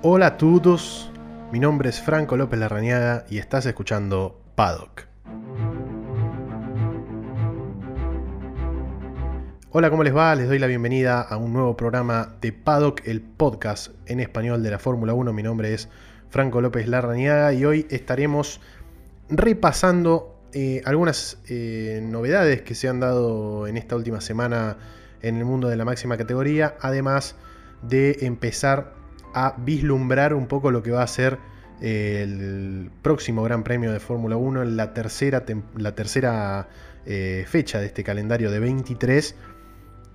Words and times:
Hola 0.00 0.26
a 0.26 0.36
todos, 0.36 1.10
mi 1.50 1.58
nombre 1.58 1.88
es 1.88 2.00
Franco 2.00 2.36
López 2.36 2.60
Larrañaga 2.60 3.24
y 3.28 3.38
estás 3.38 3.66
escuchando 3.66 4.40
Paddock. 4.54 5.08
Hola, 9.72 9.90
¿cómo 9.90 10.04
les 10.04 10.14
va? 10.14 10.36
Les 10.36 10.46
doy 10.46 10.60
la 10.60 10.68
bienvenida 10.68 11.20
a 11.20 11.36
un 11.36 11.52
nuevo 11.52 11.76
programa 11.76 12.36
de 12.40 12.52
Paddock, 12.52 13.08
el 13.08 13.22
podcast 13.22 13.90
en 14.06 14.20
español 14.20 14.62
de 14.62 14.70
la 14.70 14.78
Fórmula 14.78 15.14
1. 15.14 15.32
Mi 15.32 15.42
nombre 15.42 15.74
es 15.74 15.88
Franco 16.30 16.60
López 16.60 16.86
Larrañaga 16.86 17.52
y 17.52 17.64
hoy 17.64 17.88
estaremos 17.90 18.60
repasando 19.28 20.38
eh, 20.52 20.80
algunas 20.84 21.38
eh, 21.48 21.98
novedades 22.04 22.62
que 22.62 22.76
se 22.76 22.86
han 22.86 23.00
dado 23.00 23.66
en 23.66 23.76
esta 23.76 23.96
última 23.96 24.20
semana 24.20 24.76
en 25.22 25.38
el 25.38 25.44
mundo 25.44 25.66
de 25.66 25.74
la 25.74 25.84
máxima 25.84 26.16
categoría, 26.16 26.76
además 26.80 27.34
de 27.82 28.18
empezar 28.20 28.97
a 29.34 29.54
vislumbrar 29.58 30.34
un 30.34 30.46
poco 30.46 30.70
lo 30.70 30.82
que 30.82 30.90
va 30.90 31.02
a 31.02 31.06
ser 31.06 31.38
eh, 31.80 32.22
el 32.22 32.90
próximo 33.02 33.42
Gran 33.42 33.62
Premio 33.62 33.92
de 33.92 34.00
Fórmula 34.00 34.36
1, 34.36 34.64
la 34.64 34.94
tercera, 34.94 35.44
la 35.76 35.94
tercera 35.94 36.68
fecha 37.46 37.80
de 37.80 37.86
este 37.86 38.04
calendario 38.04 38.50
de 38.50 38.58
23, 38.58 39.34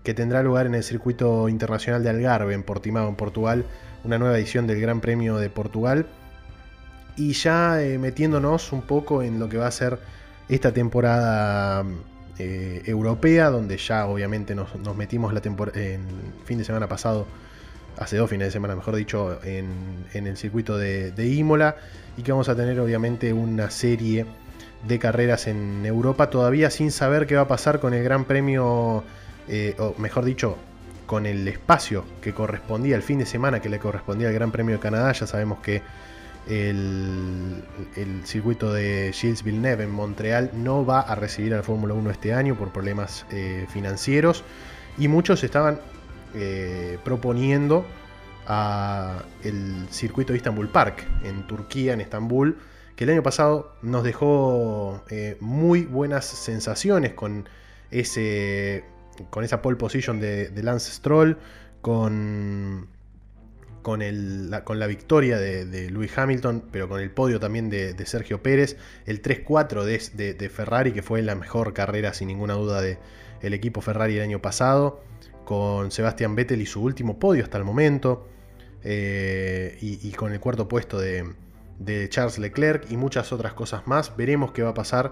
que 0.03 0.13
tendrá 0.13 0.44
lugar 0.44 0.67
en 0.67 0.76
el 0.76 0.84
circuito 0.84 1.49
internacional 1.49 2.03
de 2.03 2.12
Algarve, 2.12 2.53
en 2.53 2.62
Portimao, 2.62 3.09
en 3.09 3.16
Portugal, 3.16 3.66
una 4.03 4.20
nueva 4.20 4.38
edición 4.38 4.67
del 4.67 4.80
Gran 4.80 5.02
Premio 5.02 5.38
de 5.38 5.50
Portugal. 5.50 6.05
Y 7.16 7.34
ya 7.34 7.80
metiéndonos 8.00 8.72
un 8.73 8.84
poco 8.84 9.23
en 9.23 9.39
lo 9.39 9.50
que 9.50 9.58
va 9.58 9.66
a 9.66 9.72
ser 9.72 9.98
esta 10.50 10.72
temporada 10.72 11.84
eh, 12.39 12.81
europea, 12.86 13.50
donde 13.50 13.77
ya 13.77 14.08
obviamente 14.08 14.55
nos, 14.55 14.70
metimos 14.95 15.34
la 15.34 15.41
en 15.75 16.02
fin 16.45 16.58
de 16.58 16.64
semana 16.64 16.88
pasado, 16.88 17.27
hace 17.98 18.18
dos 18.18 18.30
fines 18.30 18.48
de 18.48 18.52
semana 18.52 18.76
mejor 18.76 18.95
dicho, 18.95 19.40
en, 19.44 20.06
el 20.14 20.38
circuito 20.38 20.78
de, 20.78 21.14
Imola, 21.28 21.76
y 22.17 22.23
que 22.23 22.31
vamos 22.31 22.50
a 22.50 22.56
tener 22.56 22.80
obviamente 22.80 23.34
una 23.34 23.70
serie 23.70 24.26
de 24.88 25.00
carreras 25.00 25.48
en 25.48 25.86
Europa, 25.86 26.30
todavía 26.30 26.70
sin 26.70 26.92
saber 26.92 27.26
qué 27.26 27.36
va 27.36 27.44
a 27.44 27.48
pasar 27.48 27.80
con 27.80 27.94
el 27.94 28.04
Gran 28.04 28.26
Premio, 28.26 29.04
eh, 29.48 29.76
o 29.80 29.95
mejor 29.98 30.26
dicho, 30.26 30.58
con 31.06 31.26
el 31.26 31.48
espacio 31.48 32.06
que 32.22 32.34
correspondía, 32.34 32.95
el 32.95 33.04
fin 33.04 33.20
de 33.20 33.26
semana 33.26 33.59
que 33.59 33.70
le 33.70 33.80
correspondía 33.80 34.28
al 34.28 34.34
Gran 34.34 34.52
Premio 34.52 34.76
de 34.76 34.82
Canadá, 34.82 35.12
ya 35.12 35.28
sabemos 35.28 35.60
que 35.60 35.82
el, 36.48 37.64
circuito 38.26 38.73
de 38.73 39.12
Gilles 39.14 39.44
Villeneuve 39.44 39.84
en 39.84 39.92
Montreal 39.92 40.52
no 40.54 40.86
va 40.86 41.02
a 41.02 41.16
recibir 41.16 41.54
al 41.54 41.64
Fórmula 41.64 41.94
1 41.94 42.12
este 42.12 42.34
año 42.34 42.56
por 42.56 42.72
problemas 42.72 43.26
eh, 43.32 43.66
financieros 43.72 44.44
y 44.98 45.08
muchos 45.08 45.44
estaban 45.44 45.80
eh, 46.34 46.98
proponiendo 47.03 47.86
a 48.48 49.23
el 49.44 49.88
circuito 49.89 50.34
de 50.34 50.38
Istanbul 50.38 50.70
Park 50.70 51.06
en 51.23 51.48
Turquía, 51.48 51.94
en 51.94 52.02
Estambul, 52.02 52.58
que 52.95 53.06
el 53.06 53.12
año 53.12 53.23
pasado 53.23 53.76
nos 53.81 54.03
dejó 54.03 55.04
eh, 55.09 55.38
muy 55.39 55.86
buenas 55.86 56.26
sensaciones 56.26 57.14
con 57.14 57.48
ese 57.92 58.84
con 59.30 59.44
esa 59.44 59.61
pole 59.61 59.78
position 59.78 60.20
de, 60.20 60.50
de 60.50 60.64
Lance 60.64 60.92
Stroll, 60.92 61.38
con 61.81 62.88
con, 63.84 64.00
la, 64.50 64.64
con 64.64 64.80
la 64.80 64.88
victoria 64.88 65.38
de, 65.38 65.66
de, 65.66 65.92
Lewis 65.92 66.17
Hamilton, 66.17 66.64
pero 66.72 66.89
con 66.89 67.00
el 67.00 67.11
podio 67.11 67.39
también 67.39 67.70
de, 67.70 67.94
Sergio 68.06 68.42
Pérez, 68.42 68.78
el 69.06 69.22
3-4 69.22 69.84
de, 69.84 70.50
Ferrari, 70.50 70.94
que 70.94 71.04
fue 71.04 71.22
la 71.22 71.36
mejor 71.36 71.73
carrera 71.73 72.14
sin 72.14 72.30
ninguna 72.30 72.56
duda 72.56 72.81
del 72.81 73.54
equipo 73.54 73.81
Ferrari 73.81 74.16
el 74.16 74.23
año 74.23 74.42
pasado, 74.42 75.04
con 75.45 75.91
Sebastian 75.91 76.36
Vettel 76.36 76.61
y 76.61 76.66
su 76.66 76.81
último 76.81 77.19
podio 77.19 77.44
hasta 77.44 77.58
el 77.58 77.63
momento, 77.63 78.27
eh, 78.83 79.77
y, 79.81 80.11
con 80.11 80.33
el 80.33 80.39
cuarto 80.39 80.67
puesto 80.67 80.99
de, 80.99 81.25
Charles 82.09 82.39
Leclerc 82.39 82.92
y 82.92 82.98
muchas 82.98 83.31
otras 83.31 83.53
cosas 83.53 83.87
más. 83.87 84.15
Veremos 84.15 84.52
qué 84.52 84.64
va 84.64 84.70
a 84.70 84.73
pasar 84.73 85.11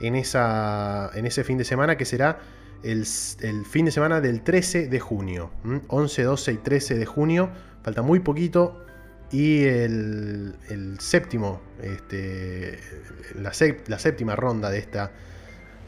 en, 0.00 0.14
esa, 0.14 1.10
en 1.14 1.26
ese 1.26 1.44
fin 1.44 1.58
de 1.58 1.64
semana, 1.64 1.96
que 1.96 2.04
será 2.04 2.38
el, 2.82 3.04
el 3.40 3.64
fin 3.66 3.84
de 3.84 3.90
semana 3.90 4.20
del 4.20 4.42
13 4.42 4.88
de 4.88 5.00
junio, 5.00 5.50
11, 5.88 6.22
12 6.22 6.52
y 6.52 6.56
13 6.56 6.94
de 6.96 7.06
junio 7.06 7.50
falta 7.82 8.02
muy 8.02 8.20
poquito. 8.20 8.84
Y 9.30 9.64
el, 9.64 10.54
séptimo, 11.00 11.60
este, 11.82 12.78
la, 13.34 13.52
séptima 13.52 14.36
ronda 14.36 14.70
de 14.70 14.78
esta 14.78 15.10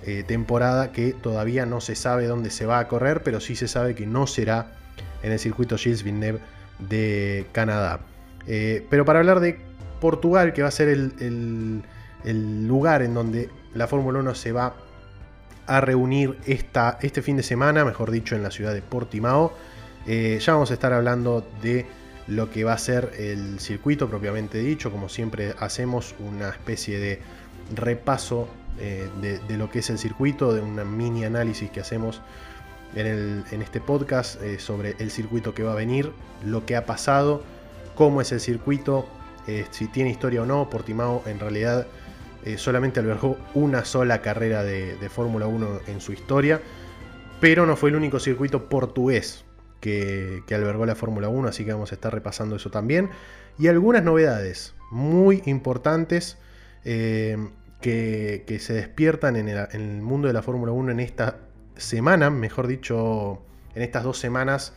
eh, 0.07 0.25
temporada 0.27 0.93
que 0.93 1.13
todavía 1.13 1.67
no 1.67 1.81
se 1.81 1.95
sabe 1.95 2.27
dónde 2.27 2.51
se 2.51 2.67
va 2.67 2.79
a 2.79 2.89
correr, 2.89 3.23
pero 3.23 3.41
sí 3.41 3.55
se 3.55 3.69
sabe 3.69 3.95
que 3.95 4.07
no 4.07 4.27
será 4.27 4.73
en 5.23 5.33
el 5.33 5.39
circuito 5.39 5.77
Gilles 5.77 6.03
Villeneuve 6.03 6.41
de 6.79 7.47
Canadá. 7.53 8.01
Eh, 8.47 8.87
pero 8.89 9.05
para 9.05 9.19
hablar 9.19 9.41
de 9.41 9.61
Portugal, 10.01 10.53
que 10.53 10.63
va 10.63 10.69
a 10.69 10.73
ser 10.73 10.89
el, 10.89 11.83
lugar 12.67 13.03
en 13.03 13.15
donde 13.15 13.51
la 13.75 13.87
Fórmula 13.87 14.21
1 14.21 14.35
se 14.35 14.53
va 14.53 14.75
a 15.67 15.81
reunir 15.81 16.39
esta, 16.47 16.99
este 17.03 17.23
fin 17.23 17.37
de 17.37 17.43
semana, 17.43 17.85
mejor 17.85 18.11
dicho, 18.11 18.35
en 18.35 18.43
la 18.43 18.51
ciudad 18.51 18.73
de 18.73 18.83
Portimao. 18.83 19.53
Eh, 20.07 20.39
ya 20.41 20.55
vamos 20.55 20.71
a 20.71 20.75
estar 20.75 20.93
hablando 20.93 21.47
de 21.63 21.87
lo 22.27 22.51
que 22.51 22.65
va 22.65 22.73
a 22.73 22.79
ser 22.79 23.13
el 23.19 23.61
circuito 23.61 24.09
propiamente 24.09 24.59
dicho, 24.59 24.91
como 24.91 25.09
siempre 25.09 25.55
hacemos 25.59 26.15
una 26.21 26.49
especie 26.49 26.99
de 26.99 27.21
repaso 27.75 28.49
eh, 28.79 29.09
de, 29.21 29.57
lo 29.57 29.71
que 29.71 29.81
es 29.81 29.91
el 29.91 29.99
circuito, 29.99 30.53
de 30.53 30.61
una 30.61 30.85
mini 30.85 31.25
análisis 31.25 31.71
que 31.71 31.81
hacemos 31.81 32.23
en, 32.95 33.45
este 33.63 33.81
podcast 33.81 34.41
eh, 34.43 34.59
sobre 34.59 34.97
el 34.99 35.11
circuito 35.11 35.55
que 35.55 35.63
va 35.63 35.73
a 35.73 35.77
venir, 35.77 36.13
lo 36.45 36.67
que 36.67 36.77
ha 36.77 36.87
pasado, 36.87 37.43
cómo 37.95 38.21
es 38.21 38.33
el 38.33 38.41
circuito, 38.41 39.09
si 39.73 39.89
tiene 39.89 40.11
historia 40.11 40.43
o 40.43 40.47
no. 40.47 40.71
Portimao 40.71 41.25
en 41.27 41.41
realidad 41.41 41.89
solamente 42.57 43.01
albergó 43.01 43.37
una 43.53 43.85
sola 43.85 44.23
carrera 44.23 44.63
de, 44.63 44.97
de 44.97 45.09
Fórmula 45.09 45.49
1 45.49 45.81
en 45.89 46.01
su 46.01 46.13
historia, 46.13 46.61
pero 47.41 47.67
no 47.67 47.75
fue 47.75 47.91
el 47.91 47.97
único 47.97 48.21
circuito 48.21 48.69
portugués 48.69 49.45
que, 49.81 50.45
albergó 50.51 50.87
la 50.87 50.95
Fórmula 50.95 51.29
1, 51.29 51.49
así 51.49 51.65
que 51.65 51.73
vamos 51.73 51.93
a 51.93 51.95
estar 51.95 52.13
repasando 52.13 52.57
eso 52.57 52.71
también. 52.71 53.11
Y 53.59 53.69
algunas 53.69 54.03
novedades 54.03 54.75
muy 54.91 55.43
importantes 55.47 56.39
eh, 56.85 57.37
que, 57.81 58.59
se 58.61 58.73
despiertan 58.75 59.37
en 59.37 59.49
el, 59.49 60.03
mundo 60.03 60.29
de 60.29 60.35
la 60.35 60.43
Fórmula 60.43 60.73
1 60.73 60.93
en 60.93 61.01
esta 61.01 61.39
semana, 61.77 62.31
mejor 62.31 62.67
dicho, 62.67 63.43
en 63.75 63.83
estas 63.83 64.05
dos 64.05 64.19
semanas 64.19 64.75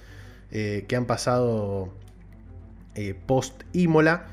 eh, 0.51 0.85
que 0.87 0.95
han 0.95 1.05
pasado 1.05 1.93
eh, 2.95 3.15
post 3.25 3.63
Imola, 3.73 4.27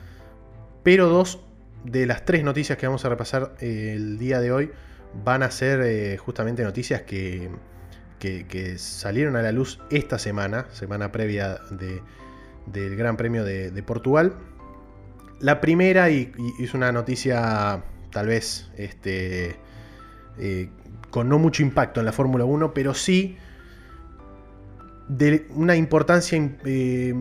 pero 0.82 1.08
dos 1.08 1.40
de 1.84 2.06
las 2.06 2.24
tres 2.24 2.44
noticias 2.44 2.78
que 2.78 2.86
vamos 2.86 3.04
a 3.04 3.08
repasar 3.08 3.54
el 3.60 4.18
día 4.18 4.40
de 4.40 4.52
hoy 4.52 4.70
van 5.24 5.42
a 5.42 5.50
ser 5.50 6.16
justamente 6.18 6.62
noticias 6.62 7.02
que, 7.02 7.50
que, 8.20 8.78
salieron 8.78 9.34
a 9.36 9.42
la 9.42 9.50
luz 9.50 9.80
esta 9.90 10.18
semana, 10.18 10.66
semana 10.72 11.10
previa 11.10 11.58
del 12.66 12.96
Gran 12.96 13.16
Premio 13.16 13.44
de, 13.44 13.82
Portugal. 13.82 14.34
La 15.40 15.60
primera, 15.60 16.10
y, 16.10 16.32
es 16.60 16.74
una 16.74 16.92
noticia 16.92 17.82
tal 18.10 18.26
vez 18.26 18.70
este, 18.76 19.56
eh, 20.38 20.70
con 21.10 21.28
no 21.28 21.38
mucho 21.38 21.62
impacto 21.62 22.00
en 22.00 22.06
la 22.06 22.12
Fórmula 22.12 22.44
1, 22.44 22.74
pero 22.74 22.94
sí 22.94 23.36
de 25.08 25.46
una 25.50 25.74
importancia 25.76 26.38
eh, 26.64 27.14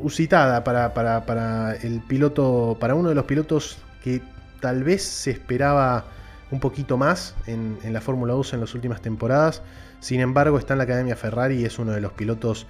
usitada 0.00 0.64
para, 0.64 0.94
para, 0.94 1.74
el 1.76 2.00
piloto, 2.00 2.76
para 2.80 2.94
uno 2.94 3.10
de 3.10 3.14
los 3.14 3.24
pilotos 3.24 3.78
que 4.02 4.22
tal 4.60 4.84
vez 4.84 5.02
se 5.02 5.30
esperaba 5.30 6.06
un 6.50 6.60
poquito 6.60 6.96
más 6.96 7.34
en, 7.46 7.78
en 7.82 7.92
la 7.92 8.00
Fórmula 8.00 8.32
2 8.32 8.54
en 8.54 8.60
las 8.60 8.74
últimas 8.74 9.02
temporadas. 9.02 9.62
Sin 10.00 10.20
embargo, 10.20 10.58
está 10.58 10.74
en 10.74 10.78
la 10.78 10.84
Academia 10.84 11.16
Ferrari 11.16 11.56
y 11.60 11.64
es 11.64 11.78
uno 11.78 11.92
de 11.92 12.00
los 12.00 12.12
pilotos 12.12 12.66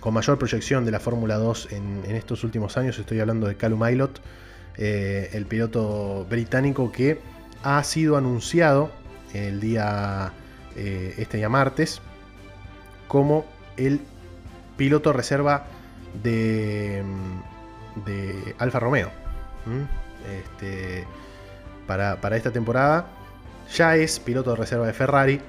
con 0.00 0.14
mayor 0.14 0.38
proyección 0.38 0.84
de 0.84 0.90
la 0.90 1.00
Fórmula 1.00 1.36
2 1.36 1.68
en, 1.72 2.04
estos 2.14 2.44
últimos 2.44 2.76
años. 2.76 2.98
Estoy 2.98 3.20
hablando 3.20 3.46
de 3.46 3.56
Callum 3.56 3.82
Aylott, 3.82 4.20
eh, 4.78 5.30
el 5.32 5.46
piloto 5.46 6.26
británico 6.28 6.92
que 6.92 7.20
ha 7.62 7.82
sido 7.84 8.16
anunciado 8.16 8.90
el 9.32 9.60
día, 9.60 10.32
eh, 10.76 11.14
este 11.18 11.38
día 11.38 11.48
martes, 11.48 12.00
como 13.08 13.44
el 13.76 14.00
piloto 14.76 15.12
reserva 15.12 15.66
de, 16.22 17.02
Alfa 18.58 18.80
Romeo. 18.80 19.10
Este, 20.40 21.04
para, 21.86 22.20
para 22.20 22.36
esta 22.36 22.52
temporada 22.52 23.06
ya 23.74 23.96
es 23.96 24.20
piloto 24.20 24.50
de 24.50 24.56
reserva 24.56 24.86
de 24.86 24.92
Ferrari, 24.92 25.40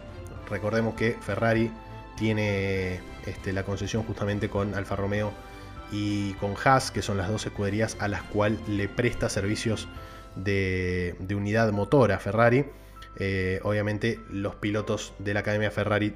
Recordemos 0.50 0.96
que 0.96 1.14
Ferrari 1.20 1.72
tiene 2.18 3.00
este, 3.26 3.54
la 3.54 3.64
concesión 3.64 4.04
justamente 4.04 4.50
con 4.50 4.76
Alfa 4.76 4.96
Romeo 4.96 5.32
y 5.92 6.34
con 6.34 6.54
Haas, 6.64 6.92
que 6.92 7.02
son 7.02 7.18
las 7.18 7.30
dos 7.30 7.46
escuderías 7.46 7.98
a 8.00 8.08
las 8.08 8.24
cuales 8.24 8.60
le 8.68 8.90
presta 8.90 9.30
servicios 9.30 9.88
de, 10.36 11.16
unidad 11.36 11.72
motora 11.72 12.20
Ferrari. 12.20 12.66
Eh, 13.20 13.60
obviamente 13.64 14.20
los 14.30 14.56
pilotos 14.56 15.14
de 15.20 15.34
la 15.34 15.40
Academia 15.40 15.72
Ferrari, 15.72 16.16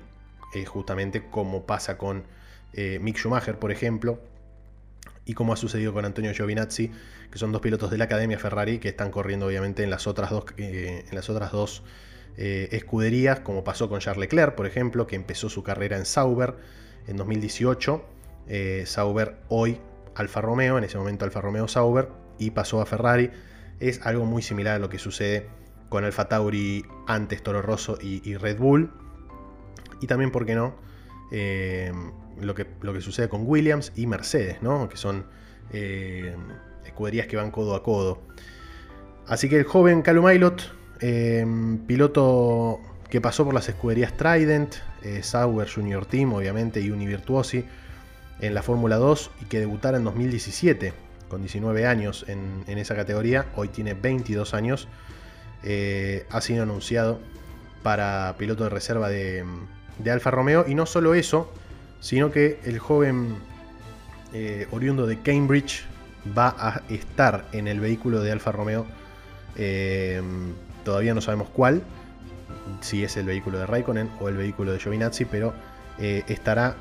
eh, 0.54 0.66
justamente 0.66 1.24
como 1.30 1.66
pasa 1.66 1.98
con 1.98 2.24
eh, 2.74 3.00
Mick 3.02 3.18
Schumacher, 3.18 3.58
por 3.58 3.72
ejemplo, 3.72 4.20
y 5.26 5.34
como 5.34 5.54
ha 5.54 5.58
sucedido 5.58 5.94
con 5.94 6.06
Antonio 6.06 6.34
Giovinazzi, 6.34 6.92
que 7.32 7.38
son 7.38 7.52
dos 7.52 7.62
pilotos 7.62 7.90
de 7.92 7.98
la 7.98 8.06
Academia 8.06 8.38
Ferrari 8.38 8.80
que 8.80 8.90
están 8.90 9.12
corriendo 9.12 9.48
obviamente 9.48 9.84
en 9.84 9.90
las 9.90 10.06
otras 10.06 10.30
dos, 10.32 10.46
en 10.58 11.16
las 11.16 11.30
otras 11.30 11.52
dos 11.52 11.84
escuderías, 12.38 13.42
como 13.42 13.64
pasó 13.64 13.88
con 13.88 14.00
Charles 14.00 14.22
Leclerc, 14.22 14.56
por 14.56 14.66
ejemplo, 14.66 15.06
que 15.06 15.16
empezó 15.16 15.48
su 15.50 15.64
carrera 15.64 15.98
en 15.98 16.06
Sauber 16.06 16.56
en 17.08 17.18
2018. 17.18 18.04
Eh, 18.48 18.84
Sauber 18.86 19.38
hoy 19.50 19.80
Alfa 20.16 20.42
Romeo, 20.42 20.78
en 20.78 20.84
ese 20.84 20.98
momento 20.98 21.26
Alfa 21.26 21.42
Romeo 21.42 21.68
Sauber, 21.68 22.10
y 22.38 22.52
pasó 22.52 22.82
a 22.82 22.86
Ferrari. 22.86 23.32
Es 23.80 24.06
algo 24.06 24.26
muy 24.26 24.42
similar 24.42 24.76
a 24.76 24.80
lo 24.80 24.90
que 24.90 25.00
sucede 25.00 25.48
con 25.90 26.04
Alfa 26.04 26.28
Tauri 26.28 26.86
antes 27.08 27.44
Toro 27.44 27.62
Rosso 27.62 27.98
y, 28.02 28.36
Red 28.36 28.58
Bull. 28.58 28.92
Y 30.02 30.08
también, 30.08 30.32
¿por 30.32 30.46
qué 30.46 30.56
no? 30.56 30.76
lo, 31.32 32.56
que, 32.56 32.68
lo 32.82 32.94
que 32.94 33.02
sucede 33.02 33.30
con 33.30 33.44
Williams 33.46 33.94
y 33.96 34.06
Mercedes, 34.06 34.62
¿no? 34.62 34.90
Que 34.90 34.98
son 34.98 35.26
escuderías 36.86 37.28
que 37.28 37.38
van 37.38 37.52
codo 37.52 37.76
a 37.76 37.84
codo. 37.84 38.22
Así 39.28 39.50
que 39.50 39.58
el 39.58 39.64
joven 39.64 40.02
Calum 40.02 40.26
Aylot, 40.26 40.62
eh, 41.00 41.46
piloto 41.88 42.80
que 43.10 43.22
pasó 43.22 43.46
por 43.46 43.54
las 43.54 43.68
escuderías 43.70 44.16
Trident, 44.18 44.76
eh, 45.04 45.24
Sauber 45.24 45.70
Junior 45.70 46.06
Team, 46.06 46.34
obviamente, 46.34 46.82
y 46.82 46.92
Univirtuosi 46.92 47.66
en 48.42 48.54
la 48.54 48.64
Fórmula 48.64 48.98
2 48.98 49.32
y 49.42 49.46
que 49.46 49.60
debutara 49.60 49.98
en 49.98 50.04
2017 50.04 50.94
con 51.30 51.42
19 51.42 51.86
años 51.86 52.26
en, 52.28 52.64
esa 52.68 52.96
categoría, 52.96 53.46
hoy 53.56 53.70
tiene 53.70 53.94
22 53.94 54.54
años, 54.54 54.90
eh, 55.64 56.26
ha 56.30 56.42
sido 56.42 56.64
anunciado 56.64 57.20
para 57.84 58.36
piloto 58.38 58.66
de 58.66 58.70
reserva 58.70 59.08
de, 59.08 59.46
de, 60.00 60.12
Alfa 60.12 60.30
Romeo 60.32 60.66
y 60.68 60.76
no 60.76 60.86
solo 60.86 61.14
eso, 61.14 61.52
sino 62.02 62.32
que 62.32 62.60
el 62.66 62.80
joven 62.80 63.38
oriundo 64.72 65.08
de 65.08 65.20
Cambridge 65.20 65.86
va 66.38 66.56
a 66.58 66.82
estar 66.90 67.46
en 67.52 67.68
el 67.68 67.80
vehículo 67.80 68.22
de 68.22 68.32
Alfa 68.32 68.52
Romeo. 68.52 68.86
Eh, 69.56 70.22
todavía 70.84 71.14
no 71.14 71.22
sabemos 71.22 71.50
cuál, 71.50 71.82
si 72.82 73.04
es 73.04 73.18
el 73.18 73.26
vehículo 73.26 73.60
de 73.60 73.66
Raikkonen 73.66 74.10
o 74.20 74.30
el 74.30 74.38
vehículo 74.38 74.72
de 74.72 74.80
Giovinazzi, 74.80 75.26
pero 75.26 75.54
eh, 76.00 76.24
estará 76.28 76.76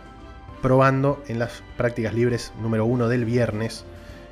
probando 0.62 1.22
en 1.28 1.38
las 1.38 1.62
prácticas 1.76 2.14
libres 2.14 2.52
número 2.60 2.84
uno 2.84 3.08
del 3.08 3.24
viernes 3.24 3.84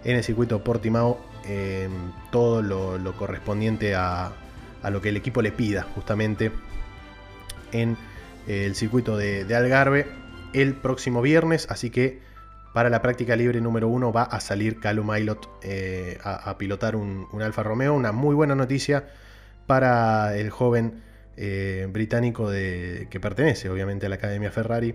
en 0.05 0.17
el 0.17 0.25
circuito 0.25 0.63
Portimao 0.63 1.19
eh, 1.47 1.89
todo 2.31 2.63
lo, 2.63 3.13
correspondiente 3.17 3.95
a, 3.95 4.33
lo 4.91 5.01
que 5.01 5.09
el 5.09 5.17
equipo 5.17 5.41
le 5.43 5.51
pida 5.51 5.83
justamente 5.95 6.53
en 7.73 7.97
el 8.47 8.75
circuito 8.75 9.17
de, 9.17 9.47
Algarve 9.55 10.07
el 10.53 10.75
próximo 10.75 11.23
viernes, 11.23 11.67
así 11.71 11.91
que 11.91 12.21
para 12.73 12.91
la 12.91 13.03
práctica 13.03 13.35
libre 13.35 13.61
número 13.61 13.89
uno 13.89 14.13
va 14.13 14.23
a 14.23 14.41
salir 14.41 14.79
Calum 14.79 15.11
Aylot 15.11 15.49
eh, 15.63 16.19
a, 16.23 16.57
pilotar 16.59 16.97
un, 16.97 17.27
Alfa 17.43 17.63
Romeo. 17.63 17.95
Una 17.95 18.13
muy 18.13 18.35
buena 18.35 18.55
noticia 18.55 19.09
para 19.67 20.37
el 20.37 20.51
joven 20.51 21.03
eh, 21.37 21.87
británico 21.91 22.51
de, 22.51 23.09
que 23.11 23.21
pertenece 23.21 23.69
obviamente 23.71 24.07
a 24.07 24.09
la 24.09 24.17
Academia 24.17 24.51
Ferrari. 24.51 24.95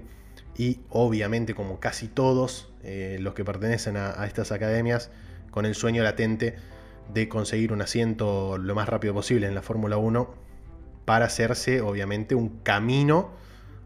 Y 0.58 0.82
obviamente 0.90 1.56
como 1.56 1.80
casi 1.80 2.08
todos 2.08 2.72
eh, 2.84 3.18
los 3.20 3.34
que 3.34 3.44
pertenecen 3.44 3.98
a, 3.98 4.26
estas 4.26 4.52
academias, 4.52 5.10
con 5.52 5.66
el 5.66 5.76
sueño 5.76 6.04
latente 6.04 6.56
de 7.14 7.30
conseguir 7.30 7.74
un 7.74 7.82
asiento 7.82 8.58
lo 8.58 8.76
más 8.76 8.88
rápido 8.88 9.14
posible 9.14 9.48
en 9.48 9.56
la 9.56 9.62
Fórmula 9.62 9.98
1 9.98 10.34
para 11.06 11.26
hacerse 11.26 11.82
obviamente 11.82 12.34
un 12.36 12.60
camino 12.64 13.32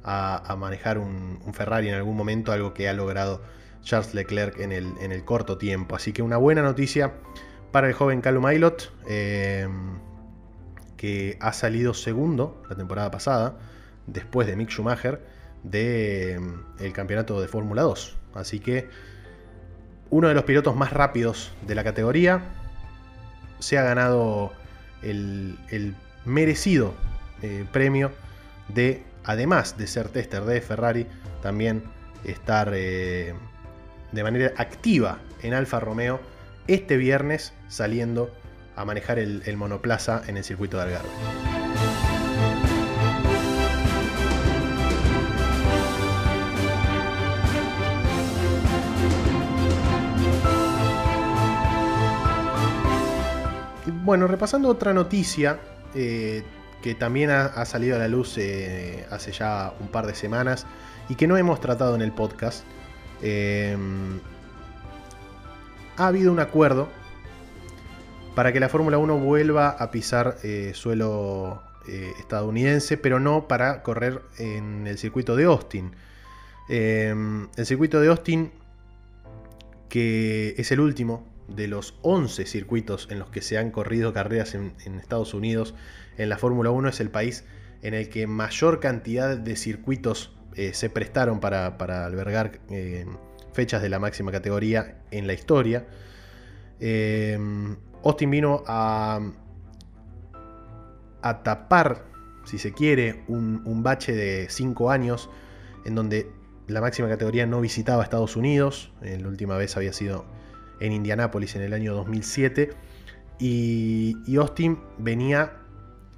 a, 0.03 0.55
manejar 0.57 0.97
un, 0.97 1.39
Ferrari 1.53 1.89
en 1.89 1.95
algún 1.95 2.15
momento, 2.15 2.51
algo 2.53 2.73
que 2.73 2.87
ha 2.87 2.93
logrado 2.93 3.41
Charles 3.81 4.13
Leclerc 4.13 4.57
en 4.59 4.71
el, 4.71 4.93
en 5.01 5.11
el 5.11 5.25
corto 5.25 5.57
tiempo. 5.57 5.95
Así 5.95 6.13
que 6.13 6.21
una 6.21 6.37
buena 6.37 6.61
noticia 6.61 7.13
para 7.71 7.87
el 7.87 7.93
joven 7.93 8.21
Calum 8.21 8.45
Aylot, 8.45 8.93
eh, 9.07 9.67
que 10.95 11.37
ha 11.41 11.53
salido 11.53 11.93
segundo 11.93 12.63
la 12.69 12.75
temporada 12.75 13.11
pasada, 13.11 13.57
después 14.07 14.47
de 14.47 14.55
Mick 14.55 14.69
Schumacher, 14.69 15.21
del 15.71 16.71
de, 16.77 16.89
mm, 16.89 16.91
campeonato 16.91 17.41
de 17.41 17.47
Fórmula 17.47 17.81
2. 17.81 18.15
Así 18.33 18.59
que 18.59 18.89
uno 20.09 20.27
de 20.27 20.33
los 20.33 20.43
pilotos 20.43 20.75
más 20.75 20.93
rápidos 20.93 21.51
de 21.65 21.75
la 21.75 21.83
categoría 21.83 22.41
se 23.59 23.77
ha 23.77 23.83
ganado 23.83 24.51
el, 25.01 25.57
merecido 26.25 26.93
eh, 27.41 27.65
premio 27.71 28.11
de, 28.67 29.03
además 29.23 29.77
de 29.77 29.87
ser 29.87 30.09
tester 30.09 30.43
de 30.43 30.59
Ferrari, 30.61 31.07
también 31.41 31.83
estar 32.25 32.71
eh, 32.73 33.33
de 34.11 34.23
manera 34.23 34.53
activa 34.57 35.19
en 35.41 35.53
Alfa 35.53 35.79
Romeo 35.79 36.19
este 36.67 36.97
viernes 36.97 37.53
saliendo 37.69 38.31
a 38.75 38.85
manejar 38.85 39.19
el, 39.19 39.57
monoplaza 39.57 40.21
en 40.27 40.37
el 40.37 40.43
circuito 40.43 40.77
de 40.77 40.83
Algarve. 40.83 41.46
Bueno, 54.07 54.25
repasando 54.25 54.69
otra 54.69 54.93
noticia 54.93 55.59
eh, 55.93 56.41
que 56.81 56.95
también 56.95 57.29
ha, 57.29 57.65
salido 57.65 57.97
a 57.97 57.99
la 57.99 58.07
luz 58.07 58.37
eh, 58.37 59.05
hace 59.11 59.33
ya 59.33 59.73
un 59.81 59.89
par 59.89 60.07
de 60.07 60.15
semanas 60.15 60.65
y 61.09 61.15
que 61.15 61.27
no 61.27 61.35
hemos 61.35 61.59
tratado 61.59 61.93
en 61.93 62.01
el 62.01 62.13
podcast, 62.13 62.63
Em, 63.21 64.21
ha 65.97 66.07
habido 66.07 66.31
un 66.31 66.39
acuerdo 66.39 66.87
para 68.33 68.53
que 68.53 68.61
la 68.61 68.69
Fórmula 68.69 68.97
1 68.97 69.17
vuelva 69.17 69.71
a 69.71 69.91
pisar 69.91 70.37
eh, 70.41 70.71
suelo 70.73 71.61
eh, 71.89 72.13
estadounidense, 72.17 72.95
pero 72.95 73.19
no 73.19 73.49
para 73.49 73.83
correr 73.83 74.21
en 74.37 74.87
el 74.87 74.97
circuito 74.97 75.35
de 75.35 75.43
Austin. 75.43 75.91
El 76.69 77.65
circuito 77.65 77.99
de 77.99 78.07
Austin, 78.07 78.53
que 79.89 80.55
es 80.57 80.71
el 80.71 80.79
último 80.79 81.36
de 81.47 81.67
los 81.67 81.95
11 82.01 82.45
circuitos 82.45 83.07
en 83.09 83.19
los 83.19 83.29
que 83.29 83.41
se 83.41 83.57
han 83.57 83.71
corrido 83.71 84.13
carreras 84.13 84.53
en, 84.55 84.73
Estados 84.99 85.33
Unidos 85.33 85.75
en 86.17 86.29
la 86.29 86.37
Fórmula 86.37 86.71
1, 86.71 86.89
es 86.89 86.99
el 86.99 87.09
país 87.09 87.45
en 87.81 87.93
el 87.93 88.09
que 88.09 88.27
mayor 88.27 88.79
cantidad 88.79 89.37
de 89.37 89.55
circuitos 89.55 90.35
eh, 90.55 90.73
se 90.73 90.89
prestaron 90.89 91.39
para, 91.39 91.67
albergar 92.05 92.59
eh, 92.69 93.05
fechas 93.53 93.81
de 93.81 93.89
la 93.89 93.99
máxima 93.99 94.31
categoría 94.31 94.97
en 95.11 95.27
la 95.27 95.33
historia. 95.33 95.87
Eh, 96.79 97.37
Austin 98.03 98.31
vino 98.31 98.63
a, 98.67 99.19
a 101.21 101.43
tapar, 101.43 102.05
si 102.45 102.57
se 102.57 102.73
quiere, 102.73 103.23
un, 103.27 103.83
bache 103.83 104.13
de 104.13 104.47
5 104.49 104.91
años 104.91 105.29
en 105.85 105.95
donde 105.95 106.29
la 106.67 106.81
máxima 106.81 107.07
categoría 107.07 107.45
no 107.45 107.61
visitaba 107.61 108.03
Estados 108.03 108.35
Unidos. 108.35 108.91
la 109.01 109.27
última 109.27 109.57
vez 109.57 109.77
había 109.77 109.93
sido 109.93 110.25
en 110.79 110.93
Indianápolis 110.93 111.55
en 111.55 111.61
el 111.61 111.73
año 111.73 111.93
2007. 111.93 112.71
Y, 113.39 114.17
y 114.25 114.35
Austin 114.37 114.79
venía 114.97 115.53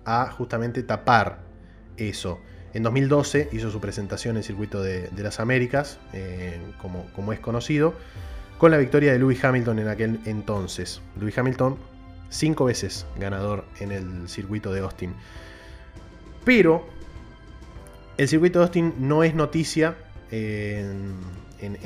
a 0.05 0.31
justamente 0.31 0.83
tapar 0.83 1.39
eso. 1.97 2.39
En 2.73 2.83
2012 2.83 3.49
hizo 3.51 3.71
su 3.71 3.81
presentación 3.81 4.33
en 4.35 4.37
el 4.37 4.43
circuito 4.43 4.81
de, 4.81 5.09
las 5.17 5.39
Américas, 5.39 5.99
eh, 6.13 6.59
como, 6.81 7.05
como, 7.13 7.33
es 7.33 7.39
conocido, 7.39 7.95
con 8.57 8.71
la 8.71 8.77
victoria 8.77 9.11
de 9.11 9.19
Lewis 9.19 9.43
Hamilton 9.43 9.79
en 9.79 9.87
aquel 9.87 10.19
entonces. 10.25 11.01
Lewis 11.19 11.37
Hamilton, 11.37 11.77
cinco 12.29 12.65
veces 12.65 13.05
ganador 13.17 13.65
en 13.79 13.91
el 13.91 14.29
circuito 14.29 14.71
de 14.71 14.81
Austin. 14.81 15.13
Pero 16.45 16.87
el 18.17 18.27
circuito 18.27 18.59
de 18.59 18.65
Austin 18.65 18.93
no 18.99 19.23
es 19.23 19.33
noticia 19.33 19.95
en, 20.31 21.15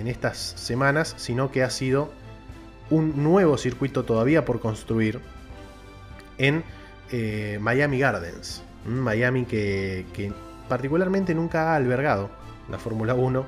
estas 0.08 0.38
semanas, 0.38 1.15
sino 1.18 1.51
que 1.51 1.63
ha 1.63 1.70
sido 1.70 2.12
un 2.89 3.23
nuevo 3.23 3.57
circuito 3.57 4.03
todavía 4.03 4.45
por 4.45 4.59
construir 4.59 5.19
en 6.37 6.63
eh, 7.11 7.57
Miami 7.61 7.99
Gardens. 7.99 8.63
Miami 8.85 9.45
que, 9.45 10.33
particularmente 10.67 11.33
nunca 11.33 11.71
ha 11.71 11.75
albergado 11.75 12.29
la 12.69 12.77
Fórmula 12.77 13.13
1. 13.13 13.45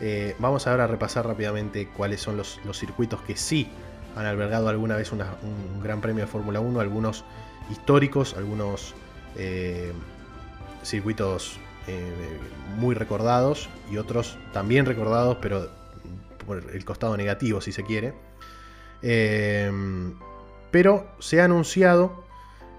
Eh, 0.00 0.34
vamos 0.38 0.66
ahora 0.66 0.84
a 0.84 0.86
repasar 0.86 1.26
rápidamente 1.26 1.88
cuáles 1.88 2.20
son 2.20 2.36
los, 2.36 2.60
circuitos 2.72 3.20
que 3.22 3.36
sí 3.36 3.68
han 4.16 4.26
albergado 4.26 4.68
alguna 4.68 4.96
vez 4.96 5.10
un 5.12 5.82
gran 5.82 6.00
premio 6.00 6.24
de 6.24 6.30
Fórmula 6.30 6.60
1, 6.60 6.80
algunos 6.80 7.24
históricos, 7.70 8.34
algunos 8.36 8.94
eh, 9.36 9.92
circuitos 10.82 11.58
muy 12.78 12.94
recordados 12.94 13.68
y 13.90 13.98
otros 13.98 14.38
también 14.54 14.86
recordados, 14.86 15.36
pero 15.42 15.68
por 16.46 16.64
el 16.72 16.84
costado 16.84 17.16
negativo 17.16 17.60
si 17.60 17.72
se 17.72 17.84
quiere. 17.84 18.14
Pero 19.00 20.16
se 21.18 21.40
ha 21.40 21.44
anunciado 21.44 22.24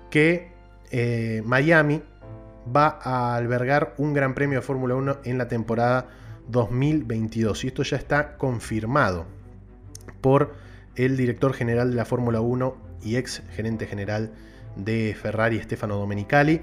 que 0.10 0.52
Miami 1.44 2.02
va 2.76 3.00
a 3.02 3.36
albergar 3.36 3.94
un 3.98 4.14
Gran 4.14 4.34
Premio 4.34 4.60
de 4.60 4.66
Fórmula 4.66 4.96
1 4.96 5.18
en 5.24 5.38
la 5.38 5.48
temporada 5.48 6.08
2022. 6.48 7.64
Y 7.64 7.68
esto 7.68 7.84
ya 7.84 7.98
está 7.98 8.38
confirmado 8.38 9.26
por 10.22 10.54
el 10.96 11.18
director 11.18 11.54
general 11.54 11.92
de 11.92 11.98
la 11.98 12.06
Fórmula 12.06 12.42
1 12.42 12.78
y 13.04 13.18
ex 13.18 13.44
gerente 13.52 13.86
general 13.86 14.32
de 14.76 15.16
Ferrari, 15.20 15.62
Stefano 15.62 15.98
Domenicali, 15.98 16.62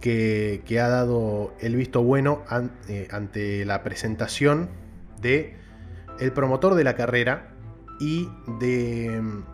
que, 0.00 0.62
ha 0.80 0.88
dado 0.88 1.54
el 1.60 1.76
visto 1.76 2.02
bueno 2.02 2.42
eh, 2.88 3.08
ante 3.10 3.64
la 3.64 3.82
presentación 3.82 4.68
de 5.20 5.56
promotor 6.34 6.74
de 6.74 6.84
la 6.84 6.94
carrera 6.94 7.51
y 8.02 8.28
de 8.58 9.20
mm, 9.22 9.44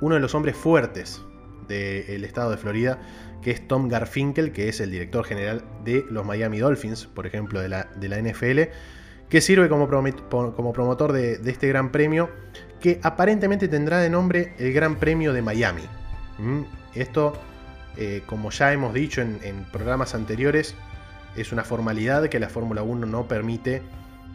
uno 0.00 0.14
de 0.14 0.20
los 0.22 0.34
hombres 0.34 0.56
fuertes 0.56 1.22
del 1.68 2.24
estado 2.24 2.50
de 2.50 2.56
Florida, 2.56 2.98
que 3.42 3.50
es 3.50 3.68
Tom 3.68 3.88
Garfinkel, 3.88 4.52
que 4.52 4.70
es 4.70 4.80
el 4.80 4.90
director 4.90 5.22
general 5.22 5.62
de 5.84 6.06
los 6.08 6.24
Miami 6.24 6.60
Dolphins, 6.60 7.06
por 7.06 7.26
ejemplo, 7.26 7.60
de 7.60 7.68
la, 7.68 7.84
de 7.96 8.08
la 8.08 8.18
NFL, 8.18 8.72
que 9.28 9.42
sirve 9.42 9.68
como, 9.68 9.86
como 10.30 10.72
promotor 10.72 11.12
de, 11.12 11.34
este 11.44 11.68
gran 11.68 11.92
premio, 11.92 12.30
que 12.80 13.00
aparentemente 13.02 13.68
tendrá 13.68 13.98
de 13.98 14.08
nombre 14.08 14.54
el 14.58 14.72
Gran 14.72 14.96
Premio 14.96 15.34
de 15.34 15.42
Miami. 15.42 15.82
¿Mm? 16.38 16.62
Esto, 16.94 17.34
eh, 17.98 18.22
como 18.24 18.50
ya 18.50 18.72
hemos 18.72 18.94
dicho 18.94 19.20
en, 19.20 19.40
en, 19.42 19.64
programas 19.64 20.14
anteriores, 20.14 20.74
es 21.36 21.52
una 21.52 21.64
formalidad 21.64 22.28
que 22.28 22.40
la 22.40 22.48
Fórmula 22.48 22.82
1 22.82 23.06
no 23.06 23.28
permite 23.28 23.82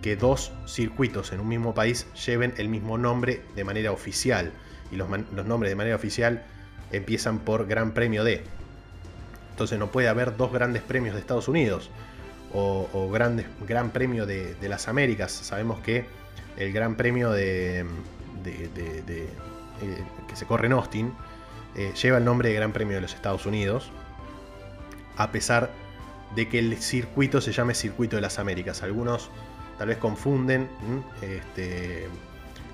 que 0.03 0.17
dos 0.17 0.51
circuitos 0.67 1.31
en 1.31 1.39
un 1.39 1.47
mismo 1.47 1.73
país 1.73 2.05
lleven 2.25 2.53
el 2.57 2.67
mismo 2.67 2.97
nombre 2.97 3.41
de 3.55 3.63
manera 3.63 3.93
oficial. 3.93 4.51
Y 4.91 4.97
los, 4.97 5.07
nombres 5.09 5.71
de 5.71 5.75
manera 5.75 5.95
oficial 5.95 6.43
empiezan 6.91 7.39
por 7.39 7.65
Gran 7.65 7.93
Premio 7.93 8.25
de. 8.25 8.43
Entonces 9.51 9.79
no 9.79 9.91
puede 9.91 10.09
haber 10.09 10.35
dos 10.35 10.51
grandes 10.51 10.81
premios 10.83 11.15
de 11.15 11.21
Estados 11.21 11.47
Unidos 11.47 11.89
o, 12.53 13.09
grandes, 13.11 13.47
Gran 13.65 13.91
Premio 13.91 14.25
de, 14.25 14.55
las 14.61 14.89
Américas. 14.89 15.31
Sabemos 15.31 15.79
que 15.79 16.05
el 16.57 16.73
Gran 16.73 16.95
Premio 16.95 17.31
de, 17.31 17.79
eh, 17.79 17.85
que 20.27 20.35
se 20.35 20.45
corre 20.45 20.67
en 20.67 20.73
Austin 20.73 21.13
eh, 21.75 21.93
lleva 21.99 22.17
el 22.17 22.25
nombre 22.25 22.49
de 22.49 22.55
Gran 22.55 22.73
Premio 22.73 22.95
de 22.95 23.01
los 23.01 23.13
Estados 23.15 23.45
Unidos, 23.45 23.89
a 25.15 25.31
pesar 25.31 25.71
de 26.35 26.49
que 26.49 26.59
el 26.59 26.77
circuito 26.77 27.39
se 27.39 27.53
llame 27.53 27.73
Circuito 27.73 28.17
de 28.17 28.21
las 28.21 28.37
Américas. 28.37 28.83
Algunos 28.83 29.31
tal 29.83 29.89
vez 29.89 29.97
confunden 29.97 30.69
este, 31.21 32.07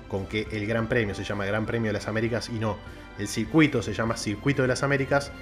con 0.06 0.26
que 0.26 0.46
el 0.52 0.64
Gran 0.68 0.86
Premio 0.86 1.12
se 1.12 1.24
llama 1.24 1.44
Gran 1.44 1.66
Premio 1.66 1.88
de 1.88 1.94
las 1.94 2.06
Américas 2.06 2.48
y 2.50 2.60
no. 2.60 2.76
El 3.18 3.26
circuito 3.26 3.82
se 3.82 3.94
llama 3.94 4.16
Circuito 4.16 4.62
de 4.62 4.68
las 4.68 4.84
Américas, 4.84 5.32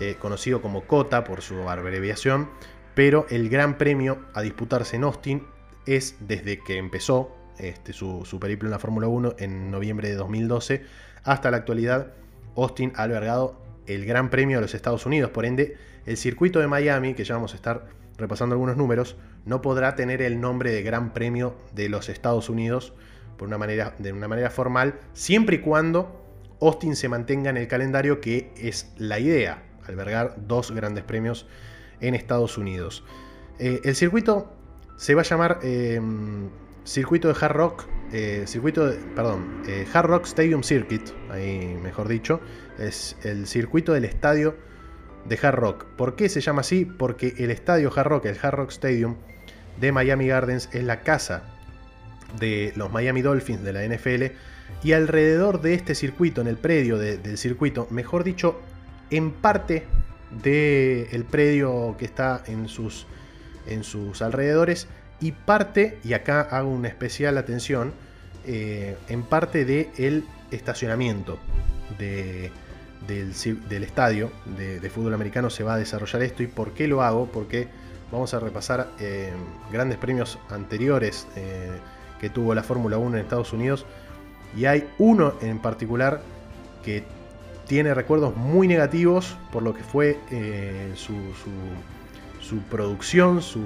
eh, 0.00 0.16
conocido 0.20 0.60
como 0.60 0.82
COTA 0.82 1.24
por 1.24 1.40
su 1.40 1.66
abreviación, 1.66 2.50
pero 2.94 3.24
el 3.30 3.48
Gran 3.48 3.78
Premio 3.78 4.18
a 4.34 4.42
disputarse 4.42 4.96
en 4.96 5.04
Austin 5.04 5.46
es 5.86 6.16
desde 6.20 6.62
que 6.62 6.76
empezó 6.76 7.34
este, 7.56 7.94
su, 7.94 8.38
periplo 8.38 8.66
en 8.66 8.72
la 8.72 8.78
Fórmula 8.78 9.08
1 9.08 9.36
en 9.38 9.70
noviembre 9.70 10.10
de 10.10 10.16
2012 10.16 10.84
hasta 11.22 11.50
la 11.50 11.56
actualidad. 11.56 12.12
Austin 12.54 12.92
ha 12.96 13.04
albergado 13.04 13.58
el 13.86 14.04
Gran 14.04 14.28
Premio 14.28 14.58
de 14.58 14.60
los 14.60 14.74
Estados 14.74 15.06
Unidos, 15.06 15.30
por 15.30 15.46
ende, 15.46 15.78
el 16.04 16.18
circuito 16.18 16.60
de 16.60 16.66
Miami, 16.66 17.14
que 17.14 17.24
ya 17.24 17.32
vamos 17.32 17.54
a 17.54 17.56
estar 17.56 18.03
repasando 18.16 18.54
algunos 18.54 18.76
números, 18.76 19.16
no 19.44 19.62
podrá 19.62 19.94
tener 19.94 20.22
el 20.22 20.40
nombre 20.40 20.72
de 20.72 20.82
Gran 20.82 21.12
Premio 21.12 21.56
de 21.74 21.88
los 21.88 22.08
Estados 22.08 22.48
Unidos 22.48 22.92
por 23.36 23.48
una 23.48 23.58
manera, 23.58 23.94
de 23.98 24.12
una 24.12 24.28
manera 24.28 24.50
formal, 24.50 25.00
siempre 25.12 25.56
y 25.56 25.58
cuando 25.60 26.24
Austin 26.60 26.96
se 26.96 27.08
mantenga 27.08 27.50
en 27.50 27.56
el 27.56 27.68
calendario, 27.68 28.20
que 28.20 28.52
es 28.56 28.92
la 28.96 29.18
idea, 29.18 29.62
albergar 29.86 30.36
dos 30.46 30.70
grandes 30.70 31.04
premios 31.04 31.46
en 32.00 32.14
Estados 32.14 32.58
Unidos. 32.58 33.04
Eh, 33.58 33.80
el 33.84 33.94
circuito 33.94 34.52
se 34.96 35.14
va 35.14 35.22
a 35.22 35.24
llamar 35.24 35.58
em, 35.62 36.48
circuito 36.84 37.28
de 37.28 37.34
Hard 37.40 37.56
Rock, 37.56 37.84
eh, 38.12 38.44
circuito 38.46 38.86
de, 38.86 38.96
perdón, 39.14 39.62
eh, 39.66 39.86
Hard 39.92 40.06
Rock 40.06 40.26
Stadium 40.26 40.62
Circuit, 40.62 41.02
ahí 41.30 41.76
mejor 41.82 42.08
dicho, 42.08 42.40
es 42.78 43.16
el 43.24 43.46
circuito 43.46 43.92
del 43.92 44.04
estadio 44.04 44.56
de 45.28 45.38
Hard 45.40 45.56
Rock. 45.56 45.84
¿Por 45.96 46.16
qué 46.16 46.28
se 46.28 46.40
llama 46.40 46.60
así? 46.60 46.84
Porque 46.84 47.34
el 47.38 47.50
estadio 47.50 47.92
Hard 47.94 48.08
Rock, 48.08 48.26
el 48.26 48.38
Hard 48.40 48.54
Rock 48.54 48.70
Stadium 48.70 49.16
de 49.80 49.92
Miami 49.92 50.26
Gardens, 50.28 50.68
es 50.72 50.84
la 50.84 51.00
casa 51.00 51.44
de 52.38 52.72
los 52.76 52.92
Miami 52.92 53.22
Dolphins 53.22 53.62
de 53.62 53.72
la 53.72 53.84
NFL 53.84 54.36
y 54.82 54.92
alrededor 54.92 55.60
de 55.60 55.74
este 55.74 55.94
circuito, 55.94 56.40
en 56.40 56.46
el 56.46 56.56
predio 56.56 56.98
del 56.98 57.38
circuito, 57.38 57.86
mejor 57.90 58.24
dicho, 58.24 58.60
en 59.10 59.30
parte 59.30 59.84
del 60.42 61.24
predio 61.24 61.96
que 61.98 62.04
está 62.04 62.42
en 62.46 62.68
sus, 62.68 63.06
en 63.66 63.84
sus 63.84 64.20
alrededores 64.20 64.88
y 65.20 65.32
parte, 65.32 65.98
y 66.04 66.12
acá 66.12 66.40
hago 66.40 66.70
una 66.70 66.88
especial 66.88 67.38
atención, 67.38 67.92
eh, 68.46 68.96
en 69.08 69.22
parte 69.22 69.64
del 69.64 70.24
estacionamiento 70.50 71.38
del, 73.06 73.84
estadio 73.84 74.30
de, 74.56 74.90
fútbol 74.90 75.14
americano 75.14 75.50
se 75.50 75.64
va 75.64 75.74
a 75.74 75.78
desarrollar 75.78 76.22
esto. 76.22 76.42
¿Y 76.42 76.46
por 76.46 76.72
qué 76.72 76.88
lo 76.88 77.02
hago? 77.02 77.26
Porque 77.26 77.68
vamos 78.10 78.34
a 78.34 78.40
repasar 78.40 78.88
eh, 79.00 79.32
grandes 79.72 79.98
premios 79.98 80.38
anteriores 80.50 81.26
eh, 81.36 81.70
que 82.20 82.30
tuvo 82.30 82.54
la 82.54 82.62
Fórmula 82.62 82.98
1 82.98 83.16
en 83.16 83.22
Estados 83.22 83.52
Unidos. 83.52 83.86
Y 84.56 84.66
hay 84.66 84.88
uno 84.98 85.34
en 85.40 85.58
particular 85.58 86.22
que 86.84 87.04
tiene 87.66 87.94
recuerdos 87.94 88.36
muy 88.36 88.68
negativos 88.68 89.36
por 89.50 89.62
lo 89.62 89.74
que 89.74 89.82
fue 89.82 90.18
eh, 90.30 90.92
su, 90.94 92.58
producción, 92.70 93.42
su, 93.42 93.60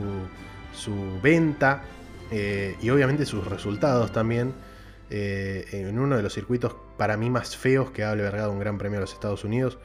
venta 1.22 1.82
y 2.30 2.90
obviamente 2.90 3.24
sus 3.26 3.46
resultados 3.46 4.12
también 4.12 4.52
en 5.10 5.98
uno 5.98 6.16
de 6.16 6.22
los 6.22 6.32
circuitos 6.32 6.74
para 6.98 7.16
mí 7.16 7.30
más 7.30 7.56
feos 7.56 7.90
que 7.90 8.04
ha 8.04 8.10
albergado 8.10 8.52
un 8.52 8.58
gran 8.58 8.76
premio 8.76 8.98
de 8.98 9.02
los 9.02 9.14
Estados 9.14 9.44
Unidos. 9.44 9.78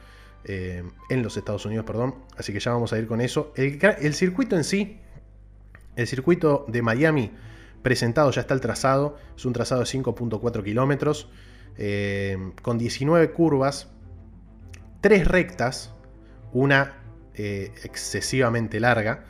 en 0.46 1.22
los 1.22 1.38
Estados 1.38 1.64
Unidos, 1.64 1.86
perdón. 1.86 2.16
Así 2.36 2.52
que 2.52 2.60
ya 2.60 2.72
vamos 2.72 2.92
a 2.92 2.98
ir 2.98 3.06
con 3.06 3.22
eso. 3.22 3.54
El, 3.56 4.12
circuito 4.12 4.56
en 4.56 4.64
sí, 4.64 5.00
el 5.96 6.06
circuito 6.06 6.66
de 6.68 6.82
Miami, 6.82 7.30
presentado 7.82 8.30
ya 8.30 8.42
está 8.42 8.52
el 8.52 8.60
trazado. 8.60 9.16
Es 9.34 9.46
un 9.46 9.54
trazado 9.54 9.80
de 9.80 9.86
5.4 9.86 10.62
kilómetros. 10.62 11.30
con 12.60 12.76
19 12.76 13.30
curvas, 13.32 13.88
tres 15.00 15.26
rectas, 15.26 15.94
una 16.52 17.04
eh, 17.34 17.72
excesivamente 17.82 18.78
larga, 18.78 19.24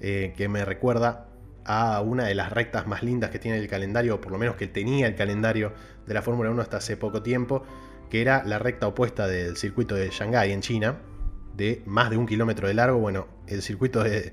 eh, 0.00 0.34
que 0.36 0.48
me 0.48 0.64
recuerda 0.64 1.28
a 1.64 2.00
una 2.00 2.24
de 2.24 2.34
las 2.34 2.52
rectas 2.52 2.86
más 2.86 3.02
lindas 3.04 3.30
que 3.30 3.38
tiene 3.38 3.58
el 3.58 3.68
calendario, 3.68 4.16
o 4.16 4.20
por 4.20 4.32
lo 4.32 4.38
menos 4.38 4.56
que 4.56 4.66
tenía 4.66 5.06
el 5.06 5.14
calendario 5.14 5.72
de 6.06 6.14
la 6.14 6.22
Fórmula 6.22 6.50
1 6.50 6.62
hasta 6.62 6.78
hace 6.78 6.96
poco 6.96 7.22
tiempo, 7.22 7.64
que 8.10 8.20
era 8.20 8.44
la 8.44 8.58
recta 8.58 8.86
opuesta 8.86 9.26
del 9.26 9.56
circuito 9.56 9.94
de 9.94 10.10
Shanghái 10.10 10.52
en 10.52 10.60
China, 10.60 10.98
de 11.56 11.82
más 11.86 12.10
de 12.10 12.16
un 12.16 12.26
kilómetro 12.26 12.68
de 12.68 12.74
largo. 12.74 12.98
Bueno, 12.98 13.26
el 13.46 13.62
circuito 13.62 14.02
de, 14.02 14.32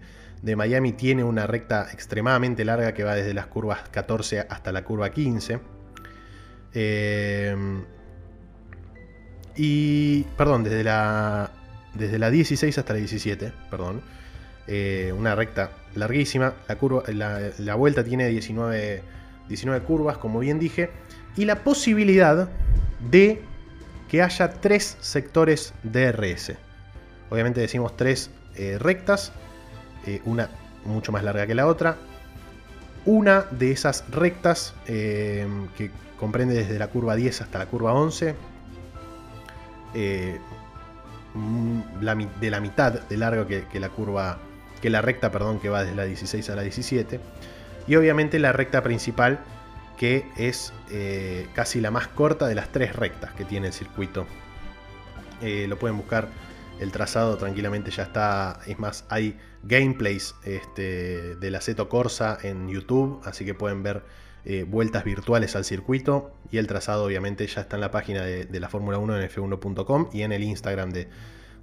Miami 0.56 0.94
tiene 0.94 1.24
una 1.24 1.48
recta 1.48 1.90
extremadamente 1.92 2.66
larga 2.66 2.94
que 2.94 3.04
va 3.04 3.16
desde 3.16 3.34
las 3.34 3.48
curvas 3.48 3.88
14 3.90 4.48
hasta 4.50 4.72
la 4.72 4.84
curva 4.84 5.12
15. 5.12 5.60
Eh, 6.74 7.56
y, 9.56 10.24
perdón, 10.38 10.63
desde 10.63 10.84
la, 10.84 11.51
desde 11.94 12.18
la 12.20 12.30
16 12.30 12.78
hasta 12.78 12.94
la 12.94 13.00
17, 13.00 13.51
perdón. 13.70 14.01
Eh, 14.68 15.13
una 15.18 15.36
recta 15.36 15.72
larguísima. 15.96 16.54
La, 16.68 16.75
curva, 16.78 17.04
la, 17.08 17.75
vuelta 17.75 18.04
tiene 18.04 18.28
19, 18.30 19.01
19 19.50 19.86
curvas, 19.86 20.18
como 20.18 20.40
bien 20.40 20.60
dije. 20.60 20.90
Y 21.35 21.45
la 21.45 21.63
posibilidad 21.63 22.50
de 23.09 23.41
que 24.09 24.21
haya 24.21 24.51
tres 24.51 24.97
sectores 25.00 25.73
DRS. 25.83 26.53
Obviamente 27.29 27.61
decimos 27.61 27.95
tres 27.95 28.29
eh, 28.55 28.77
rectas, 28.79 29.31
eh, 30.05 30.21
una 30.25 30.50
mucho 30.83 31.11
más 31.11 31.23
larga 31.23 31.47
que 31.47 31.55
la 31.55 31.67
otra. 31.67 31.97
Una 33.05 33.45
de 33.51 33.71
esas 33.71 34.03
rectas 34.11 34.75
que 34.85 35.91
comprende 36.19 36.53
desde 36.53 36.77
la 36.77 36.88
curva 36.88 37.15
10 37.15 37.41
hasta 37.41 37.57
la 37.57 37.65
curva 37.65 37.93
11 37.93 38.35
eh, 39.93 40.39
de 42.00 42.50
la 42.50 42.59
mitad 42.59 42.93
de 42.93 43.17
largo 43.17 43.47
que, 43.47 43.79
la 43.79 43.89
curva, 43.89 44.38
que 44.81 44.89
la 44.89 45.01
recta, 45.01 45.31
perdón, 45.31 45.59
que 45.59 45.69
va 45.69 45.83
desde 45.83 45.95
la 45.95 46.03
16 46.03 46.50
a 46.50 46.55
la 46.55 46.61
17. 46.61 47.19
Y 47.88 47.95
obviamente 47.95 48.38
la 48.38 48.51
recta 48.51 48.83
principal, 48.83 49.39
que 50.01 50.25
es 50.36 50.74
eh, 50.89 51.46
casi 51.53 51.79
la 51.79 51.91
más 51.91 52.08
corta 52.08 52.48
de 52.48 52.55
las 52.55 52.72
tres 52.72 52.96
rectas 52.96 53.34
que 53.34 53.46
tiene 53.46 53.67
el 53.67 53.74
circuito. 53.74 54.25
Eh, 55.43 55.67
lo 55.70 55.77
pueden 55.77 55.96
buscar, 55.96 56.29
el 56.79 56.91
trazado 56.91 57.38
tranquilamente 57.38 57.91
ya 57.91 58.01
está. 58.01 58.62
Es 58.65 58.79
más, 58.79 59.05
hay 59.10 59.38
gameplays 59.62 60.34
este, 60.43 61.36
de 61.36 61.51
la 61.51 61.62
Seto 61.62 61.88
Corsa 61.88 62.39
en 62.41 62.67
YouTube, 62.67 63.22
así 63.25 63.46
que 63.46 63.53
pueden 63.53 63.84
ver 63.84 64.01
eh, 64.43 64.65
vueltas 64.67 65.03
virtuales 65.03 65.55
al 65.55 65.65
circuito 65.65 66.34
y 66.50 66.58
el 66.58 66.65
trazado 66.65 67.03
obviamente 67.03 67.46
ya 67.46 67.62
está 67.62 67.75
en 67.75 67.81
la 67.81 67.91
página 67.91 68.24
de, 68.24 68.60
la 68.60 68.70
Fórmula 68.70 68.98
1 68.98 69.22
en 69.22 69.29
f1.com 69.29 70.10
y 70.13 70.24
en 70.24 70.31
el 70.31 70.43
Instagram 70.43 70.89
de, 70.89 71.10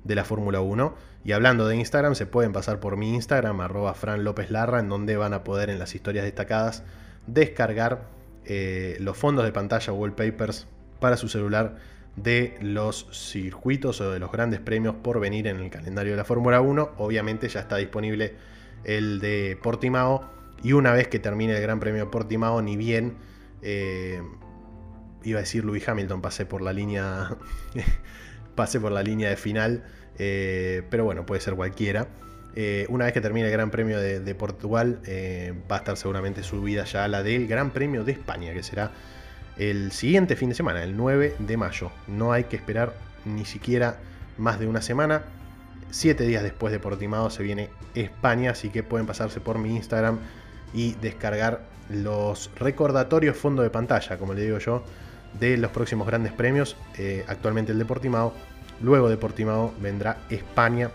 la 0.05 0.25
Fórmula 0.25 0.61
1. 0.61 0.95
Y 1.25 1.33
hablando 1.33 1.67
de 1.67 1.75
Instagram, 1.75 2.15
se 2.15 2.27
pueden 2.27 2.53
pasar 2.53 2.79
por 2.79 2.97
mi 2.97 3.17
Instagram, 3.17 3.61
arroba 3.63 3.95
Fran 3.95 4.25
Larra, 4.51 4.79
en 4.79 4.89
donde 4.89 5.17
van 5.17 5.35
a 5.35 5.43
poder 5.43 5.71
en 5.71 5.81
las 5.81 5.97
historias 5.97 6.25
destacadas 6.25 6.85
descargar 7.27 8.17
eh, 8.51 8.97
los 9.01 9.17
fondos 9.17 9.45
de 9.45 9.53
pantalla 9.53 9.93
wallpapers 9.93 10.67
para 11.01 11.19
su 11.19 11.29
celular 11.29 11.77
de 12.17 12.57
los 12.63 13.07
circuitos 13.13 14.01
o 14.01 14.11
de 14.11 14.19
los 14.19 14.33
grandes 14.33 14.59
premios 14.59 14.95
por 14.97 15.21
venir 15.21 15.47
en 15.47 15.59
el 15.59 15.69
calendario 15.69 16.13
de 16.13 16.17
la 16.17 16.25
Fórmula 16.25 16.63
1. 16.63 16.93
Obviamente 16.97 17.47
ya 17.49 17.61
está 17.61 17.77
disponible 17.77 18.37
el 18.85 19.21
de 19.21 19.59
Portimao 19.63 20.31
y 20.63 20.73
una 20.73 20.93
vez 20.93 21.09
que 21.09 21.19
termine 21.19 21.55
el 21.55 21.61
Gran 21.61 21.79
Premio 21.79 22.11
Portimao, 22.11 22.63
ni 22.63 22.79
bien 22.79 23.19
eh, 23.61 24.23
iba 25.25 25.41
a 25.41 25.43
decir 25.43 25.65
Louis 25.65 25.87
Hamilton, 25.87 26.23
pasé 26.23 26.47
por 26.47 26.63
la 26.63 26.73
línea, 26.73 27.37
pasé 28.55 28.81
por 28.81 28.93
la 28.93 29.03
línea 29.03 29.29
de 29.29 29.37
final, 29.37 29.85
eh, 30.19 30.85
pero 30.89 31.05
bueno, 31.05 31.27
puede 31.27 31.43
ser 31.43 31.55
cualquiera. 31.55 32.09
Eh, 32.57 32.87
una 32.89 33.05
vez 33.05 33.15
que 33.15 33.21
termine 33.21 33.47
el 33.47 33.53
Gran 33.53 33.71
Premio 33.71 34.01
de, 34.01 34.35
Portugal, 34.35 35.01
va 35.71 35.77
a 35.77 35.79
estar 35.79 35.97
seguramente 35.97 36.43
subida 36.43 36.85
ya 36.85 37.07
la 37.09 37.23
del 37.23 37.47
Gran 37.47 37.71
Premio 37.71 38.05
de 38.05 38.13
España, 38.13 38.53
que 38.53 38.63
será 38.63 38.91
el 39.59 39.93
siguiente 39.93 40.37
fin 40.37 40.49
de 40.49 40.55
semana, 40.55 40.83
el 40.83 40.97
9 40.97 41.37
de 41.39 41.57
mayo. 41.57 41.91
No 42.07 42.33
hay 42.33 42.45
que 42.45 42.57
esperar 42.57 42.95
ni 43.25 43.45
siquiera 43.45 43.99
más 44.39 44.59
de 44.59 44.67
una 44.67 44.83
semana. 44.83 45.23
Siete 45.91 46.25
días 46.27 46.43
después 46.43 46.73
de 46.73 46.79
Portimao 46.79 47.31
se 47.31 47.43
viene 47.43 47.71
España, 47.95 48.53
así 48.53 48.71
que 48.71 48.83
pueden 48.83 49.07
pasarse 49.07 49.41
por 49.41 49.59
mi 49.59 49.75
Instagram 49.75 50.19
y 50.73 50.95
descargar 50.95 51.63
los 51.89 52.51
recordatorios 52.57 53.37
fondo 53.37 53.63
de 53.63 53.71
pantalla, 53.71 54.19
como 54.19 54.35
le 54.35 54.43
digo 54.43 54.59
yo, 54.59 54.83
de 55.39 55.57
los 55.57 55.71
próximos 55.71 56.07
grandes 56.07 56.33
premios. 56.33 56.77
Eh, 56.97 57.25
actualmente 57.27 57.73
el 57.73 57.79
de 57.79 57.85
Portimao, 57.85 58.35
luego 58.83 59.09
de 59.09 59.17
Portimao 59.17 59.73
vendrá 59.81 60.19
España, 60.31 60.91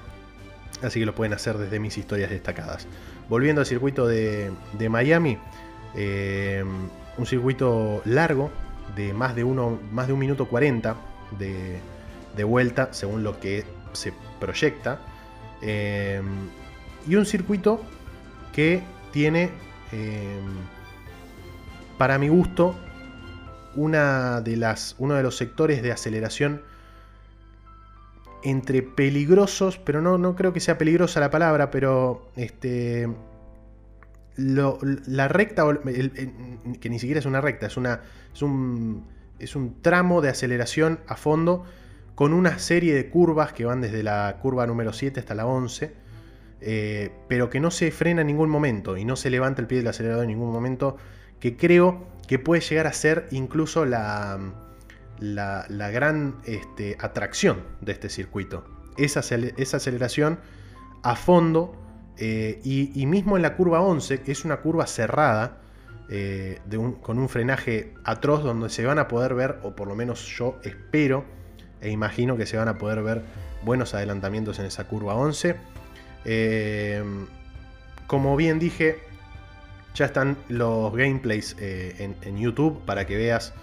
así 0.84 1.00
que 1.00 1.06
lo 1.06 1.16
pueden 1.16 1.34
hacer 1.34 1.58
desde 1.58 1.80
mis 1.80 1.98
historias 1.98 2.30
destacadas. 2.30 2.88
Volviendo 3.30 3.62
al 3.62 3.68
circuito 3.68 4.08
de, 4.08 4.52
Miami, 4.90 5.38
eh, 5.96 6.64
un 7.18 7.26
circuito 7.26 8.02
largo 8.06 8.52
de 8.96 9.14
más 9.14 9.36
de, 9.36 9.44
uno, 9.44 9.80
más 9.92 10.08
de 10.08 10.14
un 10.14 10.20
minuto 10.20 10.48
40 10.48 10.96
de, 11.40 12.44
vuelta, 12.44 12.90
según 12.92 13.24
lo 13.24 13.40
que 13.40 13.64
se 13.94 14.14
proyecta. 14.40 15.00
Eh, 15.62 16.22
y 17.08 17.16
un 17.16 17.26
circuito 17.26 17.82
que 18.54 18.82
tiene, 19.12 19.50
em, 19.92 20.58
para 21.98 22.18
mi 22.18 22.28
gusto, 22.28 22.76
una 23.76 24.42
de 24.42 24.58
las, 24.58 24.96
uno 25.00 25.16
de 25.16 25.24
los 25.24 25.36
sectores 25.36 25.82
de 25.82 25.92
aceleración 25.92 26.62
entre 28.44 28.82
peligrosos, 28.82 29.78
pero 29.78 30.02
no, 30.02 30.18
no 30.18 30.36
creo 30.36 30.54
que 30.54 30.60
sea 30.60 30.78
peligrosa 30.78 31.20
la 31.20 31.30
palabra, 31.30 31.72
pero 31.72 32.30
este, 32.36 33.08
la 34.36 35.28
recta, 35.28 35.64
que 36.80 36.90
ni 36.90 37.00
siquiera 37.00 37.20
es 37.20 37.26
una 37.26 37.42
recta, 37.42 37.68
es, 37.68 37.78
una, 37.78 38.02
es, 38.34 38.42
un, 38.42 39.08
es 39.40 39.56
un 39.56 39.82
tramo 39.82 40.22
de 40.22 40.30
aceleración 40.30 41.00
a 41.08 41.16
fondo 41.16 41.66
con 42.16 42.34
una 42.34 42.60
serie 42.60 42.94
de 42.94 43.10
curvas 43.10 43.54
que 43.54 43.66
van 43.66 43.82
desde 43.82 44.04
la 44.04 44.38
curva 44.42 44.68
número 44.68 44.94
7 44.94 45.20
hasta 45.20 45.34
la 45.34 45.46
11 45.46 46.04
eh, 46.66 47.12
pero 47.28 47.50
que 47.50 47.60
no 47.60 47.72
se 47.72 47.92
frena 47.92 48.22
en 48.22 48.28
ningún 48.28 48.50
momento 48.50 48.96
y 48.96 49.04
no 49.04 49.18
se 49.18 49.30
levanta 49.30 49.62
el 49.62 49.68
pie 49.68 49.80
del 49.80 49.88
acelerador 49.90 50.24
en 50.24 50.30
ningún 50.30 50.54
momento, 50.54 50.96
que 51.42 51.58
creo 51.58 52.08
que 52.26 52.40
puede 52.40 52.62
llegar 52.62 52.88
a 52.88 52.94
ser 52.94 53.28
incluso 53.32 53.84
la, 53.84 54.40
la, 55.24 55.90
gran 55.92 56.36
este, 56.46 56.98
atracción 57.00 57.64
de 57.82 57.94
este 57.94 58.10
circuito. 58.10 58.66
Esa, 58.98 59.22
esa 59.58 59.78
aceleración 59.78 60.40
a 61.02 61.16
fondo 61.16 61.76
eh, 62.18 62.60
y, 62.64 63.06
mismo 63.06 63.38
en 63.38 63.42
la 63.42 63.56
curva 63.56 63.82
11, 63.82 64.22
que 64.22 64.32
es 64.32 64.46
una 64.46 64.58
curva 64.58 64.86
cerrada, 64.86 65.62
eh, 66.10 66.60
con 67.02 67.18
un 67.18 67.30
frenaje 67.30 67.94
atroz 68.04 68.44
donde 68.44 68.70
se 68.70 68.86
van 68.86 69.00
a 69.00 69.08
poder 69.08 69.34
ver, 69.34 69.60
o 69.64 69.76
por 69.76 69.88
lo 69.88 69.96
menos 69.96 70.26
yo 70.38 70.60
espero 70.64 71.24
e 71.82 71.90
imagino 71.90 72.38
que 72.38 72.46
se 72.46 72.58
van 72.58 72.68
a 72.68 72.78
poder 72.78 73.02
ver 73.04 73.24
buenos 73.64 73.94
adelantamientos 73.94 74.60
en 74.60 74.66
esa 74.66 74.86
curva 74.86 75.16
11 75.16 75.56
eh, 76.26 77.04
como 78.08 78.36
bien 78.36 78.60
dije, 78.60 79.00
ya 79.96 80.06
están 80.06 80.38
los 80.50 80.94
gameplays 80.96 81.56
en, 81.60 82.38
YouTube 82.38 82.80
para 82.86 83.08
que 83.08 83.18
veas 83.18 83.54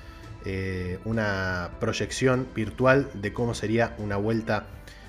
eh, 0.44 0.98
una 1.04 1.70
proyección 1.80 2.46
virtual 2.54 3.08
de 3.14 3.32
cómo 3.32 3.54
sería 3.54 3.94
una 3.98 4.16
vuelta 4.16 4.66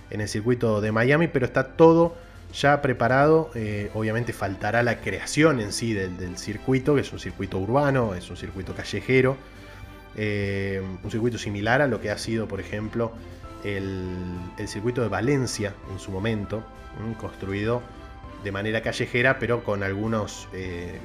en 0.10 0.22
el 0.22 0.28
circuito 0.28 0.82
de 0.82 0.92
Miami, 0.92 1.28
pero 1.28 1.46
está 1.46 1.76
todo 1.76 2.16
ya 2.54 2.82
preparado. 2.82 3.50
obviamente 3.94 4.34
faltará 4.34 4.84
la 4.84 5.00
creación 5.00 5.62
en 5.62 5.72
sí 5.72 5.94
del, 5.94 6.38
circuito, 6.38 6.96
que 6.96 7.02
es 7.02 7.14
un 7.14 7.20
circuito 7.20 7.58
urbano, 7.58 8.14
es 8.14 8.30
un 8.30 8.36
circuito 8.36 8.76
callejero, 8.76 9.38
un 10.18 11.12
circuito 11.12 11.38
similar 11.38 11.82
a 11.82 11.88
lo 11.88 12.02
que 12.02 12.12
ha 12.12 12.18
sido, 12.18 12.50
por 12.50 12.60
ejemplo, 12.60 13.14
el, 13.64 14.68
circuito 14.68 15.02
de 15.02 15.08
Valencia 15.08 15.74
en 15.92 16.00
su 16.00 16.12
momento, 16.12 16.64
construido 17.20 17.82
de 18.44 18.52
manera 18.52 18.82
callejera, 18.82 19.40
pero 19.40 19.64
con 19.64 19.84
algunos, 19.84 20.48
eh, 20.54 21.00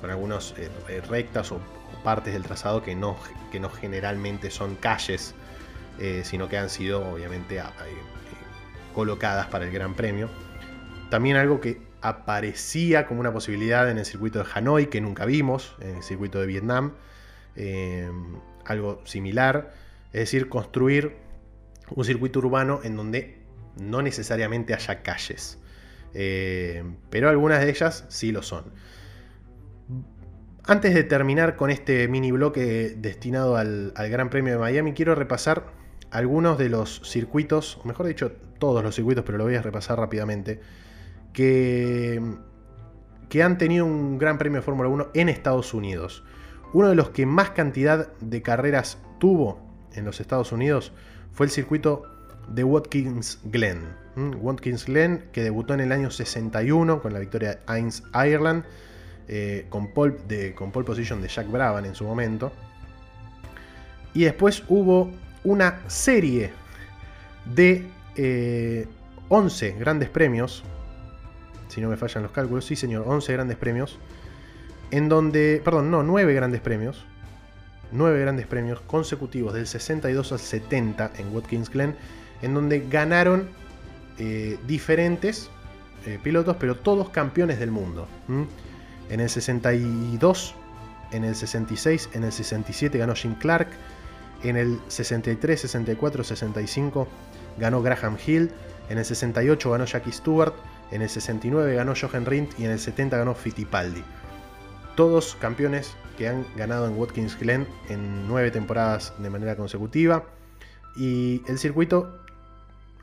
con 0.00 0.10
algunos 0.10 0.54
eh, 0.58 1.00
rectas 1.08 1.52
o, 1.52 1.60
partes 2.02 2.32
del 2.32 2.42
trazado 2.42 2.82
que 2.82 2.94
no, 2.94 3.16
que 3.50 3.60
no 3.60 3.70
generalmente 3.70 4.50
son 4.50 4.76
calles, 4.76 5.34
eh, 5.98 6.22
sino 6.24 6.48
que 6.48 6.58
han 6.58 6.70
sido 6.70 7.06
obviamente 7.12 7.62
colocadas 8.94 9.46
para 9.46 9.64
el 9.64 9.72
Gran 9.72 9.94
Premio. 9.94 10.28
También 11.10 11.36
algo 11.36 11.60
que 11.60 11.80
aparecía 12.00 13.06
como 13.06 13.20
una 13.20 13.32
posibilidad 13.32 13.90
en 13.90 13.98
el 13.98 14.04
circuito 14.04 14.38
de 14.40 14.46
Hanoi, 14.52 14.86
que 14.86 15.00
nunca 15.00 15.24
vimos, 15.24 15.76
en 15.80 15.96
el 15.96 16.02
circuito 16.02 16.40
de 16.40 16.46
Vietnam, 16.46 16.94
algo 18.64 19.00
similar, 19.04 19.72
es 20.12 20.20
decir, 20.20 20.48
construir 20.48 21.16
un 21.90 22.04
circuito 22.04 22.38
urbano 22.38 22.80
en 22.82 22.96
donde 22.96 23.38
no 23.76 24.02
necesariamente 24.02 24.74
haya 24.74 25.02
calles. 25.02 25.58
Eh, 26.14 26.84
pero 27.10 27.28
algunas 27.28 27.60
de 27.60 27.70
ellas 27.70 28.04
sí 28.08 28.32
lo 28.32 28.42
son. 28.42 28.64
Antes 30.64 30.94
de 30.94 31.02
terminar 31.02 31.56
con 31.56 31.70
este 31.70 32.06
mini 32.06 32.30
bloque 32.30 32.94
destinado 32.96 33.56
al, 33.56 33.92
Gran 33.96 34.30
Premio 34.30 34.52
de 34.52 34.58
Miami, 34.60 34.92
quiero 34.92 35.16
repasar 35.16 35.64
algunos 36.12 36.56
de 36.56 36.68
los 36.68 37.00
circuitos, 37.04 37.80
mejor 37.84 38.06
dicho, 38.06 38.30
todos 38.60 38.84
los 38.84 38.94
circuitos, 38.94 39.24
pero 39.24 39.38
lo 39.38 39.44
voy 39.44 39.56
a 39.56 39.62
repasar 39.62 39.98
rápidamente, 39.98 40.60
que, 41.32 42.22
que 43.28 43.42
han 43.42 43.58
tenido 43.58 43.84
un 43.86 44.18
Gran 44.18 44.38
Premio 44.38 44.60
de 44.60 44.62
Fórmula 44.62 44.88
1 44.88 45.08
en 45.14 45.28
Estados 45.28 45.74
Unidos. 45.74 46.22
Uno 46.72 46.88
de 46.88 46.94
los 46.94 47.10
que 47.10 47.26
más 47.26 47.50
cantidad 47.50 48.12
de 48.20 48.42
carreras 48.42 48.98
tuvo 49.18 49.58
en 49.94 50.04
los 50.04 50.20
Estados 50.20 50.52
Unidos 50.52 50.92
fue 51.32 51.46
el 51.46 51.50
circuito 51.50 52.04
de 52.46 52.62
Watkins 52.62 53.40
Glen. 53.44 53.80
Watkins 54.16 54.84
Glen, 54.84 55.24
que 55.32 55.42
debutó 55.42 55.74
en 55.74 55.80
el 55.80 55.90
año 55.90 56.12
61 56.12 57.02
con 57.02 57.12
la 57.12 57.18
victoria 57.18 57.54
de 57.54 57.74
Heinz 57.74 58.04
Ireland, 58.14 58.64
eh, 59.28 59.66
con, 59.68 59.88
pole, 59.88 60.16
de, 60.28 60.54
con 60.54 60.70
position 60.70 61.20
de 61.22 61.28
Jack 61.28 61.50
Brabham 61.50 61.84
en 61.84 61.94
su 61.94 62.04
momento. 62.04 62.52
Y 64.14 64.24
después 64.24 64.62
hubo 64.68 65.10
una 65.44 65.80
serie 65.88 66.50
de 67.54 67.86
11 69.28 69.68
eh, 69.68 69.74
grandes 69.78 70.08
premios, 70.08 70.62
si 71.68 71.80
no 71.80 71.88
me 71.88 71.96
fallan 71.96 72.22
los 72.22 72.32
cálculos, 72.32 72.66
sí 72.66 72.76
señor, 72.76 73.04
11 73.06 73.32
grandes 73.32 73.56
premios, 73.56 73.98
en 74.90 75.08
donde, 75.08 75.60
perdón, 75.64 75.90
no, 75.90 76.02
9 76.02 76.34
grandes 76.34 76.60
premios, 76.60 77.04
9 77.92 78.20
grandes 78.20 78.46
premios 78.46 78.80
consecutivos 78.80 79.54
del 79.54 79.66
62 79.66 80.32
al 80.32 80.38
70 80.38 81.12
en 81.18 81.34
Watkins 81.34 81.70
Glen, 81.70 81.96
en 82.42 82.54
donde 82.54 82.86
ganaron 82.88 83.48
eh, 84.18 84.58
diferentes 84.66 85.50
eh, 86.06 86.18
pilotos, 86.22 86.56
pero 86.58 86.76
todos 86.76 87.08
campeones 87.10 87.58
del 87.58 87.70
mundo. 87.70 88.06
En 89.12 89.20
el 89.20 89.28
62, 89.28 90.54
en 91.10 91.24
el 91.24 91.34
66, 91.36 92.08
en 92.14 92.24
el 92.24 92.32
67 92.32 92.96
ganó 92.96 93.14
Jim 93.14 93.34
Clark, 93.34 93.68
en 94.42 94.56
el 94.56 94.80
63, 94.88 95.60
64, 95.60 96.24
65 96.24 97.06
ganó 97.58 97.82
Graham 97.82 98.16
Hill, 98.26 98.50
en 98.88 98.96
el 98.96 99.04
68 99.04 99.70
ganó 99.70 99.84
Jackie 99.84 100.12
Stewart, 100.12 100.54
en 100.92 101.02
el 101.02 101.10
69 101.10 101.74
ganó 101.74 101.92
Jochen 101.94 102.24
Rindt 102.24 102.58
y 102.58 102.64
en 102.64 102.70
el 102.70 102.78
70 102.78 103.18
ganó 103.18 103.34
Fittipaldi. 103.34 104.02
Todos 104.96 105.36
campeones 105.38 105.94
que 106.16 106.28
han 106.28 106.46
ganado 106.56 106.86
en 106.86 106.96
Watkins 106.96 107.38
Glen 107.38 107.66
en 107.90 108.26
nueve 108.26 108.50
temporadas 108.50 109.12
de 109.18 109.28
manera 109.28 109.56
consecutiva. 109.56 110.24
Y 110.96 111.42
el 111.48 111.58
circuito 111.58 112.18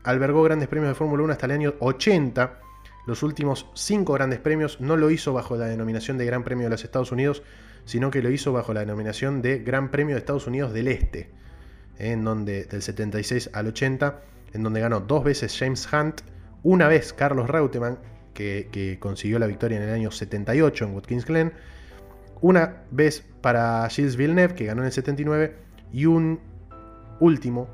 albergó 0.02 0.42
grandes 0.42 0.66
premios 0.66 0.90
de 0.90 0.96
Fórmula 0.96 1.22
1 1.22 1.32
hasta 1.34 1.46
el 1.46 1.52
año 1.52 1.74
80. 1.78 2.58
Los 3.06 3.22
últimos 3.22 3.66
cinco 3.74 4.12
grandes 4.12 4.38
premios 4.38 4.80
no 4.80 4.96
lo 4.96 5.10
hizo 5.10 5.32
bajo 5.32 5.56
la 5.56 5.66
denominación 5.66 6.18
de 6.18 6.26
Gran 6.26 6.44
Premio 6.44 6.64
de 6.64 6.70
los 6.70 6.84
Estados 6.84 7.12
Unidos, 7.12 7.42
sino 7.84 8.10
que 8.10 8.22
lo 8.22 8.30
hizo 8.30 8.52
bajo 8.52 8.74
la 8.74 8.80
denominación 8.80 9.42
de 9.42 9.58
Gran 9.60 9.90
Premio 9.90 10.14
de 10.14 10.20
Estados 10.20 10.46
Unidos 10.46 10.72
del 10.72 10.88
Este, 10.88 11.30
en 11.98 12.24
donde 12.24 12.64
del 12.64 12.82
76 12.82 13.50
al 13.52 13.68
80, 13.68 14.20
en 14.52 14.62
donde 14.62 14.80
ganó 14.80 15.00
dos 15.00 15.24
veces 15.24 15.56
James 15.58 15.88
Hunt, 15.92 16.20
una 16.62 16.88
vez 16.88 17.12
Carlos 17.12 17.48
Reutemann, 17.48 17.98
que, 18.34 18.68
que 18.70 18.98
consiguió 18.98 19.38
la 19.38 19.46
victoria 19.46 19.78
en 19.78 19.84
el 19.84 19.94
año 19.94 20.10
78 20.10 20.84
en 20.84 20.94
Watkins 20.94 21.24
Glen, 21.24 21.52
Una 22.42 22.84
vez 22.90 23.24
para 23.40 23.88
Gilles 23.90 24.16
Villeneuve, 24.16 24.54
que 24.54 24.64
ganó 24.66 24.82
en 24.82 24.86
el 24.86 24.92
79, 24.92 25.56
y 25.92 26.06
un 26.06 26.40
último 27.20 27.68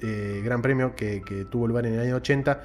eh, 0.00 0.40
gran 0.44 0.62
premio 0.62 0.96
que, 0.96 1.46
tuvo 1.50 1.68
lugar 1.68 1.86
en 1.86 1.94
el 1.94 2.00
año 2.00 2.16
80, 2.16 2.64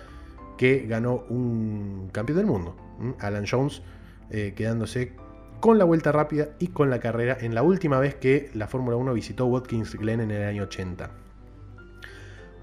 que 0.57 0.85
ganó 0.87 1.23
un 1.29 2.09
campeón 2.11 2.37
del 2.37 2.47
mundo, 2.47 2.75
Alan 3.19 3.45
Jones, 3.49 3.81
eh, 4.29 4.53
quedándose 4.55 5.13
con 5.59 5.77
la 5.77 5.85
vuelta 5.85 6.11
rápida 6.11 6.49
y 6.59 6.67
con 6.67 6.89
la 6.89 6.99
carrera 6.99 7.37
en 7.39 7.55
la 7.55 7.63
última 7.63 7.99
vez 7.99 8.15
que 8.15 8.51
la 8.53 8.67
Fórmula 8.67 8.97
1 8.97 9.13
visitó 9.13 9.45
Watkins 9.45 9.95
Glen 9.95 10.21
en 10.21 10.31
el 10.31 10.43
año 10.43 10.63
80. 10.63 11.09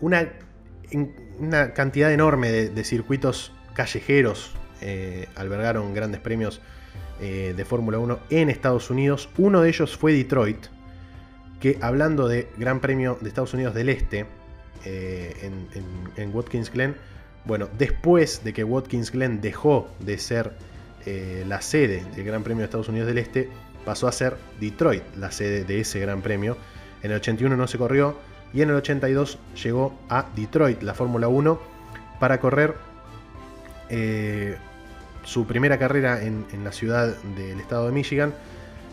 Una, 0.00 0.28
cantidad 1.74 2.12
enorme 2.12 2.50
de, 2.50 2.84
circuitos 2.84 3.52
callejeros 3.74 4.54
eh, 4.80 5.28
albergaron 5.34 5.94
grandes 5.94 6.20
premios 6.20 6.60
eh, 7.20 7.54
de 7.56 7.64
Fórmula 7.64 7.98
1 7.98 8.18
en 8.30 8.50
Estados 8.50 8.90
Unidos. 8.90 9.28
Uno 9.38 9.62
de 9.62 9.70
ellos 9.70 9.96
fue 9.96 10.12
Detroit, 10.12 10.66
que 11.60 11.78
hablando 11.80 12.28
de 12.28 12.48
Gran 12.58 12.80
Premio 12.80 13.18
de 13.20 13.28
Estados 13.28 13.54
Unidos 13.54 13.74
del 13.74 13.88
Este, 13.88 14.26
en, 14.84 16.30
Watkins 16.34 16.70
Glen, 16.70 16.94
bueno, 17.44 17.68
después 17.78 18.42
de 18.44 18.52
que 18.52 18.64
Watkins 18.64 19.10
Glen 19.10 19.40
dejó 19.40 19.88
de 20.00 20.18
ser 20.18 20.52
eh, 21.06 21.44
la 21.46 21.60
sede 21.60 22.04
del 22.16 22.24
Gran 22.24 22.42
Premio 22.42 22.60
de 22.60 22.64
Estados 22.64 22.88
Unidos 22.88 23.08
del 23.08 23.18
Este, 23.18 23.48
pasó 23.84 24.08
a 24.08 24.12
ser 24.12 24.36
Detroit 24.60 25.02
la 25.16 25.30
sede 25.30 25.64
de 25.64 25.80
ese 25.80 26.00
Gran 26.00 26.22
Premio. 26.22 26.56
En 27.02 27.10
el 27.10 27.18
81 27.18 27.56
no 27.56 27.66
se 27.66 27.76
corrió 27.76 28.16
y 28.52 28.62
en 28.62 28.70
el 28.70 28.76
82 28.76 29.38
llegó 29.62 29.98
a 30.08 30.26
Detroit 30.34 30.82
la 30.82 30.94
Fórmula 30.94 31.28
1 31.28 31.60
para 32.18 32.40
correr 32.40 32.74
su 35.24 35.46
primera 35.46 35.78
carrera 35.78 36.22
en, 36.22 36.46
la 36.62 36.72
ciudad 36.72 37.14
del 37.36 37.60
estado 37.60 37.86
de 37.86 37.92
Michigan. 37.92 38.34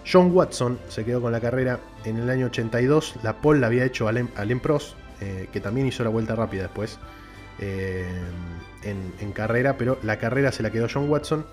John 0.09 0.31
Watson 0.33 0.79
se 0.89 1.05
quedó 1.05 1.21
con 1.21 1.31
la 1.31 1.39
carrera 1.39 1.79
en 2.05 2.17
el 2.17 2.29
año 2.29 2.47
82. 2.47 3.15
La 3.23 3.37
pole 3.37 3.59
la 3.59 3.67
había 3.67 3.85
hecho 3.85 4.07
Alain, 4.07 4.59
Prost, 4.61 4.95
eh, 5.21 5.47
que 5.53 5.59
también 5.59 5.87
hizo 5.87 6.03
la 6.03 6.09
vuelta 6.09 6.35
rápida 6.35 6.63
después 6.63 6.97
eh, 7.61 8.05
en, 8.83 9.31
carrera, 9.31 9.77
pero 9.77 9.97
la 10.03 10.17
carrera 10.17 10.51
se 10.51 10.63
la 10.63 10.71
quedó 10.71 10.87
John 10.91 11.09
Watson. 11.09 11.45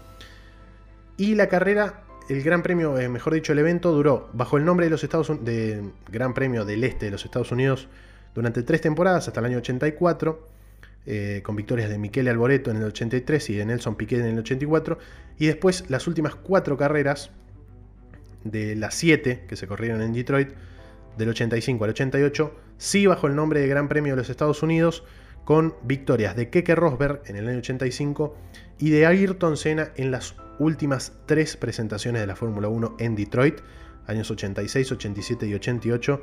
Y 1.17 1.35
la 1.35 1.49
carrera, 1.49 2.03
el 2.29 2.43
Gran 2.43 2.63
Premio, 2.63 2.99
eh, 2.99 3.09
mejor 3.09 3.35
dicho, 3.35 3.53
el 3.53 3.59
evento 3.59 3.93
duró 3.93 4.29
bajo 4.33 4.57
el 4.57 4.65
nombre 4.65 4.87
de 4.87 4.91
los 4.91 5.05
Estados 5.05 5.45
de 5.45 5.83
Gran 6.11 6.35
Premio 6.35 6.65
del 6.65 6.85
Este 6.85 7.07
de 7.07 7.13
los 7.13 7.25
Estados 7.25 7.53
Unidos 7.53 7.89
durante 8.35 8.63
tres 8.63 8.81
temporadas 8.81 9.29
hasta 9.29 9.41
el 9.41 9.47
año 9.47 9.59
84. 9.59 10.59
Eh, 11.11 11.41
con 11.43 11.57
victorias 11.57 11.89
de 11.89 11.97
Michele 11.97 12.29
Alboreto 12.29 12.71
en 12.71 12.77
el 12.77 12.85
83 12.85 13.49
y 13.49 13.55
de 13.55 13.65
Nelson 13.65 13.97
Piquet 13.97 14.21
en 14.21 14.27
el 14.27 14.39
84. 14.41 14.99
Y 15.39 15.47
después 15.47 15.89
las 15.89 16.07
últimas 16.07 16.35
cuatro 16.35 16.77
carreras, 16.77 17.31
de 18.45 18.77
las 18.77 18.95
siete 18.95 19.45
que 19.49 19.57
se 19.57 19.67
corrieron 19.67 20.03
en 20.03 20.13
Detroit, 20.13 20.51
del 21.17 21.31
85 21.31 21.85
al 21.85 21.91
88, 21.91 22.55
sí 22.77 23.07
bajo 23.07 23.27
el 23.27 23.35
nombre 23.35 23.61
de 23.61 23.69
Gran 23.69 23.89
Premio 23.89 24.13
de 24.13 24.19
los 24.19 24.31
Estados 24.31 24.63
Unidos, 24.63 25.03
con 25.49 25.77
victorias 25.83 26.37
de 26.37 26.51
Keke 26.51 26.75
Rosberg 26.75 27.23
en 27.25 27.37
el 27.37 27.49
año 27.49 27.61
85 27.61 28.37
y 28.79 28.91
de 28.91 29.07
Ayrton 29.07 29.57
Senna 29.57 29.93
en 29.97 30.11
las 30.11 30.35
últimas 30.59 31.15
tres 31.25 31.57
presentaciones 31.57 32.21
de 32.21 32.27
la 32.27 32.37
Fórmula 32.37 32.69
1 32.69 32.97
en 32.99 33.17
Detroit, 33.17 33.61
años 34.07 34.31
86, 34.31 34.93
87 34.93 35.47
y 35.47 35.55
88 35.55 36.23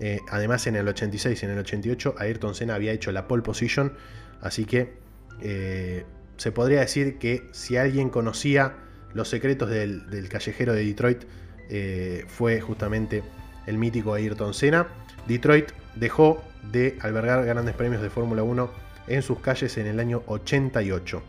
eh, 0.00 0.20
además, 0.28 0.66
en 0.66 0.76
el 0.76 0.86
86 0.86 1.42
y 1.42 1.46
en 1.46 1.52
el 1.52 1.58
88, 1.60 2.16
Ayrton 2.18 2.54
Senna 2.54 2.74
había 2.74 2.92
hecho 2.92 3.10
la 3.10 3.26
pole 3.26 3.42
position. 3.42 3.94
Así 4.42 4.66
que 4.66 4.98
eh, 5.40 6.04
se 6.36 6.52
podría 6.52 6.80
decir 6.80 7.16
que 7.16 7.48
si 7.52 7.78
alguien 7.78 8.10
conocía 8.10 8.76
los 9.14 9.30
secretos 9.30 9.70
del, 9.70 10.28
callejero 10.28 10.74
de 10.74 10.84
Detroit, 10.84 11.24
eh, 11.70 12.26
fue 12.28 12.60
justamente 12.60 13.22
el 13.66 13.78
mítico 13.78 14.12
Ayrton 14.12 14.52
Senna. 14.52 14.88
Detroit 15.28 15.70
dejó 15.94 16.42
de 16.72 16.98
albergar 17.00 17.44
grandes 17.44 17.76
premios 17.76 18.02
de 18.02 18.10
Fórmula 18.10 18.42
1 18.42 18.70
en 19.06 19.22
sus 19.22 19.38
calles 19.38 19.78
en 19.78 19.86
el 19.86 20.00
año 20.00 20.22
88. 20.26 21.22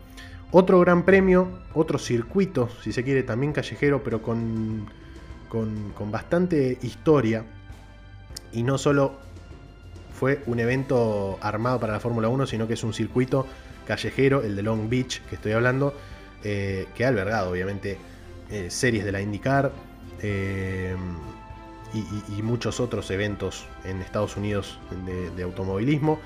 Otro 0.50 0.80
gran 0.80 1.04
premio, 1.04 1.48
otro 1.74 1.98
circuito, 1.98 2.68
si 2.82 2.92
se 2.92 3.04
quiere, 3.04 3.22
también 3.22 3.52
callejero, 3.52 4.02
pero 4.02 4.20
con, 4.20 4.90
con 5.48 6.10
bastante 6.10 6.78
historia 6.82 7.44
y 8.52 8.62
no 8.62 8.78
solo 8.78 9.12
fue 10.12 10.42
un 10.46 10.60
evento 10.60 11.38
armado 11.40 11.80
para 11.80 11.94
la 11.94 12.00
Fórmula 12.00 12.28
1, 12.28 12.46
sino 12.46 12.66
que 12.66 12.74
es 12.74 12.84
un 12.84 12.92
circuito 12.92 13.46
callejero, 13.86 14.42
el 14.42 14.54
de 14.54 14.62
Long 14.62 14.88
Beach, 14.88 15.22
que 15.22 15.36
estoy 15.36 15.52
hablando, 15.52 15.94
eh, 16.44 16.86
que 16.94 17.04
ha 17.04 17.08
albergado 17.08 17.50
obviamente 17.50 17.96
eh, 18.50 18.70
series 18.70 19.04
de 19.04 19.12
la 19.12 19.20
IndyCar 19.20 19.72
eh, 20.20 20.94
y, 21.92 22.42
muchos 22.42 22.80
otros 22.80 23.10
eventos 23.10 23.66
en 23.84 24.00
Estados 24.00 24.36
Unidos 24.36 24.78
de, 25.36 25.42
automovilismo. 25.42 26.20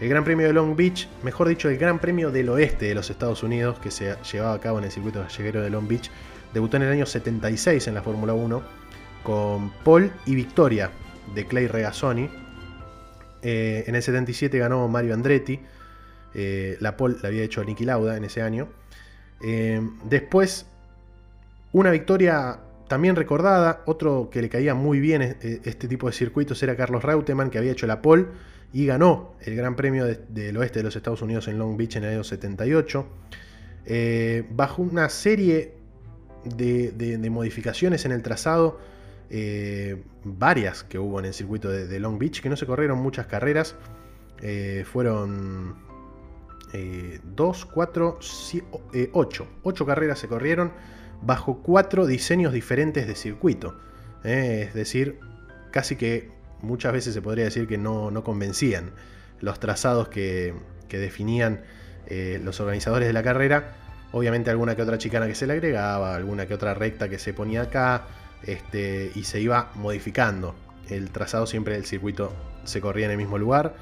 El 0.00 0.08
Gran 0.08 0.24
Premio 0.24 0.46
de 0.46 0.52
Long 0.52 0.76
Beach, 0.76 1.08
mejor 1.22 1.48
dicho, 1.48 1.68
el 1.68 1.76
Gran 1.76 1.98
Premio 1.98 2.30
del 2.30 2.48
Oeste 2.48 2.86
de 2.86 2.94
los 2.94 3.10
Estados 3.10 3.42
Unidos, 3.42 3.78
que 3.80 3.90
se 3.90 4.16
llevaba 4.32 4.54
a 4.54 4.60
cabo 4.60 4.78
en 4.78 4.84
el 4.84 4.90
circuito 4.90 5.20
callejero 5.20 5.60
de 5.60 5.68
Long 5.68 5.86
Beach, 5.86 6.10
debutó 6.54 6.78
en 6.78 6.84
el 6.84 6.92
año 6.92 7.06
76 7.06 7.86
en 7.88 7.94
la 7.94 8.02
Fórmula 8.02 8.32
1 8.32 8.62
con 9.22 9.70
Paul 9.84 10.10
y 10.26 10.34
Victoria 10.34 10.90
de 11.34 11.46
Clay 11.46 11.66
Regazzoni. 11.66 12.28
Eh, 13.42 13.84
en 13.86 13.94
el 13.94 14.02
77 14.02 14.58
ganó 14.58 14.86
Mario 14.88 15.14
Andretti. 15.14 15.60
Eh, 16.34 16.76
la 16.80 16.96
pole 16.96 17.16
la 17.22 17.28
había 17.28 17.42
hecho 17.42 17.64
Niki 17.64 17.84
Lauda 17.84 18.16
en 18.16 18.24
ese 18.24 18.42
año. 18.42 18.68
Eh, 19.42 19.80
después, 20.04 20.66
una 21.72 21.90
victoria 21.90 22.60
también 22.90 23.16
recordada. 23.16 23.82
Otro 23.86 24.28
que 24.30 24.42
le 24.42 24.50
caía 24.50 24.74
muy 24.74 25.00
bien 25.00 25.22
este 25.40 25.88
tipo 25.88 26.08
de 26.08 26.12
circuitos 26.12 26.62
era 26.62 26.76
Carlos 26.76 27.02
Reutemann, 27.02 27.48
que 27.48 27.56
había 27.56 27.72
hecho 27.72 27.86
la 27.86 28.02
pole 28.02 28.26
y 28.72 28.84
ganó 28.84 29.34
el 29.40 29.56
Gran 29.56 29.76
Premio 29.76 30.04
del 30.04 30.56
Oeste 30.58 30.80
de 30.80 30.82
los 30.82 30.94
Estados 30.94 31.22
Unidos 31.22 31.48
en 31.48 31.58
Long 31.58 31.76
Beach 31.76 31.96
en 31.96 32.04
el 32.04 32.10
año 32.14 32.24
78. 32.24 33.06
bajo 34.50 34.82
una 34.82 35.08
serie 35.08 35.74
de 36.44 37.30
modificaciones 37.30 38.04
en 38.04 38.12
el 38.12 38.22
trazado 38.22 38.78
eh, 39.32 40.02
varias 40.24 40.82
que 40.82 40.98
hubo 40.98 41.20
en 41.20 41.26
el 41.26 41.34
circuito 41.34 41.70
de, 41.70 42.00
Long 42.00 42.18
Beach, 42.18 42.42
que 42.42 42.48
no 42.48 42.56
se 42.56 42.66
corrieron 42.66 42.98
muchas 42.98 43.26
carreras. 43.26 43.76
Eh, 44.42 44.84
fueron 44.90 45.76
2, 46.72 47.66
4, 47.66 48.18
8. 49.12 49.48
8 49.62 49.86
carreras 49.86 50.18
se 50.18 50.28
corrieron 50.28 50.72
bajo 51.22 51.62
4 51.62 52.06
diseños 52.06 52.52
diferentes 52.52 53.06
de 53.06 53.14
circuito. 53.14 53.78
Eh, 54.24 54.64
es 54.68 54.74
decir, 54.74 55.18
casi 55.70 55.96
que 55.96 56.30
muchas 56.62 56.92
veces 56.92 57.14
se 57.14 57.22
podría 57.22 57.44
decir 57.44 57.66
que 57.66 57.78
no, 57.78 58.12
convencían 58.24 58.90
los 59.40 59.60
trazados 59.60 60.08
que, 60.08 60.54
que 60.88 60.98
definían 60.98 61.62
los 62.42 62.58
organizadores 62.58 63.06
de 63.06 63.12
la 63.12 63.22
carrera. 63.22 63.76
Obviamente 64.10 64.50
alguna 64.50 64.74
que 64.74 64.82
otra 64.82 64.98
chicana 64.98 65.28
que 65.28 65.36
se 65.36 65.46
le 65.46 65.52
agregaba, 65.52 66.16
alguna 66.16 66.46
que 66.46 66.54
otra 66.54 66.74
recta 66.74 67.08
que 67.08 67.20
se 67.20 67.32
ponía 67.32 67.62
acá, 67.62 68.08
este, 68.42 69.12
y 69.14 69.24
se 69.24 69.40
iba 69.40 69.70
modificando. 69.76 70.54
El 70.88 71.10
trazado 71.10 71.46
siempre 71.46 71.74
del 71.74 71.84
circuito 71.84 72.32
se 72.64 72.80
corría 72.80 73.06
en 73.06 73.12
el 73.12 73.16
mismo 73.16 73.38
lugar. 73.38 73.74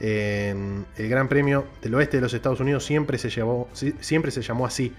el 0.00 0.84
Gran 0.96 1.28
Premio 1.28 1.66
del 1.82 1.94
Oeste 1.94 2.18
de 2.18 2.20
los 2.22 2.34
Estados 2.34 2.60
Unidos 2.60 2.84
siempre 2.84 3.18
se, 3.18 3.30
siempre 4.00 4.30
se 4.30 4.42
llamó 4.42 4.66
así 4.66 4.92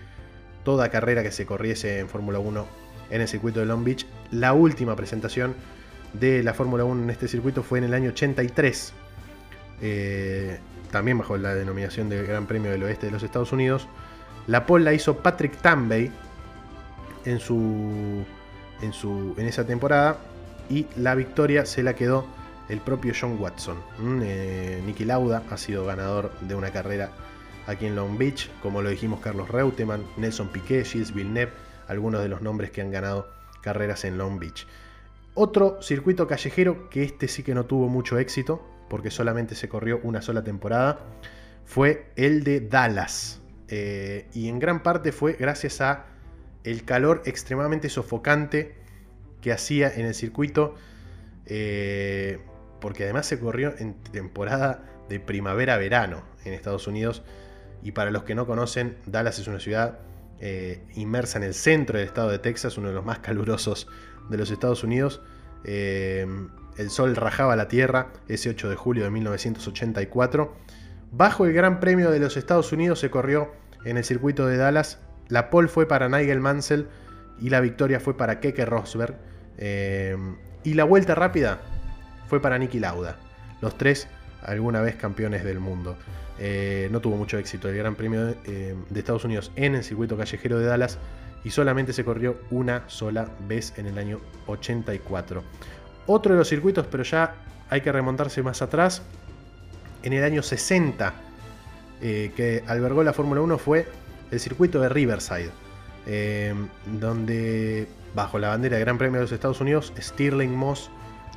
toda 0.63 0.89
carrera 0.89 1.23
que 1.23 1.31
se 1.31 1.45
corriese 1.45 1.99
en 1.99 2.09
Fórmula 2.09 2.39
1 2.39 2.65
en 3.09 3.21
el 3.21 3.27
circuito 3.27 3.59
de 3.59 3.65
Long 3.65 3.83
Beach. 3.83 4.05
La 4.31 4.53
última 4.53 4.95
presentación 4.95 5.55
de 6.13 6.43
la 6.43 6.53
Fórmula 6.53 6.83
1 6.83 7.03
en 7.03 7.09
este 7.09 7.27
circuito 7.27 7.63
fue 7.63 7.79
en 7.79 7.85
el 7.85 7.93
año 7.93 8.09
83, 8.09 8.93
eh, 9.81 10.59
también 10.91 11.17
bajo 11.17 11.37
la 11.37 11.55
denominación 11.55 12.09
del 12.09 12.25
Gran 12.25 12.47
Premio 12.47 12.71
del 12.71 12.83
Oeste 12.83 13.07
de 13.07 13.11
los 13.11 13.23
Estados 13.23 13.51
Unidos. 13.51 13.87
La 14.47 14.65
pole 14.65 14.85
la 14.85 14.93
hizo 14.93 15.17
Patrick 15.17 15.57
Tambay 15.57 16.11
en 17.25 17.39
su 17.39 18.25
en, 18.81 18.93
su, 18.93 19.35
en 19.37 19.47
esa 19.47 19.65
temporada 19.65 20.17
y 20.69 20.87
la 20.95 21.15
victoria 21.15 21.65
se 21.65 21.83
la 21.83 21.93
quedó 21.95 22.25
el 22.69 22.79
propio 22.79 23.13
John 23.19 23.37
Watson. 23.39 23.77
Mm, 23.97 24.19
eh, 24.23 24.81
Nicky 24.85 25.05
Lauda 25.05 25.43
ha 25.49 25.57
sido 25.57 25.85
ganador 25.85 26.31
de 26.41 26.55
una 26.55 26.71
carrera 26.71 27.11
aquí 27.69 27.85
en 27.85 27.95
Long 27.95 28.17
Beach, 28.17 28.49
como 28.63 28.81
lo 28.81 28.89
dijimos 28.89 29.19
Carlos 29.19 29.47
Reutemann, 29.49 30.03
Nelson 30.17 30.49
Piquet, 30.49 30.85
Gilles 30.85 31.13
Villeneuve, 31.13 31.51
algunos 31.87 32.21
de 32.23 32.27
los 32.27 32.41
nombres 32.41 32.71
que 32.71 32.81
han 32.81 32.89
ganado 32.89 33.29
carreras 33.61 34.05
en 34.05 34.17
Long 34.17 34.39
Beach. 34.39 34.65
Otro 35.35 35.79
circuito 35.81 36.27
callejero 36.27 36.89
que 36.89 37.03
este 37.03 37.27
sí 37.27 37.43
que 37.43 37.53
no 37.53 37.65
tuvo 37.65 37.87
mucho 37.87 38.17
éxito, 38.17 38.65
porque 38.89 39.11
solamente 39.11 39.53
se 39.53 39.69
corrió 39.69 39.99
una 40.01 40.21
sola 40.23 40.43
temporada, 40.43 40.99
fue 41.63 42.11
el 42.15 42.43
de 42.43 42.59
Dallas. 42.61 43.39
Eh, 43.67 44.27
y 44.33 44.49
en 44.49 44.57
gran 44.57 44.81
parte 44.81 45.11
fue 45.11 45.33
gracias 45.33 45.79
a 45.79 46.07
el 46.63 46.83
calor 46.85 47.21
extremadamente 47.25 47.89
sofocante 47.89 48.75
que 49.41 49.51
hacía 49.51 49.93
en 49.93 50.07
el 50.07 50.15
circuito, 50.15 50.73
eh, 51.45 52.39
porque 52.81 53.03
además 53.03 53.27
se 53.27 53.39
corrió 53.39 53.75
en 53.77 53.93
temporada 53.93 54.83
de 55.07 55.19
primavera-verano 55.19 56.23
en 56.45 56.53
Estados 56.53 56.87
Unidos. 56.87 57.21
Y 57.83 57.91
para 57.91 58.11
los 58.11 58.23
que 58.23 58.35
no 58.35 58.45
conocen, 58.45 58.97
Dallas 59.05 59.39
es 59.39 59.47
una 59.47 59.59
ciudad 59.59 59.99
eh, 60.39 60.81
inmersa 60.95 61.37
en 61.37 61.43
el 61.43 61.53
centro 61.53 61.97
del 61.97 62.07
estado 62.07 62.29
de 62.29 62.39
Texas, 62.39 62.77
uno 62.77 62.89
de 62.89 62.93
los 62.93 63.05
más 63.05 63.19
calurosos 63.19 63.87
de 64.29 64.37
los 64.37 64.51
Estados 64.51 64.83
Unidos. 64.83 65.21
Eh, 65.63 66.25
el 66.77 66.89
sol 66.89 67.15
rajaba 67.15 67.55
la 67.55 67.67
tierra 67.67 68.13
ese 68.27 68.49
8 68.49 68.69
de 68.69 68.75
julio 68.75 69.03
de 69.03 69.11
1984. 69.11 70.55
Bajo 71.11 71.45
el 71.45 71.53
Gran 71.53 71.79
Premio 71.79 72.11
de 72.11 72.19
los 72.19 72.37
Estados 72.37 72.71
Unidos 72.71 72.99
se 72.99 73.09
corrió 73.09 73.51
en 73.83 73.97
el 73.97 74.03
circuito 74.03 74.47
de 74.47 74.57
Dallas. 74.57 74.99
La 75.27 75.49
pole 75.49 75.67
fue 75.67 75.87
para 75.87 76.07
Nigel 76.07 76.39
Mansell 76.39 76.87
y 77.39 77.49
la 77.49 77.59
victoria 77.61 77.99
fue 77.99 78.15
para 78.15 78.39
Keke 78.39 78.65
Rosberg. 78.65 79.17
Eh, 79.57 80.15
y 80.63 80.73
la 80.75 80.83
vuelta 80.83 81.15
rápida 81.15 81.59
fue 82.27 82.41
para 82.41 82.57
Nicky 82.57 82.79
Lauda. 82.79 83.17
Los 83.61 83.77
tres 83.77 84.07
alguna 84.43 84.81
vez 84.81 84.95
campeones 84.95 85.43
del 85.43 85.59
mundo. 85.59 85.97
Eh, 86.41 86.87
no 86.89 87.01
tuvo 87.01 87.17
mucho 87.17 87.37
éxito 87.37 87.67
el 87.67 87.75
Gran 87.75 87.95
Premio 87.95 88.29
eh, 88.45 88.73
de, 88.89 88.99
Estados 88.99 89.25
Unidos 89.25 89.51
en 89.57 89.75
el 89.75 89.83
circuito 89.83 90.15
callejero 90.15 90.57
de 90.57 90.65
Dallas 90.65 90.97
y 91.43 91.49
solamente 91.49 91.91
se 91.91 92.05
corrió 92.05 92.37
una 92.49 92.83
sola 92.87 93.29
vez 93.45 93.73
en 93.77 93.87
el 93.87 93.97
año 93.97 94.21
84. 94.47 95.43
Otro 96.07 96.33
de 96.33 96.39
los 96.39 96.47
circuitos, 96.47 96.87
pero 96.87 97.03
ya 97.03 97.35
hay 97.69 97.81
que 97.81 97.91
remontarse 97.91 98.41
más 98.41 98.61
atrás, 98.61 99.01
en 100.01 100.13
el 100.13 100.23
año 100.23 100.41
60 100.41 101.13
eh, 102.01 102.31
que 102.35 102.63
albergó 102.67 103.03
la 103.03 103.11
Fórmula 103.11 103.41
1 103.41 103.57
fue 103.57 103.85
el 104.31 104.39
circuito 104.39 104.79
de 104.79 104.87
Riverside, 104.87 105.51
donde 106.85 107.87
bajo 108.15 108.39
la 108.39 108.49
bandera 108.49 108.77
de 108.77 108.81
Gran 108.81 108.97
Premio 108.97 109.17
de 109.17 109.25
los 109.25 109.31
Estados 109.31 109.59
Unidos, 109.59 109.93
Stirling 109.99 110.55
Moss 110.55 110.89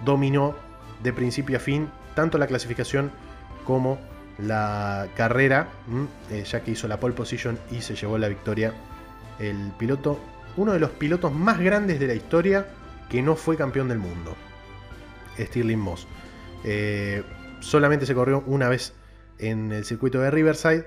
dominó 0.05 0.55
de 1.03 1.13
principio 1.13 1.57
a 1.57 1.61
fin 1.61 1.89
tanto 2.15 2.39
la 2.39 2.47
clasificación 2.47 3.11
como 3.65 3.99
la 4.39 5.09
carrera, 5.17 5.69
eh, 6.31 6.45
ya 6.45 6.61
que 6.63 6.73
hizo 6.73 6.89
la 6.89 6.99
pole 6.99 7.15
position 7.15 7.59
y 7.71 7.81
se 7.81 7.95
llevó 7.95 8.19
la 8.19 8.29
victoria 8.29 8.73
el 9.39 9.73
piloto, 9.79 10.19
uno 10.57 10.73
de 10.73 10.81
los 10.81 10.91
pilotos 10.91 11.33
más 11.33 11.59
grandes 11.59 11.99
de 12.01 12.07
la 12.07 12.15
historia 12.15 12.67
que 13.09 13.23
no 13.23 13.37
fue 13.37 13.57
campeón 13.57 13.89
del 13.89 13.99
mundo, 13.99 14.35
Stirling 15.39 15.79
Moss. 15.79 16.07
Eh, 16.65 17.23
solamente 17.61 18.07
se 18.07 18.15
corrió 18.15 18.43
una 18.47 18.69
vez 18.69 18.95
en 19.39 19.73
el 19.73 19.85
circuito 19.85 20.21
de 20.21 20.31
Riverside 20.31 20.87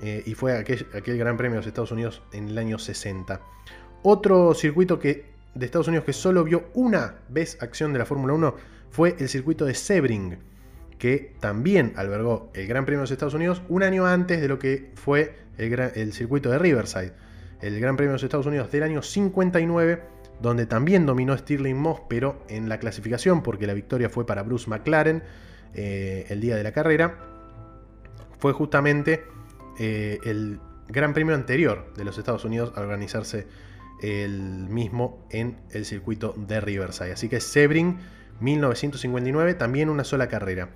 eh, 0.00 0.22
y 0.26 0.34
fue 0.34 0.56
aquel, 0.58 0.86
Gran 1.18 1.36
Premio 1.36 1.54
de 1.54 1.58
los 1.58 1.66
Estados 1.66 1.92
Unidos 1.92 2.22
en 2.32 2.48
el 2.48 2.58
año 2.58 2.78
60. 2.78 3.40
Otro 4.02 4.52
circuito 4.54 4.98
que, 4.98 5.32
de 5.54 5.66
Estados 5.66 5.88
Unidos 5.88 6.04
que 6.04 6.12
solo 6.12 6.44
vio 6.44 6.64
una 6.74 7.16
vez 7.28 7.56
acción 7.62 7.92
de 7.92 8.00
la 8.00 8.04
Fórmula 8.04 8.34
1 8.34 8.54
fue 8.90 9.16
el 9.18 9.28
circuito 9.28 9.64
de 9.64 9.74
Sebring 9.74 10.38
que 11.02 11.34
también 11.40 11.94
albergó 11.96 12.52
el 12.54 12.68
Gran 12.68 12.84
Premio 12.84 13.00
de 13.00 13.02
los 13.02 13.10
Estados 13.10 13.34
Unidos 13.34 13.60
un 13.68 13.82
año 13.82 14.06
antes 14.06 14.40
de 14.40 14.46
lo 14.46 14.60
que 14.60 14.92
fue 14.94 15.34
el, 15.58 16.12
circuito 16.12 16.48
de 16.48 16.60
Riverside, 16.60 17.12
el 17.60 17.80
Gran 17.80 17.96
Premio 17.96 18.10
de 18.10 18.14
los 18.14 18.22
Estados 18.22 18.46
Unidos 18.46 18.70
del 18.70 18.84
año 18.84 19.02
59, 19.02 20.00
donde 20.40 20.64
también 20.66 21.04
dominó 21.04 21.36
Stirling 21.36 21.76
Moss, 21.76 22.02
pero 22.08 22.44
en 22.48 22.68
la 22.68 22.78
clasificación, 22.78 23.42
porque 23.42 23.66
la 23.66 23.74
victoria 23.74 24.10
fue 24.10 24.24
para 24.26 24.44
Bruce 24.44 24.70
McLaren 24.70 25.24
eh, 25.74 26.26
el 26.28 26.40
día 26.40 26.54
de 26.54 26.62
la 26.62 26.70
carrera, 26.70 27.18
fue 28.38 28.52
justamente 28.52 29.24
eh, 29.80 30.20
el 30.24 30.60
Gran 30.86 31.14
Premio 31.14 31.34
anterior 31.34 31.92
de 31.96 32.04
los 32.04 32.16
Estados 32.16 32.44
Unidos 32.44 32.72
a 32.76 32.80
organizarse 32.80 33.48
el 34.02 34.68
mismo 34.68 35.26
en 35.30 35.56
el 35.72 35.84
circuito 35.84 36.32
de 36.36 36.60
Riverside. 36.60 37.10
Así 37.10 37.28
que 37.28 37.40
Sebring 37.40 37.98
1959, 38.42 39.54
también 39.54 39.88
una 39.88 40.04
sola 40.04 40.28
carrera. 40.28 40.68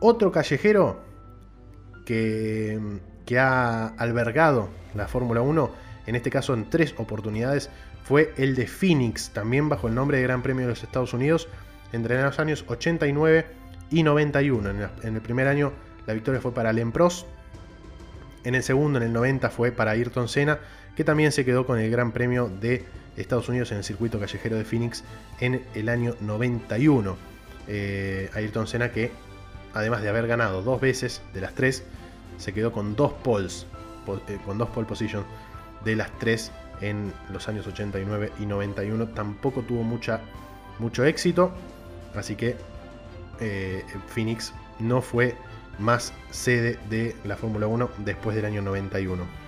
Otro 0.00 0.32
callejero 0.32 1.00
que, 2.04 2.78
que 3.24 3.38
ha 3.38 3.86
albergado 3.86 4.68
la 4.94 5.08
Fórmula 5.08 5.40
1, 5.40 5.70
en 6.06 6.14
este 6.16 6.30
caso 6.30 6.54
en 6.54 6.70
tres 6.70 6.94
oportunidades, 6.98 7.70
fue 8.04 8.32
el 8.36 8.54
de 8.54 8.66
Phoenix, 8.66 9.30
también 9.30 9.68
bajo 9.68 9.88
el 9.88 9.94
nombre 9.94 10.18
de 10.18 10.22
Gran 10.22 10.42
Premio 10.42 10.62
de 10.64 10.70
los 10.70 10.82
Estados 10.82 11.12
Unidos, 11.12 11.48
entre 11.92 12.22
los 12.22 12.38
años 12.38 12.64
89 12.68 13.46
y 13.90 14.02
91. 14.02 14.70
En 15.02 15.14
el 15.14 15.20
primer 15.20 15.48
año 15.48 15.72
la 16.06 16.14
victoria 16.14 16.40
fue 16.40 16.52
para 16.54 16.70
Alain 16.70 16.92
Prost, 16.92 17.26
en 18.44 18.54
el 18.54 18.62
segundo, 18.62 18.98
en 18.98 19.06
el 19.06 19.12
90, 19.12 19.50
fue 19.50 19.72
para 19.72 19.90
Ayrton 19.90 20.28
Senna, 20.28 20.60
que 20.96 21.04
también 21.04 21.30
se 21.30 21.44
quedó 21.44 21.66
con 21.66 21.78
el 21.78 21.90
Gran 21.90 22.10
Premio 22.10 22.48
de 22.48 22.84
Estados 23.16 23.48
Unidos 23.48 23.70
en 23.70 23.78
el 23.78 23.84
circuito 23.84 24.18
callejero 24.18 24.56
de 24.56 24.64
Phoenix 24.64 25.04
en 25.40 25.62
el 25.74 25.88
año 25.88 26.14
91. 26.20 27.16
Eh, 27.68 28.30
Ayrton 28.34 28.66
Senna 28.66 28.90
que, 28.90 29.10
además 29.74 30.02
de 30.02 30.08
haber 30.08 30.26
ganado 30.26 30.62
dos 30.62 30.80
veces 30.80 31.20
de 31.34 31.42
las 31.42 31.54
tres, 31.54 31.84
se 32.38 32.52
quedó 32.52 32.72
con 32.72 32.96
dos 32.96 33.12
poles, 33.12 33.66
eh, 34.28 34.38
con 34.44 34.58
dos 34.58 34.70
pole 34.70 34.86
positions 34.86 35.26
de 35.84 35.96
las 35.96 36.10
tres 36.18 36.50
en 36.80 37.12
los 37.30 37.46
años 37.48 37.66
89 37.66 38.32
y 38.40 38.46
91. 38.46 39.08
Tampoco 39.08 39.62
tuvo 39.62 39.82
mucha, 39.82 40.20
mucho 40.78 41.04
éxito, 41.04 41.52
así 42.14 42.36
que 42.36 42.56
eh, 43.40 43.84
Phoenix 44.08 44.54
no 44.78 45.02
fue 45.02 45.36
más 45.78 46.14
sede 46.30 46.78
de 46.88 47.14
la 47.24 47.36
Fórmula 47.36 47.66
1 47.66 47.90
después 47.98 48.34
del 48.34 48.46
año 48.46 48.62
91. 48.62 49.45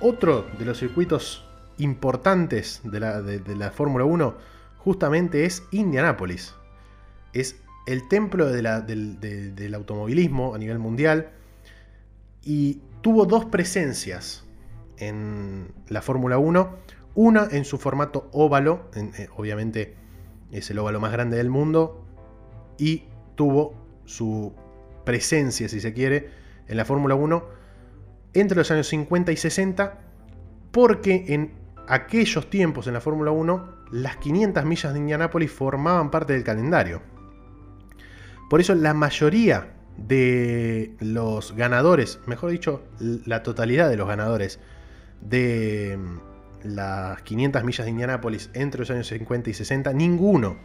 Otro 0.00 0.46
de 0.58 0.64
los 0.64 0.78
circuitos 0.78 1.44
importantes 1.80 2.80
de 2.84 3.00
la, 3.00 3.70
Fórmula 3.70 4.04
1 4.04 4.34
justamente 4.78 5.44
es 5.44 5.64
Indianápolis. 5.70 6.54
Es 7.32 7.60
el 7.86 8.08
templo 8.08 8.46
del, 8.46 9.74
automovilismo 9.74 10.54
a 10.54 10.58
nivel 10.58 10.78
mundial 10.78 11.30
y 12.42 12.80
tuvo 13.02 13.26
dos 13.26 13.46
presencias 13.46 14.46
en 14.98 15.72
la 15.88 16.02
Fórmula 16.02 16.38
1. 16.38 16.76
Una 17.14 17.48
en 17.50 17.64
su 17.64 17.78
formato 17.78 18.28
óvalo, 18.32 18.88
eh, 18.94 19.28
obviamente 19.36 19.96
es 20.52 20.70
el 20.70 20.78
óvalo 20.78 21.00
más 21.00 21.12
grande 21.12 21.36
del 21.36 21.50
mundo, 21.50 22.04
y 22.78 23.04
tuvo 23.34 23.74
su 24.04 24.54
presencia, 25.04 25.68
si 25.68 25.80
se 25.80 25.92
quiere, 25.92 26.30
en 26.68 26.76
la 26.76 26.84
Fórmula 26.84 27.14
1 27.14 27.59
entre 28.34 28.56
los 28.56 28.70
años 28.70 28.88
50 28.88 29.32
y 29.32 29.36
60, 29.36 29.98
porque 30.70 31.24
en 31.28 31.52
aquellos 31.88 32.48
tiempos 32.50 32.86
en 32.86 32.94
la 32.94 33.00
Fórmula 33.00 33.30
1 33.30 33.80
las 33.90 34.16
500 34.16 34.64
millas 34.64 34.92
de 34.92 34.98
Indianápolis 35.00 35.50
formaban 35.50 36.10
parte 36.10 36.32
del 36.32 36.44
calendario. 36.44 37.02
Por 38.48 38.60
eso 38.60 38.74
la 38.74 38.94
mayoría 38.94 39.74
de 39.96 40.94
los 41.00 41.54
ganadores, 41.54 42.20
mejor 42.26 42.50
dicho, 42.50 42.82
la 42.98 43.42
totalidad 43.42 43.88
de 43.88 43.96
los 43.96 44.08
ganadores 44.08 44.60
de 45.20 45.98
mm, 45.98 46.74
las 46.74 47.22
500 47.22 47.64
millas 47.64 47.84
de 47.84 47.90
Indianápolis 47.90 48.50
entre 48.54 48.80
los 48.80 48.90
años 48.90 49.08
50 49.08 49.50
y 49.50 49.54
60, 49.54 49.92
ninguno 49.92 50.56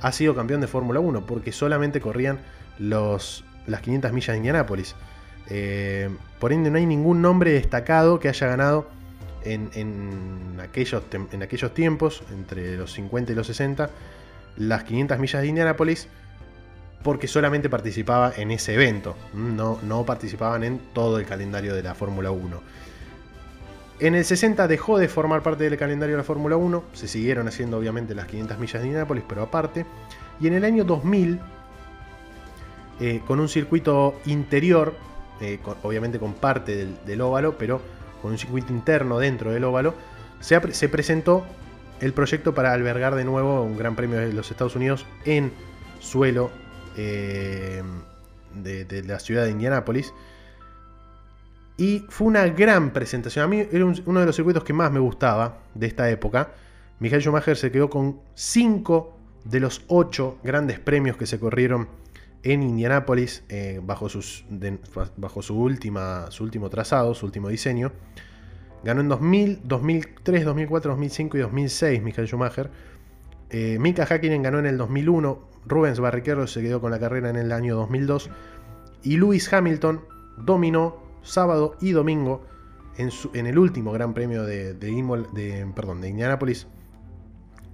ha 0.00 0.12
sido 0.12 0.34
campeón 0.34 0.60
de 0.60 0.66
Fórmula 0.66 1.00
1 1.00 1.26
porque 1.26 1.52
solamente 1.52 2.00
corrían 2.00 2.38
los, 2.78 3.44
las 3.66 3.80
500 3.80 4.12
millas 4.12 4.28
de 4.28 4.36
Indianápolis. 4.36 4.94
Eh, 5.50 6.08
por 6.38 6.52
ende, 6.52 6.70
no 6.70 6.78
hay 6.78 6.86
ningún 6.86 7.22
nombre 7.22 7.52
destacado 7.52 8.18
que 8.18 8.28
haya 8.28 8.46
ganado 8.46 8.88
en, 9.44 10.58
aquellos, 10.62 11.02
en 11.32 11.42
aquellos 11.42 11.74
tiempos, 11.74 12.22
entre 12.32 12.76
los 12.76 12.92
50 12.92 13.32
y 13.32 13.34
los 13.34 13.46
60, 13.46 13.90
las 14.56 14.84
500 14.84 15.18
millas 15.18 15.42
de 15.42 15.48
Indianápolis, 15.48 16.08
porque 17.02 17.28
solamente 17.28 17.68
participaba 17.68 18.32
en 18.36 18.50
ese 18.50 18.74
evento, 18.74 19.14
no, 19.34 19.78
no 19.82 20.06
participaban 20.06 20.64
en 20.64 20.80
todo 20.94 21.18
el 21.18 21.26
calendario 21.26 21.74
de 21.74 21.82
la 21.82 21.94
Fórmula 21.94 22.30
1. 22.30 22.60
En 24.00 24.14
el 24.14 24.24
60 24.24 24.66
dejó 24.66 24.98
de 24.98 25.08
formar 25.08 25.42
parte 25.42 25.64
del 25.64 25.78
calendario 25.78 26.14
de 26.14 26.18
la 26.18 26.24
Fórmula 26.24 26.56
1, 26.56 26.82
se 26.94 27.06
siguieron 27.06 27.46
haciendo 27.46 27.78
obviamente 27.78 28.14
las 28.14 28.26
500 28.26 28.58
millas 28.58 28.82
de 28.82 28.88
Indianápolis, 28.88 29.24
pero 29.28 29.42
aparte. 29.42 29.86
Y 30.40 30.48
en 30.48 30.54
el 30.54 30.64
año 30.64 30.84
2000, 30.84 31.38
eh, 33.00 33.20
con 33.26 33.38
un 33.38 33.48
circuito 33.48 34.18
interior 34.26 34.94
eh, 35.40 35.58
obviamente 35.82 36.18
con 36.18 36.34
parte 36.34 36.88
del, 37.06 37.20
óvalo, 37.20 37.58
pero 37.58 37.80
con 38.22 38.32
un 38.32 38.38
circuito 38.38 38.72
interno 38.72 39.18
dentro 39.18 39.52
del 39.52 39.64
óvalo, 39.64 39.94
se, 40.40 40.60
presentó 40.88 41.44
el 42.00 42.12
proyecto 42.12 42.54
para 42.54 42.72
albergar 42.72 43.14
de 43.14 43.24
nuevo 43.24 43.62
un 43.62 43.76
Gran 43.76 43.96
Premio 43.96 44.18
de 44.18 44.32
los 44.32 44.50
Estados 44.50 44.76
Unidos 44.76 45.06
en 45.24 45.52
suelo 46.00 46.50
eh, 46.96 47.82
de, 48.54 49.02
la 49.04 49.18
ciudad 49.18 49.44
de 49.44 49.50
Indianápolis. 49.50 50.12
Y 51.76 52.04
fue 52.08 52.28
una 52.28 52.46
gran 52.46 52.92
presentación. 52.92 53.44
A 53.44 53.48
mí 53.48 53.66
era 53.72 53.84
uno 53.84 54.20
de 54.20 54.26
los 54.26 54.36
circuitos 54.36 54.62
que 54.62 54.72
más 54.72 54.92
me 54.92 55.00
gustaba 55.00 55.58
de 55.74 55.86
esta 55.86 56.08
época. 56.08 56.52
Michael 57.00 57.22
Schumacher 57.22 57.56
se 57.56 57.72
quedó 57.72 57.90
con 57.90 58.20
5 58.34 59.18
de 59.44 59.60
los 59.60 59.82
8 59.88 60.38
grandes 60.44 60.78
premios 60.78 61.16
que 61.16 61.26
se 61.26 61.40
corrieron 61.40 61.88
en 62.44 62.62
Indianápolis 62.62 63.42
eh, 63.48 63.80
bajo, 63.82 64.08
su, 64.08 64.20
última, 65.54 66.30
su 66.30 66.44
último 66.44 66.70
trazado, 66.70 67.14
su 67.14 67.26
último 67.26 67.48
diseño. 67.48 67.90
Ganó 68.84 69.00
en 69.00 69.08
2000, 69.08 69.60
2003, 69.64 70.44
2004, 70.44 70.90
2005 70.92 71.36
y 71.38 71.40
2006 71.40 72.02
Michael 72.02 72.28
Schumacher. 72.28 72.70
Eh, 73.48 73.78
Mika 73.80 74.04
Hakkinen 74.04 74.42
ganó 74.42 74.58
en 74.58 74.66
el 74.66 74.76
2001. 74.76 75.38
Rubens 75.66 75.98
Barrichello 76.00 76.46
se 76.46 76.60
quedó 76.60 76.82
con 76.82 76.90
la 76.90 77.00
carrera 77.00 77.30
en 77.30 77.36
el 77.36 77.50
año 77.50 77.76
2002. 77.76 78.30
Y 79.02 79.16
Lewis 79.16 79.50
Hamilton 79.50 80.02
dominó 80.36 80.98
sábado 81.22 81.76
y 81.80 81.92
domingo 81.92 82.44
en, 82.98 83.46
el 83.46 83.58
último 83.58 83.90
Gran 83.92 84.12
Premio 84.12 84.44
de, 84.44 84.74
de, 84.74 85.66
perdón, 85.74 86.02
de 86.02 86.10
Indianapolis 86.10 86.66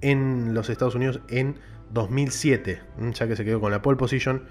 en 0.00 0.54
los 0.54 0.70
Estados 0.70 0.94
Unidos 0.94 1.20
en 1.28 1.56
2007, 1.92 2.80
ya 3.12 3.28
que 3.28 3.36
se 3.36 3.44
quedó 3.44 3.60
con 3.60 3.70
la 3.72 3.82
pole 3.82 3.96
position 3.96 4.44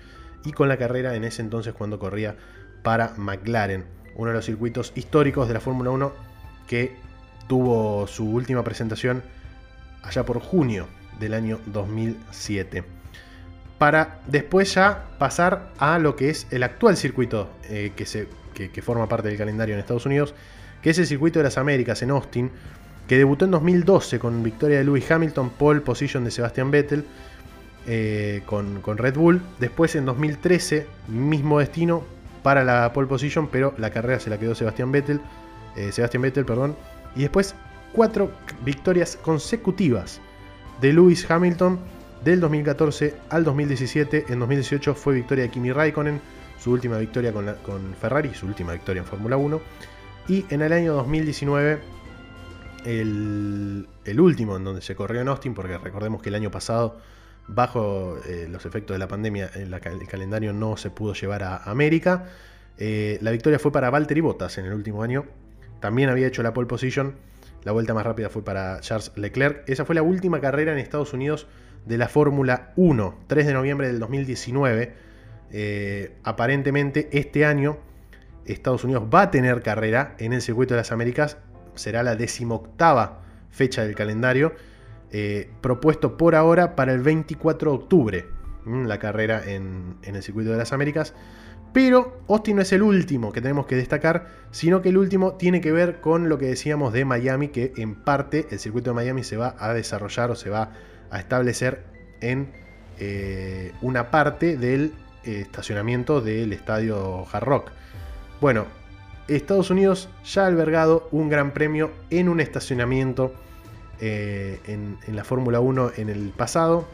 y 0.43 0.51
con 0.51 0.69
la 0.69 0.77
carrera 0.77 1.15
en 1.15 1.23
ese 1.23 1.41
entonces 1.41 1.73
cuando 1.73 1.99
corría 1.99 2.35
para 2.83 3.13
McLaren, 3.17 3.85
uno 4.15 4.29
de 4.29 4.35
los 4.35 4.45
circuitos 4.45 4.91
históricos 4.95 5.47
de 5.47 5.53
la 5.53 5.59
Fórmula 5.59 5.91
1 5.91 6.13
que 6.67 6.95
tuvo 7.47 8.07
su 8.07 8.29
última 8.29 8.63
presentación 8.63 9.23
allá 10.03 10.25
por 10.25 10.39
junio 10.39 10.87
del 11.19 11.33
año 11.33 11.59
2007. 11.67 12.83
Para 13.77 14.19
después 14.27 14.73
ya 14.73 15.05
pasar 15.17 15.71
a 15.77 15.99
lo 15.99 16.15
que 16.15 16.29
es 16.29 16.47
el 16.51 16.63
actual 16.63 16.97
circuito 16.97 17.49
eh, 17.69 17.93
que, 17.95 18.05
se, 18.05 18.27
que 18.53 18.81
forma 18.81 19.07
parte 19.07 19.29
del 19.29 19.37
calendario 19.37 19.73
en 19.73 19.79
Estados 19.79 20.05
Unidos, 20.05 20.35
que 20.81 20.89
es 20.89 20.99
el 20.99 21.07
circuito 21.07 21.39
de 21.39 21.43
las 21.43 21.57
Américas 21.57 22.01
en 22.01 22.11
Austin, 22.11 22.51
que 23.07 23.17
debutó 23.17 23.45
en 23.45 23.51
2012 23.51 24.19
con 24.19 24.43
victoria 24.43 24.77
de 24.77 24.83
Lewis 24.83 25.09
Hamilton, 25.09 25.49
pole 25.49 25.81
position 25.81 26.23
de 26.23 26.31
Sebastian 26.31 26.69
Vettel 26.69 27.05
eh, 27.89 28.43
con, 28.45 28.81
Red 28.97 29.15
Bull. 29.15 29.41
Después 29.59 29.95
en 29.95 30.05
2013, 30.05 30.87
mismo 31.07 31.59
destino 31.59 32.03
para 32.43 32.63
la 32.63 32.93
pole 32.93 33.07
position, 33.07 33.47
pero 33.47 33.73
la 33.77 33.89
carrera 33.89 34.19
se 34.19 34.29
la 34.29 34.39
quedó 34.39 34.55
Sebastian 34.55 34.91
Vettel. 34.91 35.19
Eh, 35.75 35.91
Sebastian 35.91 36.21
Vettel, 36.21 36.45
perdón. 36.45 36.75
Y 37.15 37.21
después 37.21 37.55
cuatro 37.91 38.31
victorias 38.63 39.17
consecutivas 39.17 40.21
de 40.79 40.93
Lewis 40.93 41.29
Hamilton 41.29 41.79
del 42.23 42.39
2014 42.39 43.15
al 43.29 43.43
2017. 43.43 44.25
En 44.29 44.39
2018 44.39 44.95
fue 44.95 45.15
victoria 45.15 45.43
de 45.45 45.49
Kimi 45.49 45.71
Raikkonen, 45.71 46.21
su 46.59 46.71
última 46.71 46.97
victoria 46.97 47.33
con 47.33 47.95
Ferrari, 47.99 48.33
su 48.33 48.45
última 48.45 48.73
victoria 48.73 49.01
en 49.01 49.05
Fórmula 49.05 49.35
1. 49.35 49.59
Y 50.27 50.45
en 50.49 50.61
el 50.61 50.71
año 50.71 50.93
2019 50.93 51.79
el, 52.85 54.19
último 54.19 54.57
en 54.57 54.63
donde 54.63 54.81
se 54.81 54.95
corrió 54.95 55.21
en 55.21 55.27
Austin, 55.27 55.53
porque 55.53 55.77
recordemos 55.77 56.21
que 56.21 56.29
el 56.29 56.35
año 56.35 56.51
pasado, 56.51 56.97
bajo 57.49 58.17
eh, 58.25 58.47
los 58.49 58.65
efectos 58.65 58.95
de 58.95 58.99
la 58.99 59.07
pandemia, 59.07 59.49
el, 59.55 59.77
calendario 60.07 60.53
no 60.53 60.77
se 60.77 60.89
pudo 60.89 61.13
llevar 61.13 61.43
a 61.43 61.57
América. 61.63 62.25
Eh, 62.77 63.17
la 63.21 63.31
victoria 63.31 63.59
fue 63.59 63.71
para 63.71 63.89
Valtteri 63.89 64.21
Bottas 64.21 64.57
en 64.57 64.65
el 64.65 64.73
último 64.73 65.03
año. 65.03 65.25
También 65.79 66.09
había 66.09 66.27
hecho 66.27 66.43
la 66.43 66.53
pole 66.53 66.67
position. 66.67 67.15
La 67.63 67.71
vuelta 67.71 67.93
más 67.93 68.05
rápida 68.05 68.29
fue 68.29 68.43
para 68.43 68.79
Charles 68.79 69.11
Leclerc. 69.15 69.67
Esa 69.67 69.85
fue 69.85 69.95
la 69.95 70.01
última 70.01 70.39
carrera 70.39 70.71
en 70.71 70.77
Estados 70.77 71.13
Unidos 71.13 71.47
de 71.85 71.97
la 71.97 72.07
Fórmula 72.07 72.71
1, 72.75 73.19
3 73.27 73.47
de 73.47 73.53
noviembre 73.53 73.87
del 73.87 73.99
2019. 73.99 74.93
Eh, 75.51 76.15
aparentemente 76.23 77.09
este 77.11 77.43
año 77.45 77.79
Estados 78.45 78.83
Unidos 78.83 79.05
va 79.13 79.23
a 79.23 79.31
tener 79.31 79.61
carrera 79.61 80.15
en 80.19 80.33
el 80.33 80.41
circuito 80.41 80.75
de 80.75 80.81
las 80.81 80.91
Américas 80.91 81.37
será 81.79 82.03
la 82.03 82.15
decimoctava 82.15 83.21
fecha 83.49 83.83
del 83.83 83.95
calendario, 83.95 84.53
eh, 85.11 85.49
propuesto 85.61 86.17
por 86.17 86.35
ahora 86.35 86.75
para 86.75 86.93
el 86.93 87.01
24 87.01 87.71
de 87.71 87.77
octubre, 87.77 88.25
la 88.65 88.99
carrera 88.99 89.41
en, 89.43 89.95
el 90.03 90.21
circuito 90.21 90.51
de 90.51 90.57
las 90.57 90.73
Américas. 90.73 91.13
Pero 91.73 92.21
Austin 92.27 92.55
no 92.55 92.61
es 92.61 92.71
el 92.73 92.81
último 92.81 93.31
que 93.31 93.41
tenemos 93.41 93.65
que 93.67 93.75
destacar, 93.75 94.27
sino 94.51 94.81
que 94.81 94.89
el 94.89 94.97
último 94.97 95.33
tiene 95.33 95.61
que 95.61 95.71
ver 95.71 96.01
con 96.01 96.29
lo 96.29 96.37
que 96.37 96.47
decíamos 96.47 96.93
de 96.93 97.05
Miami, 97.05 97.49
que 97.49 97.73
en 97.77 97.95
parte 97.95 98.47
el 98.51 98.59
circuito 98.59 98.91
de 98.91 98.95
Miami 98.95 99.23
se 99.23 99.37
va 99.37 99.55
a 99.59 99.73
desarrollar 99.73 100.31
o 100.31 100.35
se 100.35 100.49
va 100.49 100.71
a 101.11 101.19
establecer 101.19 101.83
en 102.21 102.51
eh, 102.99 103.71
una 103.81 104.11
parte 104.11 104.57
del 104.57 104.93
eh, 105.23 105.41
estacionamiento 105.41 106.21
del 106.21 106.53
estadio 106.53 107.25
Hard 107.31 107.43
Rock. 107.43 107.71
Bueno, 108.41 108.65
Estados 109.27 109.69
Unidos 109.69 110.09
ya 110.25 110.43
ha 110.43 110.47
albergado 110.47 111.07
un 111.11 111.29
gran 111.29 111.51
premio 111.51 111.91
en 112.09 112.29
un 112.29 112.39
estacionamiento 112.39 113.33
eh, 114.01 114.59
en, 114.65 114.97
la 115.15 115.23
Fórmula 115.23 115.59
1 115.59 115.91
en 115.97 116.09
el 116.09 116.29
pasado. 116.29 116.87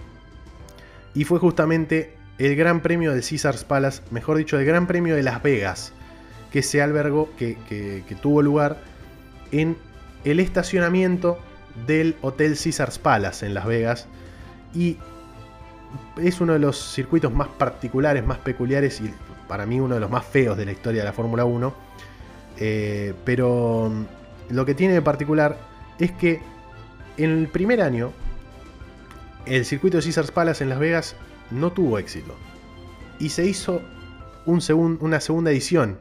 Y 1.13 1.23
fue 1.23 1.39
justamente 1.39 2.15
el 2.37 2.55
Gran 2.55 2.81
Premio 2.81 3.13
de 3.13 3.21
Caesars 3.21 3.63
Palace, 3.63 4.01
mejor 4.11 4.37
dicho, 4.37 4.59
el 4.59 4.65
Gran 4.65 4.87
Premio 4.87 5.15
de 5.15 5.23
Las 5.23 5.41
Vegas, 5.41 5.93
que 6.51 6.61
se 6.61 6.81
albergó, 6.81 7.29
que, 7.37 7.57
que 7.67 8.15
tuvo 8.21 8.41
lugar 8.41 8.77
en 9.51 9.77
el 10.25 10.39
estacionamiento 10.39 11.39
del 11.87 12.15
Hotel 12.21 12.57
Caesars 12.61 12.99
Palace 12.99 13.45
en 13.45 13.53
Las 13.53 13.65
Vegas. 13.65 14.07
Y 14.73 14.97
es 16.17 16.41
uno 16.41 16.53
de 16.53 16.59
los 16.59 16.93
circuitos 16.93 17.33
más 17.33 17.47
particulares, 17.47 18.25
más 18.25 18.39
peculiares 18.39 18.99
y 18.99 19.13
para 19.47 19.65
mí 19.65 19.79
uno 19.79 19.95
de 19.95 20.01
los 20.01 20.09
más 20.09 20.25
feos 20.25 20.57
de 20.57 20.65
la 20.65 20.71
historia 20.71 21.01
de 21.01 21.05
la 21.05 21.13
Fórmula 21.13 21.45
1 21.45 21.73
eh, 22.57 23.13
pero 23.25 23.91
mm, 23.91 24.53
lo 24.53 24.65
que 24.65 24.73
tiene 24.73 24.93
de 24.93 25.01
particular 25.01 25.57
es 25.99 26.11
que 26.11 26.41
en 27.17 27.31
el 27.31 27.47
primer 27.47 27.81
año 27.81 28.11
el 29.45 29.65
circuito 29.65 29.97
de 29.97 30.03
Caesars 30.03 30.31
Palace 30.31 30.63
en 30.63 30.69
Las 30.69 30.79
Vegas 30.79 31.15
no 31.51 31.71
tuvo 31.71 31.99
éxito. 31.99 32.35
Y 33.19 33.29
se 33.29 33.45
hizo 33.45 33.81
una 34.45 35.19
segunda 35.19 35.51
edición 35.51 35.99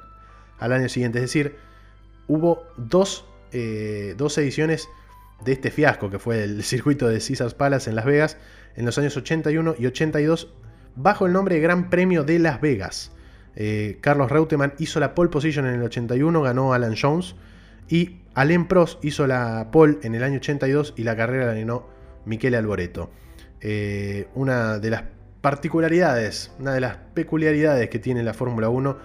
al 0.59 0.72
año 0.72 0.88
siguiente. 0.88 1.18
Es 1.18 1.24
decir, 1.24 1.57
hubo 2.27 2.64
dos, 2.77 3.24
eh, 3.53 4.14
dos 4.16 4.37
ediciones 4.38 4.88
de 5.44 5.53
este 5.53 5.70
fiasco 5.70 6.11
que 6.11 6.18
fue 6.18 6.42
el 6.42 6.62
circuito 6.64 7.07
de 7.07 7.18
Caesars 7.18 7.55
Palace 7.55 7.90
en 7.90 7.96
Las 7.96 8.05
Vegas 8.05 8.38
en 8.77 8.87
los 8.87 8.98
años 8.98 9.16
81 9.16 9.77
y 9.79 9.87
82 9.87 10.48
bajo 10.96 11.27
el 11.27 11.33
nombre 11.33 11.57
de 11.57 11.61
Gran 11.61 11.90
Premio 11.90 12.24
de 12.24 12.38
Las 12.38 12.61
Vegas. 12.61 13.12
Eh, 13.57 13.98
Carlos 14.00 14.31
Reutemann 14.31 14.74
hizo 14.79 14.98
la 15.00 15.14
pole 15.14 15.31
position 15.31 15.66
en 15.66 15.74
el 15.74 15.83
81, 15.83 16.42
ganó 16.42 16.72
Alan 16.72 16.96
Jones. 17.00 17.35
Y 17.88 18.20
Alain 18.34 18.66
Prost 18.66 19.04
hizo 19.04 19.26
la 19.26 19.68
pole 19.70 19.98
en 20.02 20.14
el 20.14 20.22
año 20.22 20.36
82 20.36 20.94
y 20.96 21.04
la 21.04 21.16
carrera 21.16 21.46
la 21.46 21.54
ganó 21.54 21.88
Michele 22.24 22.56
Alboreto. 22.56 23.10
Eh, 23.60 24.28
una 24.34 24.78
de 24.78 24.90
las 24.90 25.04
particularidades, 25.40 26.52
una 26.58 26.72
de 26.72 26.80
las 26.80 26.96
peculiaridades 27.14 27.88
que 27.90 27.98
tiene 27.98 28.22
la 28.22 28.34
Fórmula 28.34 28.68
1 28.68 28.98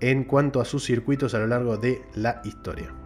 en 0.00 0.24
cuanto 0.24 0.60
a 0.60 0.64
sus 0.64 0.84
circuitos 0.84 1.34
a 1.34 1.38
lo 1.38 1.46
largo 1.46 1.76
de 1.76 2.02
la 2.14 2.40
historia. 2.44 3.01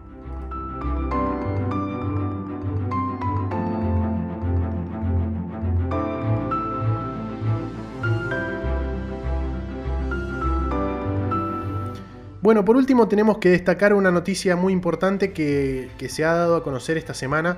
Bueno, 12.41 12.63
por 12.63 12.75
último 12.75 13.07
tenemos 13.07 13.39
que 13.39 13.49
destacar 13.49 13.93
una 13.93 14.11
noticia 14.11 14.55
muy 14.55 14.71
importante 14.71 15.33
que, 15.33 15.89
se 16.07 16.23
ha 16.23 16.35
dado 16.35 16.55
a 16.55 16.63
conocer 16.63 16.95
esta 16.97 17.15
semana, 17.15 17.57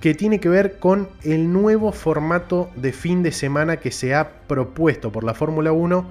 que 0.00 0.14
tiene 0.14 0.40
que 0.40 0.48
ver 0.48 0.78
con 0.78 1.08
el 1.22 1.52
nuevo 1.52 1.92
formato 1.92 2.68
de 2.74 2.92
fin 2.92 3.22
de 3.22 3.30
semana 3.30 3.76
que 3.78 3.92
se 3.92 4.14
ha 4.14 4.40
propuesto 4.48 5.12
por 5.12 5.22
la 5.22 5.34
Fórmula 5.34 5.72
1 5.72 6.04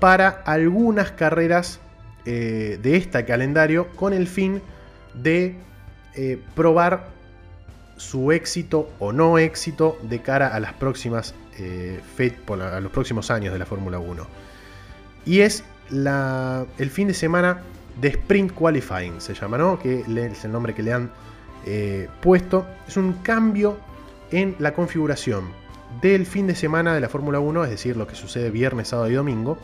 para 0.00 0.28
algunas 0.28 1.12
carreras 1.12 1.80
eh, 2.26 2.78
de 2.82 2.96
este 2.96 3.24
calendario 3.24 3.88
con 3.94 4.12
el 4.12 4.26
fin 4.26 4.60
de 5.14 5.56
eh, 6.14 6.42
probar 6.54 7.08
su 7.96 8.32
éxito 8.32 8.90
o 8.98 9.12
no 9.12 9.38
éxito 9.38 9.96
de 10.02 10.20
cara 10.20 10.48
a 10.48 10.58
las 10.58 10.72
próximas 10.72 11.34
eh, 11.58 12.00
a 12.48 12.80
los 12.80 12.90
próximos 12.90 13.30
años 13.30 13.52
de 13.52 13.58
la 13.60 13.66
Fórmula 13.66 14.00
1. 14.00 14.26
Y 15.26 15.40
es 15.40 15.64
el 15.94 16.90
fin 16.90 17.08
de 17.08 17.14
semana 17.14 17.62
de 18.00 18.08
Sprint 18.08 18.52
Qualifying, 18.52 19.20
se 19.20 19.34
llama, 19.34 19.58
¿no? 19.58 19.78
Que 19.78 20.00
es 20.00 20.44
el 20.44 20.52
nombre 20.52 20.74
que 20.74 20.82
le 20.82 20.92
han 20.92 21.10
eh, 21.66 22.08
puesto. 22.20 22.66
Es 22.86 22.96
un 22.96 23.14
cambio 23.22 23.78
en 24.30 24.56
la 24.58 24.74
configuración 24.74 25.48
del 26.00 26.26
fin 26.26 26.46
de 26.46 26.54
semana 26.54 26.94
de 26.94 27.00
la 27.00 27.08
Fórmula 27.08 27.38
1, 27.38 27.64
es 27.64 27.70
decir, 27.70 27.96
lo 27.96 28.06
que 28.06 28.14
sucede 28.14 28.50
viernes, 28.50 28.88
sábado 28.88 29.10
y 29.10 29.14
domingo. 29.14 29.58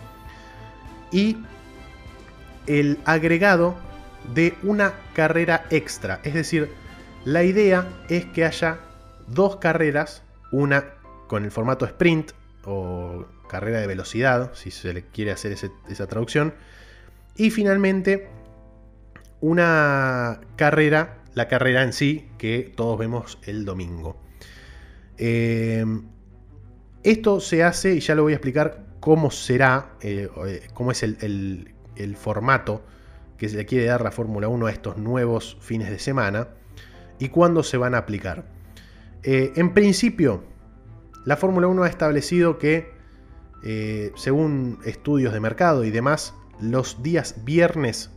Y 1.11 1.38
el 2.66 2.99
agregado 3.05 3.74
de 4.35 4.55
una 4.62 4.93
carrera 5.14 5.64
extra. 5.70 6.20
Es 6.22 6.35
decir, 6.35 6.70
la 7.24 7.43
idea 7.43 7.89
es 8.09 8.26
que 8.26 8.45
haya 8.45 8.78
dos 9.26 9.57
carreras, 9.57 10.22
una 10.53 10.85
con 11.26 11.45
el 11.45 11.51
formato 11.51 11.85
sprint 11.85 12.33
o 12.64 13.24
carrera 13.51 13.80
de 13.80 13.88
velocidad, 13.88 14.53
si 14.55 14.70
se 14.70 14.94
le 14.94 15.03
quiere 15.03 15.32
hacer 15.32 15.53
esa 15.53 16.07
traducción. 16.07 16.55
Y 17.36 17.51
finalmente, 17.51 18.28
una 19.40 20.40
carrera, 20.57 21.18
la 21.34 21.48
carrera 21.48 21.82
en 21.82 21.92
sí, 21.92 22.28
que 22.38 22.72
todos 22.76 22.98
vemos 22.98 23.38
el 23.44 23.64
domingo. 23.64 24.20
Eh, 25.18 25.84
esto 27.03 27.40
se 27.40 27.64
hace, 27.64 27.94
y 27.94 28.01
ya 28.01 28.14
lo 28.14 28.22
voy 28.22 28.34
a 28.34 28.36
explicar 28.36 28.84
cómo 29.01 29.30
será, 29.30 29.96
eh, 30.01 30.28
eh, 30.46 30.68
cómo 30.72 30.92
es 30.92 31.03
el, 31.03 31.74
formato 32.16 32.82
que 33.36 33.48
se 33.48 33.57
le 33.57 33.66
quiere 33.66 33.86
dar 33.86 34.03
la 34.03 34.11
Fórmula 34.11 34.48
1 34.48 34.66
a 34.66 34.70
estos 34.70 34.96
nuevos 34.96 35.59
fines 35.61 35.90
de 35.90 35.98
semana 35.98 36.48
y 37.18 37.28
cuándo 37.28 37.62
se 37.62 37.76
van 37.76 37.94
a 37.94 37.98
aplicar. 37.98 38.44
en 39.22 39.74
principio, 39.74 40.44
la 41.26 41.36
Fórmula 41.36 41.66
1 41.66 41.82
ha 41.82 41.88
establecido 41.88 42.59
que 42.59 42.99
eh, 43.63 44.13
según 44.17 44.79
estudios 44.85 45.33
de 45.33 45.41
mercado 45.41 45.85
y 45.85 45.91
demás, 45.91 46.35
los 46.61 47.03
días 47.03 47.37
viernes 47.45 48.11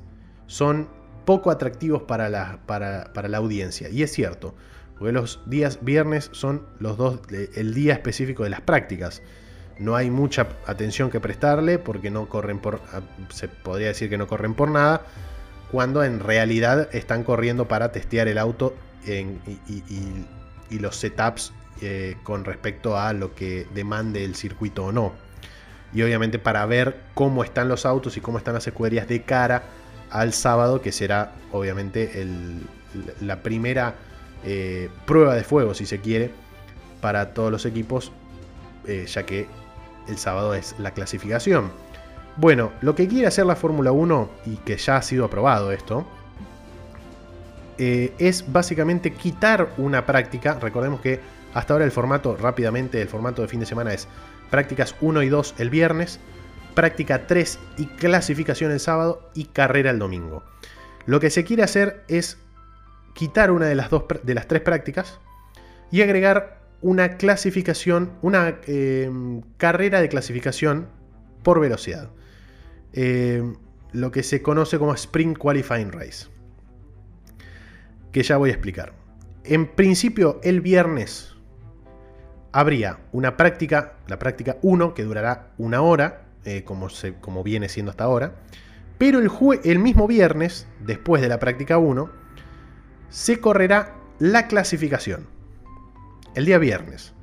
son 0.48 0.88
poco 1.26 1.52
atractivos 1.52 2.04
para 2.04 2.30
la, 2.30 3.38
audiencia. 3.38 3.89
Y 3.89 4.04
es 4.04 4.12
cierto, 4.12 4.56
porque 4.98 5.14
los 5.14 5.41
días 5.46 5.80
viernes 5.82 6.30
son 6.34 6.66
los 6.80 6.98
dos, 6.98 7.20
el 7.56 7.74
día 7.74 7.94
específico 7.94 8.44
de 8.44 8.50
las 8.50 8.62
prácticas. 8.62 9.22
No 9.80 9.96
hay 9.96 10.12
mucha 10.12 10.48
atención 10.68 11.10
que 11.10 11.20
prestarle 11.20 11.80
porque 11.80 12.12
no 12.12 12.30
corren 12.30 12.60
por, 12.60 12.80
se 13.30 13.48
podría 13.48 13.88
decir 13.88 14.10
que 14.10 14.18
no 14.18 14.28
corren 14.28 14.54
por 14.54 14.70
nada, 14.70 15.06
cuando 15.72 16.04
en 16.04 16.20
realidad 16.20 16.89
están 16.94 17.24
corriendo 17.24 17.68
para 17.68 17.91
testear 17.91 18.28
el 18.28 18.38
auto 18.38 18.76
y, 19.06 20.78
los 20.78 20.96
setups 20.96 21.54
eh, 21.82 22.16
con 22.24 22.46
respecto 22.46 22.98
a 22.98 23.14
lo 23.14 23.36
que 23.36 23.68
demande 23.74 24.24
el 24.24 24.36
circuito 24.36 24.86
o 24.86 24.91
no. 24.91 25.14
Y 25.94 26.02
obviamente 26.02 26.39
para 26.39 26.66
ver 26.66 26.98
cómo 27.14 27.44
están 27.44 27.68
los 27.68 27.86
autos 27.86 28.18
y 28.18 28.22
cómo 28.22 28.38
están 28.38 28.54
las 28.54 28.66
escuderías 28.68 29.08
de 29.08 29.22
cara 29.24 29.64
al 30.10 30.34
sábado, 30.34 30.82
que 30.82 30.91
será 30.91 31.34
obviamente 31.52 32.26
la 33.22 33.41
primera 33.41 33.96
eh, 34.44 34.89
prueba 35.06 35.36
de 35.36 35.44
fuego, 35.44 35.74
si 35.74 35.86
se 35.86 36.00
quiere, 36.00 36.32
para 37.02 37.34
todos 37.34 37.52
los 37.52 37.66
equipos, 37.66 38.12
eh, 38.88 39.06
ya 39.08 39.26
que 39.26 39.48
el 40.08 40.18
sábado 40.18 40.54
es 40.54 40.76
la 40.80 40.91
clasificación. 40.91 41.72
Bueno, 42.36 42.72
lo 42.82 42.96
que 42.96 43.08
quiere 43.08 43.28
hacer 43.28 43.46
la 43.46 43.56
Fórmula 43.56 43.91
1, 43.91 44.30
y 44.46 44.58
que 44.58 44.78
ya 44.78 44.98
ha 44.98 45.02
sido 45.02 45.26
aprobado 45.26 45.72
esto, 45.72 46.06
eh, 47.78 48.14
es 48.18 48.52
básicamente 48.52 49.14
quitar 49.14 49.70
una 49.78 50.06
práctica. 50.06 50.60
Recordemos 50.60 51.02
que 51.02 51.20
hasta 51.54 51.74
ahora 51.74 51.86
el 51.86 51.91
formato, 51.91 52.36
rápidamente, 52.36 53.02
el 53.02 53.08
formato 53.08 53.41
de 53.41 53.48
fin 53.48 53.60
de 53.60 53.66
semana 53.66 53.94
es 53.94 54.08
prácticas 54.54 54.93
1 55.01 55.24
y 55.24 55.30
2 55.30 55.56
el 55.58 55.72
viernes, 55.72 56.20
práctica 56.76 57.26
3 57.26 57.58
y 57.80 57.88
clasificación 57.88 58.72
el 58.72 58.80
sábado 58.80 59.28
y 59.34 59.45
carrera 59.45 59.89
el 59.89 59.97
domingo. 59.97 60.43
Lo 61.08 61.20
que 61.20 61.32
se 61.32 61.43
quiere 61.43 61.64
hacer 61.64 62.04
es 62.08 62.38
quitar 63.16 63.49
una 63.49 63.66
de 63.66 63.74
las, 63.74 63.89
dos, 63.89 64.04
de 64.22 64.36
las 64.36 64.47
tres 64.47 64.62
prácticas 64.62 65.20
y 65.89 66.04
agregar 66.04 66.62
una 66.82 67.18
clasificación, 67.18 68.12
una 68.22 68.60
em, 68.68 69.41
carrera 69.58 70.01
de 70.01 70.10
clasificación 70.10 70.88
por 71.41 71.60
velocidad. 71.60 72.12
Em, 72.91 73.56
lo 73.91 74.12
que 74.12 74.22
se 74.22 74.43
conoce 74.43 74.78
como 74.78 74.93
Sprint 74.93 75.36
Qualifying 75.36 75.91
Race. 75.91 76.28
Que 78.12 78.22
ya 78.22 78.38
voy 78.38 78.51
a 78.51 78.54
explicar. 78.54 78.93
En 79.45 79.66
principio, 79.66 80.39
el 80.43 80.62
viernes 80.62 81.32
habría 82.54 82.99
una 83.12 83.36
práctica, 83.36 83.93
la 84.08 84.20
práctica 84.20 84.58
1, 84.62 84.93
que 84.93 85.04
durará 85.04 85.49
una 85.58 85.82
hora, 85.82 86.28
eh, 86.45 86.64
como, 86.64 86.89
se, 86.89 87.16
como, 87.16 87.43
viene 87.43 87.68
siendo 87.68 87.89
hasta 87.89 88.06
ahora. 88.06 88.36
Pero 88.97 89.20
el, 89.20 89.30
el 89.64 89.80
mismo 89.80 90.08
viernes, 90.08 90.68
después 90.80 91.22
de 91.22 91.28
la 91.28 91.39
práctica 91.39 91.78
1, 91.78 92.10
se 93.10 93.39
correrá 93.39 93.95
la 94.20 94.47
clasificación. 94.47 95.28
El 96.36 96.45
día 96.45 96.60
viernes. 96.60 97.14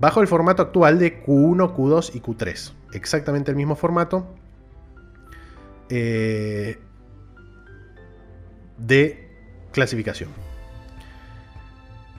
Bajo 0.00 0.20
el 0.20 0.28
formato 0.28 0.62
actual 0.62 0.98
de 0.98 1.24
Q1, 1.24 1.76
Q2 1.76 2.14
y 2.14 2.20
Q3. 2.20 2.72
Exactamente 2.94 3.50
el 3.50 3.56
mismo 3.56 3.76
formato. 3.76 4.34
Eh, 5.90 6.78
de 8.78 9.30
clasificación. 9.72 10.30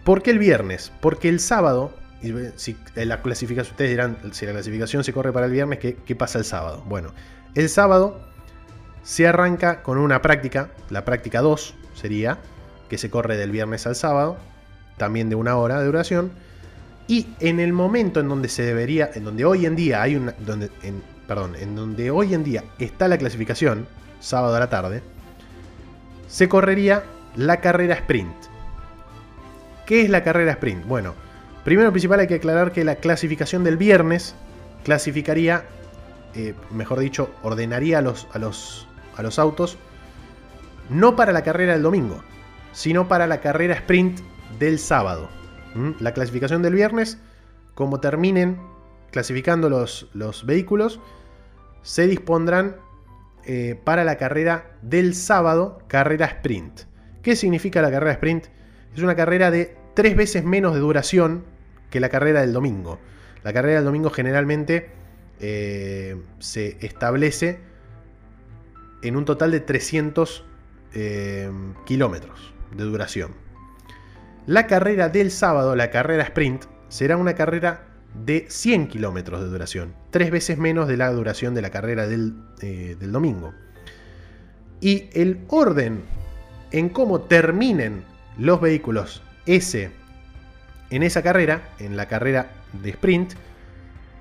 ¿Por 0.03 0.21
qué 0.21 0.31
el 0.31 0.39
viernes? 0.39 0.91
Porque 1.01 1.29
el 1.29 1.39
sábado 1.39 1.91
si 2.55 2.77
la 2.95 3.21
clasificación, 3.21 3.71
ustedes 3.71 3.91
dirán, 3.91 4.17
si 4.31 4.45
la 4.45 4.53
clasificación 4.53 5.03
se 5.03 5.13
corre 5.13 5.31
para 5.31 5.45
el 5.45 5.51
viernes, 5.51 5.79
¿qué, 5.79 6.15
pasa 6.15 6.39
el 6.39 6.45
sábado? 6.45 6.83
Bueno, 6.87 7.13
el 7.55 7.69
sábado 7.69 8.21
se 9.03 9.27
arranca 9.27 9.83
con 9.83 9.97
una 9.97 10.21
práctica, 10.21 10.69
la 10.89 11.05
práctica 11.05 11.41
2 11.41 11.75
sería, 11.93 12.39
que 12.89 12.97
se 12.97 13.09
corre 13.09 13.37
del 13.37 13.51
viernes 13.51 13.87
al 13.87 13.95
sábado, 13.95 14.37
también 14.97 15.29
de 15.29 15.35
una 15.35 15.57
hora 15.57 15.79
de 15.79 15.85
duración, 15.85 16.31
y 17.07 17.27
en 17.39 17.59
el 17.59 17.73
momento 17.73 18.19
en 18.19 18.29
donde 18.29 18.49
se 18.49 18.63
debería, 18.63 19.09
en 19.13 19.23
donde 19.23 19.45
hoy 19.45 19.65
en 19.65 19.75
día 19.75 20.01
hay 20.01 20.15
una, 20.15 20.33
perdón, 21.27 21.55
en 21.55 21.75
donde 21.75 22.11
hoy 22.11 22.33
en 22.33 22.43
día 22.43 22.63
está 22.79 23.07
la 23.07 23.17
clasificación, 23.17 23.87
sábado 24.19 24.55
a 24.55 24.59
la 24.59 24.69
tarde, 24.69 25.01
se 26.27 26.49
correría 26.49 27.03
la 27.35 27.61
carrera 27.61 27.95
sprint. 27.95 28.35
¿Qué 29.85 30.01
es 30.01 30.09
la 30.09 30.23
carrera 30.23 30.53
sprint? 30.53 30.85
Bueno, 30.85 31.13
Primero 31.65 31.89
principal 31.91 32.19
hay 32.19 32.27
que 32.27 32.35
aclarar 32.35 32.71
que 32.71 32.83
la 32.83 32.97
clasificación 32.97 33.63
del 33.63 33.75
viernes 33.75 34.35
clasificaría, 34.83 35.65
eh, 36.35 36.53
mejor 36.69 36.99
dicho, 36.99 37.31
ordenaría 37.41 37.97
a 37.97 38.01
los, 38.01 38.27
a, 38.33 38.37
los, 38.37 38.87
a 39.17 39.23
los 39.23 39.39
autos 39.39 39.79
no 40.89 41.15
para 41.15 41.31
la 41.31 41.41
carrera 41.41 41.73
del 41.73 41.81
domingo, 41.81 42.23
sino 42.71 43.07
para 43.07 43.25
la 43.25 43.41
carrera 43.41 43.73
sprint 43.73 44.19
del 44.59 44.77
sábado. 44.77 45.27
La 45.99 46.13
clasificación 46.13 46.61
del 46.61 46.75
viernes, 46.75 47.17
como 47.73 47.99
terminen 47.99 48.61
clasificando 49.11 49.67
los, 49.67 50.07
los 50.13 50.45
vehículos, 50.45 50.99
se 51.81 52.05
dispondrán 52.05 52.75
eh, 53.43 53.77
para 53.83 54.03
la 54.03 54.17
carrera 54.17 54.77
del 54.83 55.15
sábado, 55.15 55.79
carrera 55.87 56.27
sprint. 56.27 56.81
¿Qué 57.23 57.35
significa 57.35 57.81
la 57.81 57.89
carrera 57.89 58.11
sprint? 58.11 58.45
Es 58.93 59.01
una 59.01 59.15
carrera 59.15 59.49
de 59.49 59.75
tres 59.95 60.15
veces 60.15 60.45
menos 60.45 60.75
de 60.75 60.79
duración 60.79 61.54
que 61.89 61.99
la 61.99 62.09
carrera 62.09 62.41
del 62.41 62.53
domingo. 62.53 62.99
La 63.43 63.53
carrera 63.53 63.75
del 63.75 63.85
domingo 63.85 64.09
generalmente 64.09 64.89
eh, 65.39 66.15
se 66.39 66.77
establece 66.81 67.59
en 69.01 69.15
un 69.15 69.25
total 69.25 69.51
de 69.51 69.59
300 69.59 70.43
eh, 70.93 71.51
kilómetros 71.85 72.53
de 72.75 72.83
duración. 72.83 73.31
La 74.47 74.67
carrera 74.67 75.09
del 75.09 75.31
sábado, 75.31 75.75
la 75.75 75.89
carrera 75.89 76.23
sprint, 76.23 76.65
será 76.87 77.17
una 77.17 77.35
carrera 77.35 77.87
de 78.25 78.45
100 78.47 78.87
kilómetros 78.87 79.41
de 79.41 79.47
duración, 79.47 79.93
tres 80.11 80.31
veces 80.31 80.57
menos 80.57 80.87
de 80.87 80.97
la 80.97 81.11
duración 81.11 81.53
de 81.53 81.61
la 81.61 81.69
carrera 81.69 82.07
del, 82.07 82.33
eh, 82.61 82.95
del 82.99 83.11
domingo. 83.11 83.53
Y 84.79 85.09
el 85.13 85.43
orden 85.49 86.03
en 86.71 86.89
cómo 86.89 87.21
terminen 87.21 88.03
los 88.37 88.61
vehículos 88.61 89.21
S 89.45 89.91
en 90.89 91.03
esa 91.03 91.21
carrera, 91.21 91.69
en 91.79 91.97
la 91.97 92.07
carrera 92.07 92.51
de 92.73 92.89
sprint, 92.91 93.33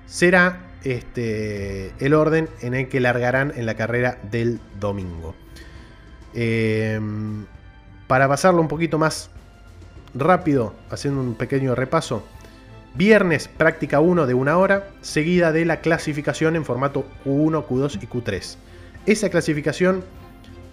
será 0.05 0.59
este, 0.83 1.91
el 1.99 2.13
orden 2.13 2.49
en 2.61 2.73
el 2.73 2.89
que 2.89 2.99
largarán 2.99 3.53
en 3.55 3.65
la 3.65 3.75
carrera 3.75 4.17
del 4.31 4.59
domingo. 4.79 5.35
Em, 6.33 7.45
para 8.07 8.27
pasarlo 8.27 8.61
un 8.61 8.67
poquito 8.67 8.97
más 8.97 9.29
rápido, 10.13 10.73
haciendo 10.89 11.21
un 11.21 11.35
pequeño 11.35 11.75
repaso, 11.75 12.23
viernes 12.93 13.47
práctica 13.47 13.99
1 13.99 14.27
de 14.27 14.33
una 14.33 14.57
hora, 14.57 14.89
seguida 15.01 15.51
de 15.51 15.65
la 15.65 15.81
clasificación 15.81 16.55
en 16.55 16.65
formato 16.65 17.05
Q1, 17.25 17.65
Q2 17.67 18.03
y 18.03 18.07
Q3. 18.07 18.57
Esa 19.05 19.29
clasificación 19.29 20.03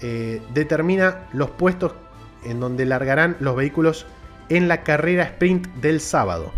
eh, 0.01 0.43
determina 0.53 1.29
los 1.33 1.51
puestos 1.51 1.93
en 2.45 2.61
donde 2.61 2.87
largarán 2.87 3.37
los 3.41 3.57
vehículos 3.57 4.07
en 4.49 4.69
la 4.69 4.83
carrera 4.83 5.25
sprint 5.25 5.67
del 5.77 6.01
sábado. 6.01 6.53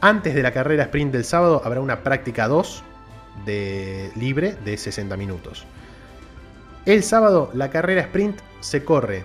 Antes 0.00 0.34
de 0.34 0.42
la 0.42 0.52
carrera 0.52 0.84
sprint 0.84 1.12
del 1.12 1.24
sábado 1.24 1.62
habrá 1.64 1.80
una 1.80 2.02
práctica 2.02 2.48
2 2.48 2.82
de 3.44 4.10
libre 4.16 4.56
de 4.64 4.76
60 4.76 5.16
minutos. 5.16 5.66
El 6.84 7.02
sábado 7.02 7.50
la 7.54 7.70
carrera 7.70 8.02
sprint 8.02 8.38
se 8.60 8.84
corre 8.84 9.24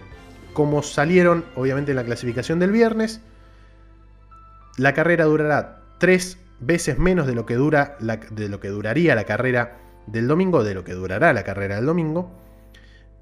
como 0.53 0.83
salieron 0.83 1.45
obviamente 1.55 1.91
en 1.91 1.97
la 1.97 2.03
clasificación 2.03 2.59
del 2.59 2.71
viernes. 2.71 3.21
La 4.77 4.93
carrera 4.93 5.25
durará 5.25 5.81
3 5.99 6.37
veces 6.59 6.97
menos 6.97 7.27
de 7.27 7.35
lo 7.35 7.45
que, 7.45 7.55
dura 7.55 7.97
de 7.99 8.49
lo 8.49 8.59
que 8.59 8.69
duraría 8.69 9.15
la 9.15 9.25
carrera 9.25 9.77
del 10.07 10.27
domingo, 10.27 10.63
de 10.63 10.73
lo 10.73 10.83
que 10.83 10.93
durará 10.93 11.33
la 11.33 11.43
carrera 11.43 11.75
del 11.75 11.85
domingo. 11.85 12.31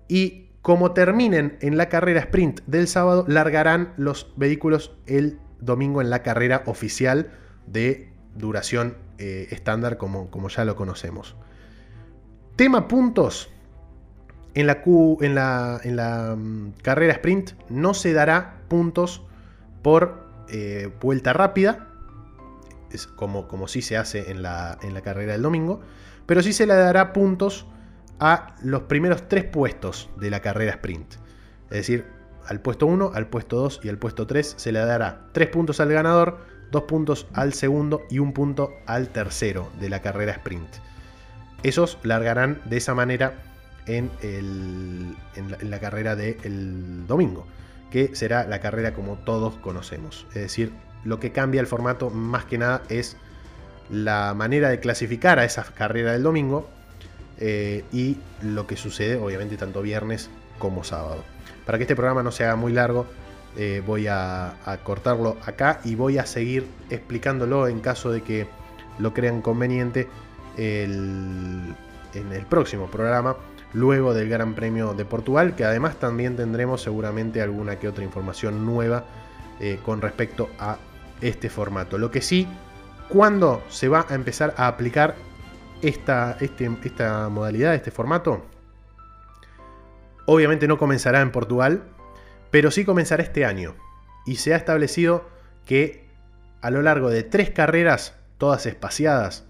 Y 0.08 0.49
como 0.70 0.92
terminen 0.92 1.58
en 1.62 1.78
la 1.78 1.90
carrera 1.90 2.20
sprint 2.20 2.60
del 2.68 2.88
sábado, 2.88 3.26
largarán 3.28 3.92
los 3.98 4.32
vehículos 4.36 4.96
el 5.08 5.40
domingo 5.60 6.00
en 6.00 6.12
la 6.12 6.22
carrera 6.22 6.62
oficial 6.68 7.32
de 7.66 8.14
duración 8.36 8.96
eh, 9.18 9.48
estándar 9.50 9.98
como, 9.98 10.30
como, 10.30 10.48
ya 10.48 10.66
lo 10.66 10.76
conocemos. 10.76 11.36
Tema 12.56 12.88
puntos. 12.88 13.50
En 14.54 14.68
la, 14.68 14.84
en 14.86 15.34
la, 15.34 15.82
en 15.84 15.96
la 15.96 16.36
mm, 16.38 16.74
carrera 16.84 17.14
sprint 17.14 17.54
no 17.70 17.96
se 17.96 18.14
dará 18.14 18.62
puntos 18.68 19.24
por 19.82 20.24
eh, 20.50 20.92
vuelta 21.02 21.34
rápida, 21.34 21.88
como, 23.16 23.48
como 23.48 23.68
sí 23.68 23.82
se 23.82 23.98
hace 23.98 24.30
en 24.30 24.44
la, 24.44 24.78
en 24.84 24.94
la 24.94 25.02
carrera 25.02 25.32
del 25.32 25.42
domingo, 25.42 25.80
pero 26.28 26.44
sí 26.44 26.54
se 26.54 26.68
le 26.68 26.76
dará 26.76 27.12
puntos 27.12 27.66
a 28.20 28.56
los 28.62 28.84
primeros 28.84 29.28
tres 29.28 29.46
puestos 29.46 30.10
de 30.18 30.30
la 30.30 30.42
carrera 30.42 30.72
sprint. 30.74 31.14
Es 31.66 31.78
decir, 31.78 32.06
al 32.48 32.62
puesto 32.62 32.86
1, 32.86 33.12
al 33.14 33.28
puesto 33.28 33.58
2 33.58 33.82
y 33.84 33.90
al 33.90 33.98
puesto 33.98 34.28
3 34.28 34.56
se 34.58 34.72
le 34.72 34.80
dará 34.80 35.28
3 35.34 35.50
puntos 35.50 35.80
al 35.80 35.92
ganador, 35.92 36.40
2 36.72 36.84
puntos 36.84 37.28
al 37.34 37.54
segundo 37.54 38.04
y 38.10 38.20
1 38.20 38.34
punto 38.34 38.74
al 38.86 39.10
tercero 39.10 39.70
de 39.80 39.90
la 39.90 40.02
carrera 40.02 40.34
sprint. 40.34 40.68
Esos 41.64 41.98
largarán 42.04 42.62
de 42.66 42.78
esa 42.78 42.96
manera 42.96 43.44
en, 43.86 45.16
la, 45.62 45.80
carrera 45.80 46.16
del 46.16 47.06
domingo, 47.08 47.48
que 47.92 48.16
será 48.16 48.46
la 48.46 48.60
carrera 48.60 48.94
como 48.94 49.18
todos 49.18 49.56
conocemos. 49.58 50.26
Es 50.30 50.42
decir, 50.42 50.72
lo 51.04 51.20
que 51.20 51.32
cambia 51.32 51.62
el 51.62 51.68
formato 51.68 52.10
más 52.10 52.46
que 52.46 52.58
nada 52.58 52.84
es 52.90 53.18
la 53.90 54.34
manera 54.36 54.70
de 54.70 54.80
clasificar 54.80 55.40
a 55.40 55.46
esa 55.46 55.64
carrera 55.64 56.12
del 56.14 56.24
domingo 56.24 56.70
eh, 57.40 57.84
y 57.92 58.18
lo 58.42 58.68
que 58.68 58.76
sucede 58.76 59.18
obviamente 59.18 59.58
tanto 59.58 59.82
viernes 59.82 60.30
como 60.58 60.84
sábado. 60.84 61.24
Para 61.66 61.78
que 61.78 61.84
este 61.84 61.96
programa 61.96 62.24
no 62.24 62.32
se 62.32 62.44
haga 62.44 62.56
muy 62.56 62.74
largo, 62.74 63.06
eh, 63.58 63.82
voy 63.86 64.08
a, 64.08 64.56
cortarlo 64.84 65.38
acá 65.46 65.82
y 65.84 65.96
voy 65.96 66.18
a 66.18 66.26
seguir 66.26 66.68
explicándolo 66.90 67.68
en 67.68 67.80
caso 67.80 68.12
de 68.12 68.22
que 68.22 68.48
lo 69.00 69.14
crean 69.14 69.42
conveniente 69.42 70.08
en 70.58 71.76
el 72.14 72.46
próximo 72.46 72.88
programa, 72.88 73.38
luego 73.74 74.14
del 74.14 74.30
Gran 74.30 74.56
Premio 74.56 74.94
de 74.94 75.06
Portugal, 75.06 75.56
que 75.56 75.64
además 75.64 75.98
también 75.98 76.36
tendremos 76.36 76.82
seguramente 76.82 77.42
alguna 77.42 77.78
que 77.78 77.88
otra 77.88 78.04
información 78.04 78.66
nueva 78.66 79.06
eh, 79.60 79.80
con 79.84 80.02
respecto 80.02 80.50
a 80.60 80.78
este 81.22 81.50
formato. 81.50 81.98
Lo 81.98 82.12
que 82.12 82.22
sí, 82.22 82.48
cuando 83.10 83.64
se 83.70 83.88
va 83.88 84.06
a 84.10 84.16
empezar 84.16 84.54
a 84.58 84.68
aplicar 84.68 85.16
esta, 85.82 86.38
este, 86.40 86.70
esta 86.84 87.30
modalidad, 87.30 87.76
este 87.76 87.92
formato, 87.92 88.46
obviamente 90.26 90.68
no 90.68 90.78
comenzará 90.78 91.22
en 91.22 91.32
Portugal, 91.32 91.84
pero 92.52 92.72
sí 92.72 92.86
comenzará 92.86 93.24
este 93.24 93.46
año. 93.46 93.76
Y 94.26 94.36
se 94.36 94.54
ha 94.54 94.58
establecido 94.58 95.30
que 95.66 96.08
a 96.62 96.72
lo 96.72 96.82
largo 96.82 97.10
de 97.10 97.24
tres 97.24 97.50
carreras, 97.50 98.16
todas 98.38 98.66
espaciadas 98.66 99.46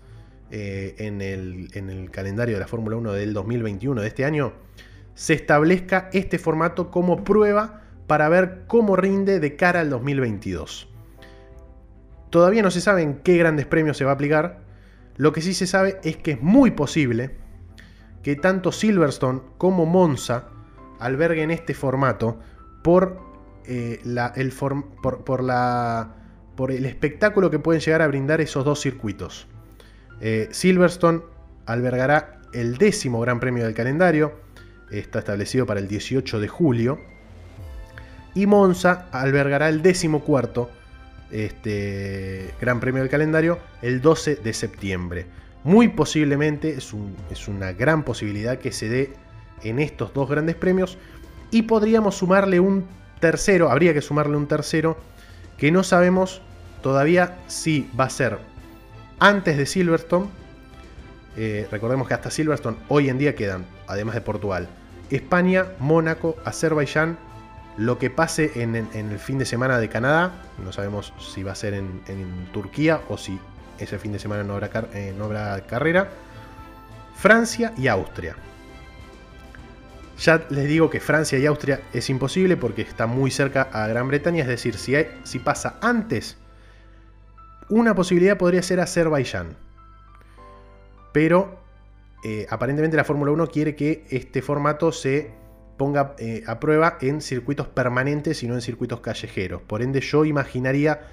eh, 0.51 0.95
en, 0.99 1.21
el, 1.21 1.69
en, 1.73 1.89
el, 1.89 2.11
calendario 2.11 2.55
de 2.55 2.61
la 2.61 2.67
Fórmula 2.67 2.97
1 2.97 3.13
del 3.13 3.33
2021 3.33 4.01
de 4.01 4.07
este 4.07 4.25
año, 4.25 4.53
se 5.15 5.33
establezca 5.33 6.09
este 6.13 6.39
formato 6.39 6.91
como 6.91 7.23
prueba 7.23 7.81
para 8.07 8.29
ver 8.29 8.63
cómo 8.67 8.95
rinde 8.95 9.39
de 9.39 9.55
cara 9.55 9.81
al 9.81 9.89
2022. 9.89 10.87
Todavía 12.29 12.61
no 12.61 12.71
se 12.71 12.81
sabe 12.81 13.01
en 13.01 13.15
qué 13.15 13.37
grandes 13.37 13.65
premios 13.65 13.97
se 13.97 14.05
va 14.05 14.11
a 14.11 14.13
aplicar. 14.13 14.61
Lo 15.19 15.31
que 15.33 15.41
sí 15.41 15.53
se 15.53 15.67
sabe 15.67 15.99
es 16.05 16.15
que 16.15 16.31
es 16.31 16.41
muy 16.41 16.71
posible 16.71 17.31
que 18.23 18.37
tanto 18.37 18.71
Silverstone 18.71 19.41
como 19.57 19.85
Monza 19.85 20.45
alberguen 20.97 21.51
este 21.51 21.73
formato 21.73 22.39
por, 22.81 23.19
eh, 23.65 23.99
el 24.01 24.53
espectáculo 26.85 27.51
que 27.51 27.59
pueden 27.59 27.81
llegar 27.81 28.01
a 28.01 28.07
brindar 28.07 28.39
esos 28.39 28.63
dos 28.63 28.79
circuitos. 28.79 29.49
Eh, 30.21 30.47
Silverstone 30.51 31.19
albergará 31.65 32.39
el 32.53 32.77
décimo 32.77 33.19
Gran 33.19 33.41
Premio 33.41 33.65
del 33.65 33.73
calendario, 33.73 34.39
está 34.89 35.19
establecido 35.19 35.65
para 35.65 35.81
el 35.81 35.89
18 35.89 36.39
de 36.39 36.47
julio, 36.47 36.97
y 38.35 38.45
Monza 38.45 39.09
albergará 39.11 39.67
el 39.67 39.81
décimo 39.81 40.23
cuarto 40.23 40.71
este, 41.31 42.53
Gran 42.59 42.79
Premio 42.79 43.01
del 43.01 43.09
calendario 43.09 43.59
el 43.81 44.01
12 44.01 44.35
de 44.37 44.53
septiembre. 44.53 45.25
Muy 45.63 45.89
posiblemente 45.89 46.77
es, 46.77 46.93
una 47.47 47.73
gran 47.73 48.03
posibilidad 48.03 48.59
que 48.59 48.71
se 48.71 48.89
dé 48.89 49.13
en 49.63 49.79
estos 49.79 50.13
dos 50.13 50.29
grandes 50.29 50.55
premios 50.55 50.97
y 51.51 51.63
podríamos 51.63 52.15
sumarle 52.15 52.59
un 52.59 52.85
tercero, 53.19 53.69
habría 53.69 53.93
que 53.93 54.01
sumarle 54.01 54.37
un 54.37 54.47
tercero 54.47 54.97
que 55.57 55.71
no 55.71 55.83
sabemos 55.83 56.41
todavía 56.81 57.37
si 57.47 57.89
va 57.99 58.05
a 58.05 58.09
ser 58.09 58.37
antes 59.19 59.57
de 59.57 59.65
Silverstone. 59.65 60.27
Eh, 61.35 61.67
recordemos 61.69 62.07
que 62.07 62.13
hasta 62.13 62.31
Silverstone 62.31 62.77
hoy 62.87 63.09
en 63.09 63.17
día 63.17 63.35
quedan, 63.35 63.65
además 63.87 64.15
de 64.15 64.21
Portugal, 64.21 64.69
España, 65.09 65.65
Mónaco, 65.79 66.37
Azerbaiyán, 66.45 67.17
lo 67.77 67.97
que 67.97 68.09
pase 68.09 68.61
en, 68.61 68.75
el 68.75 69.19
fin 69.19 69.37
de 69.37 69.45
semana 69.45 69.79
de 69.79 69.89
Canadá, 69.89 70.33
no 70.63 70.71
sabemos 70.71 71.13
si 71.19 71.43
va 71.43 71.53
a 71.53 71.55
ser 71.55 71.73
en, 71.73 72.01
Turquía 72.51 73.01
o 73.09 73.17
si 73.17 73.39
ese 73.77 73.97
fin 73.97 74.11
de 74.11 74.19
semana 74.19 74.43
no 74.43 74.53
habrá, 74.53 74.69
eh, 74.93 75.13
no 75.17 75.25
habrá 75.25 75.61
carrera, 75.65 76.09
Francia 77.15 77.73
y 77.77 77.87
Austria. 77.87 78.35
Ya 80.19 80.45
les 80.49 80.67
digo 80.67 80.89
que 80.89 80.99
Francia 80.99 81.39
y 81.39 81.45
Austria 81.45 81.81
es 81.93 82.09
imposible 82.09 82.57
porque 82.57 82.81
está 82.81 83.07
muy 83.07 83.31
cerca 83.31 83.69
a 83.71 83.87
Gran 83.87 84.09
Bretaña, 84.09 84.41
es 84.41 84.49
decir, 84.49 84.75
si, 84.75 84.95
si 85.23 85.39
pasa 85.39 85.77
antes, 85.81 86.37
una 87.69 87.95
posibilidad 87.95 88.37
podría 88.37 88.61
ser 88.61 88.81
Azerbaiyán. 88.81 89.55
Pero 91.13 91.59
eh, 92.23 92.47
aparentemente 92.49 92.97
la 92.97 93.05
Fórmula 93.05 93.31
1 93.31 93.47
quiere 93.47 93.75
que 93.75 94.05
este 94.09 94.41
formato 94.41 94.91
se 94.91 95.31
ponga 95.79 96.13
eh, 96.19 96.43
a 96.45 96.59
prueba 96.59 96.97
en 96.99 97.21
circuitos 97.21 97.67
permanentes 97.67 98.43
y 98.43 98.47
no 98.47 98.53
en 98.53 98.61
circuitos 98.61 98.99
callejeros. 98.99 99.61
Por 99.61 99.81
ende 99.81 100.01
yo 100.01 100.25
imaginaría 100.25 101.07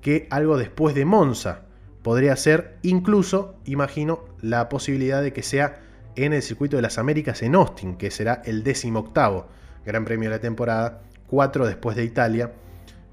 que 0.00 0.28
algo 0.30 0.56
después 0.56 0.94
de 0.94 1.04
Monza 1.04 1.62
podría 2.02 2.36
ser, 2.36 2.78
incluso 2.82 3.56
imagino 3.64 4.24
la 4.40 4.68
posibilidad 4.68 5.22
de 5.22 5.32
que 5.32 5.42
sea 5.42 5.80
en 6.14 6.32
el 6.32 6.42
circuito 6.42 6.76
de 6.76 6.82
las 6.82 6.98
Américas 6.98 7.42
en 7.42 7.56
Austin, 7.56 7.96
que 7.96 8.12
será 8.12 8.42
el 8.44 8.62
décimo 8.62 9.00
octavo 9.00 9.48
Gran 9.84 10.04
Premio 10.04 10.30
de 10.30 10.36
la 10.36 10.40
temporada, 10.40 11.02
cuatro 11.26 11.66
después 11.66 11.96
de 11.96 12.04
Italia, 12.04 12.52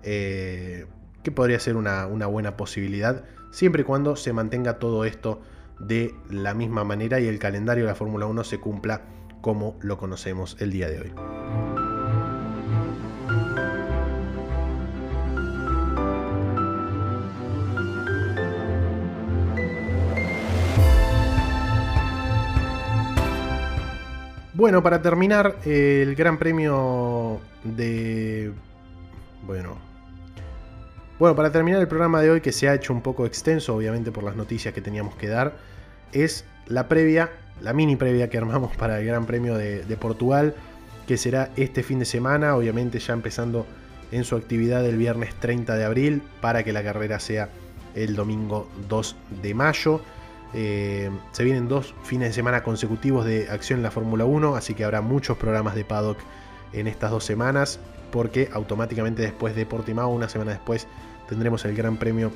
eh, 0.03 0.85
que 1.23 1.31
podría 1.31 1.59
ser 1.59 1.75
una, 1.75 2.05
una 2.05 2.27
buena 2.27 2.55
posibilidad, 2.55 3.23
siempre 3.49 3.81
y 3.81 3.85
cuando 3.85 4.15
se 4.15 4.31
mantenga 4.31 4.77
todo 4.77 5.05
esto 5.05 5.41
de 5.79 6.13
la 6.29 6.53
misma 6.53 6.83
manera 6.83 7.19
y 7.19 7.27
el 7.27 7.39
calendario 7.39 7.85
de 7.85 7.89
la 7.89 7.95
Fórmula 7.95 8.27
1 8.27 8.43
se 8.43 8.59
cumpla 8.59 9.01
como 9.41 9.75
lo 9.81 9.97
conocemos 9.97 10.57
el 10.59 10.71
día 10.71 10.89
de 10.89 11.01
hoy. 11.01 11.13
Bueno, 24.59 24.83
para 24.83 25.01
terminar, 25.01 25.55
el 25.63 26.15
Gran 26.15 26.37
Premio 26.37 27.39
de. 27.63 28.51
Bueno. 29.47 29.77
Bueno, 31.17 31.33
para 31.33 31.49
terminar 31.49 31.79
el 31.79 31.87
programa 31.87 32.21
de 32.21 32.29
hoy, 32.29 32.41
que 32.41 32.51
se 32.51 32.67
ha 32.67 32.73
hecho 32.73 32.91
un 32.91 33.01
poco 33.01 33.25
extenso, 33.25 33.73
obviamente 33.73 34.11
por 34.11 34.21
las 34.25 34.35
noticias 34.35 34.73
que 34.73 34.81
teníamos 34.81 35.15
que 35.15 35.29
dar, 35.29 35.53
es 36.11 36.43
la 36.67 36.89
previa, 36.89 37.29
la 37.61 37.73
mini 37.73 37.95
previa 37.95 38.29
que 38.29 38.37
armamos 38.37 38.75
para 38.75 38.99
el 38.99 39.05
Gran 39.05 39.25
Premio 39.25 39.55
de, 39.57 39.97
Portugal, 39.99 40.55
que 41.07 41.17
será 41.17 41.49
este 41.55 41.83
fin 41.83 41.99
de 41.99 42.05
semana, 42.05 42.55
obviamente 42.55 42.99
ya 42.99 43.13
empezando 43.13 43.65
en 44.11 44.23
su 44.23 44.35
actividad 44.35 44.85
el 44.85 44.97
viernes 44.97 45.35
30 45.35 45.75
de 45.75 45.85
abril, 45.85 46.21
para 46.41 46.63
que 46.63 46.73
la 46.73 46.83
carrera 46.83 47.19
sea 47.19 47.49
el 47.95 48.15
domingo 48.15 48.69
2 48.87 49.15
de 49.41 49.53
mayo. 49.53 50.01
Eh, 50.53 51.11
se 51.31 51.43
vienen 51.43 51.67
dos 51.67 51.93
fines 52.03 52.29
de 52.29 52.33
semana 52.33 52.63
consecutivos 52.63 53.25
de 53.25 53.49
acción 53.49 53.79
en 53.79 53.83
la 53.83 53.91
Fórmula 53.91 54.25
1, 54.25 54.55
así 54.55 54.73
que 54.73 54.83
habrá 54.83 55.01
muchos 55.01 55.37
programas 55.37 55.75
de 55.75 55.85
paddock 55.85 56.17
en 56.73 56.87
estas 56.87 57.11
dos 57.11 57.23
semanas, 57.23 57.79
porque 58.11 58.49
automáticamente 58.51 59.21
después 59.21 59.55
de 59.55 59.65
Portimao, 59.65 60.09
una 60.09 60.29
semana 60.29 60.51
después, 60.51 60.87
tendremos 61.27 61.65
el 61.65 61.75
Gran 61.75 61.97
Premio 61.97 62.31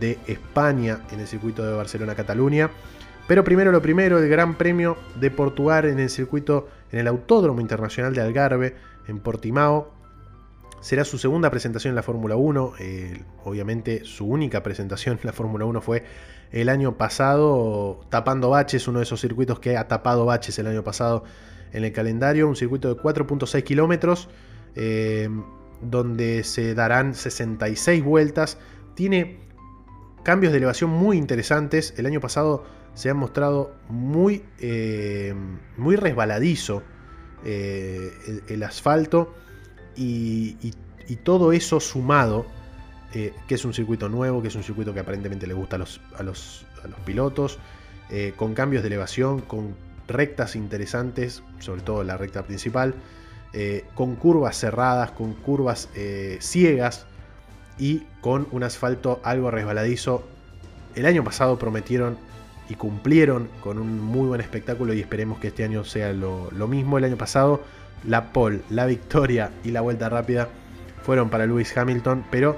de 0.00 0.18
España 0.26 1.00
en 1.10 1.20
el 1.20 1.26
circuito 1.26 1.64
de 1.64 1.74
Barcelona-Cataluña. 1.74 2.70
Pero 3.26 3.42
primero 3.42 3.72
lo 3.72 3.82
primero, 3.82 4.18
el 4.18 4.28
Gran 4.28 4.56
Premio 4.56 4.96
de 5.18 5.30
Portugal 5.30 5.86
en 5.86 5.98
el 5.98 6.10
circuito, 6.10 6.68
en 6.92 7.00
el 7.00 7.08
Autódromo 7.08 7.60
Internacional 7.60 8.14
de 8.14 8.20
Algarve, 8.20 8.76
en 9.08 9.18
Portimao. 9.18 9.92
Será 10.80 11.04
su 11.04 11.18
segunda 11.18 11.50
presentación 11.50 11.90
en 11.90 11.96
la 11.96 12.02
Fórmula 12.04 12.36
1. 12.36 12.74
Eh, 12.78 13.22
obviamente 13.44 14.04
su 14.04 14.26
única 14.26 14.62
presentación 14.62 15.18
en 15.20 15.26
la 15.26 15.32
Fórmula 15.32 15.64
1 15.64 15.80
fue 15.80 16.04
el 16.52 16.68
año 16.68 16.96
pasado, 16.96 18.00
tapando 18.10 18.50
baches, 18.50 18.86
uno 18.86 19.00
de 19.00 19.04
esos 19.04 19.20
circuitos 19.20 19.58
que 19.58 19.76
ha 19.76 19.88
tapado 19.88 20.24
baches 20.26 20.58
el 20.60 20.68
año 20.68 20.84
pasado 20.84 21.24
en 21.72 21.84
el 21.84 21.92
calendario, 21.92 22.46
un 22.46 22.54
circuito 22.54 22.94
de 22.94 23.00
4.6 23.00 23.64
kilómetros, 23.64 24.28
eh, 24.76 25.28
donde 25.80 26.44
se 26.44 26.74
darán 26.74 27.14
66 27.14 28.04
vueltas. 28.04 28.58
Tiene 28.94 29.40
cambios 30.22 30.52
de 30.52 30.58
elevación 30.58 30.90
muy 30.90 31.18
interesantes. 31.18 31.94
El 31.96 32.06
año 32.06 32.20
pasado 32.20 32.64
se 32.96 33.08
ha 33.08 33.14
mostrado 33.14 33.72
muy, 33.88 34.42
eh, 34.58 35.32
muy 35.76 35.94
resbaladizo 35.94 36.82
eh, 37.44 38.42
el, 38.48 38.64
asfalto 38.64 39.32
y 39.94 40.72
todo 41.22 41.52
eso 41.52 41.78
sumado 41.78 42.46
eh, 43.14 43.32
que 43.46 43.54
es 43.54 43.64
un 43.64 43.72
circuito 43.72 44.10
nuevo, 44.10 44.42
que 44.42 44.48
es 44.48 44.54
un 44.56 44.62
circuito 44.62 44.92
que 44.92 45.00
aparentemente 45.00 45.46
le 45.46 45.54
gusta 45.54 45.76
a 45.76 45.78
los, 45.78 46.02
a 46.18 46.22
los, 46.22 46.66
pilotos, 47.06 47.58
eh, 48.10 48.34
con 48.36 48.52
cambios 48.52 48.82
de 48.82 48.88
elevación, 48.88 49.40
con 49.40 49.74
rectas 50.06 50.54
interesantes, 50.54 51.42
sobre 51.58 51.80
todo 51.80 52.04
la 52.04 52.16
recta 52.18 52.42
principal, 52.42 52.94
con 53.94 54.16
curvas 54.16 54.58
cerradas, 54.58 55.12
con 55.12 55.32
curvas 55.32 55.88
ciegas 56.40 57.06
y 57.78 58.02
con 58.20 58.46
un 58.50 58.64
asfalto 58.64 59.18
algo 59.24 59.50
resbaladizo. 59.50 60.22
El 60.94 61.06
año 61.06 61.24
pasado 61.24 61.58
prometieron 61.58 62.18
y 62.68 62.74
cumplieron 62.74 63.48
con 63.60 63.78
un 63.78 64.00
muy 64.00 64.26
buen 64.26 64.40
espectáculo 64.40 64.92
y 64.92 65.00
esperemos 65.00 65.38
que 65.38 65.48
este 65.48 65.64
año 65.64 65.84
sea 65.84 66.12
lo, 66.12 66.50
mismo. 66.68 66.98
El 66.98 67.04
año 67.04 67.16
pasado 67.16 67.62
la 68.04 68.32
pole, 68.32 68.60
la 68.70 68.86
victoria 68.86 69.50
y 69.64 69.70
la 69.70 69.80
vuelta 69.80 70.08
rápida 70.08 70.48
fueron 71.02 71.30
para 71.30 71.46
Lewis 71.46 71.76
Hamilton, 71.76 72.24
pero 72.30 72.56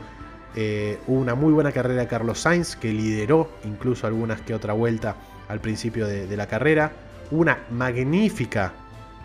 eh, 0.56 0.98
hubo 1.06 1.20
una 1.20 1.34
muy 1.34 1.52
buena 1.52 1.72
carrera 1.72 2.00
de 2.00 2.08
Carlos 2.08 2.40
Sainz 2.40 2.76
que 2.76 2.92
lideró 2.92 3.50
incluso 3.64 4.06
algunas 4.06 4.40
que 4.40 4.54
otra 4.54 4.72
vuelta 4.72 5.16
al 5.48 5.60
principio 5.60 6.06
de, 6.06 6.36
la 6.36 6.46
carrera. 6.46 6.92
Una 7.30 7.58
magnífica, 7.70 8.72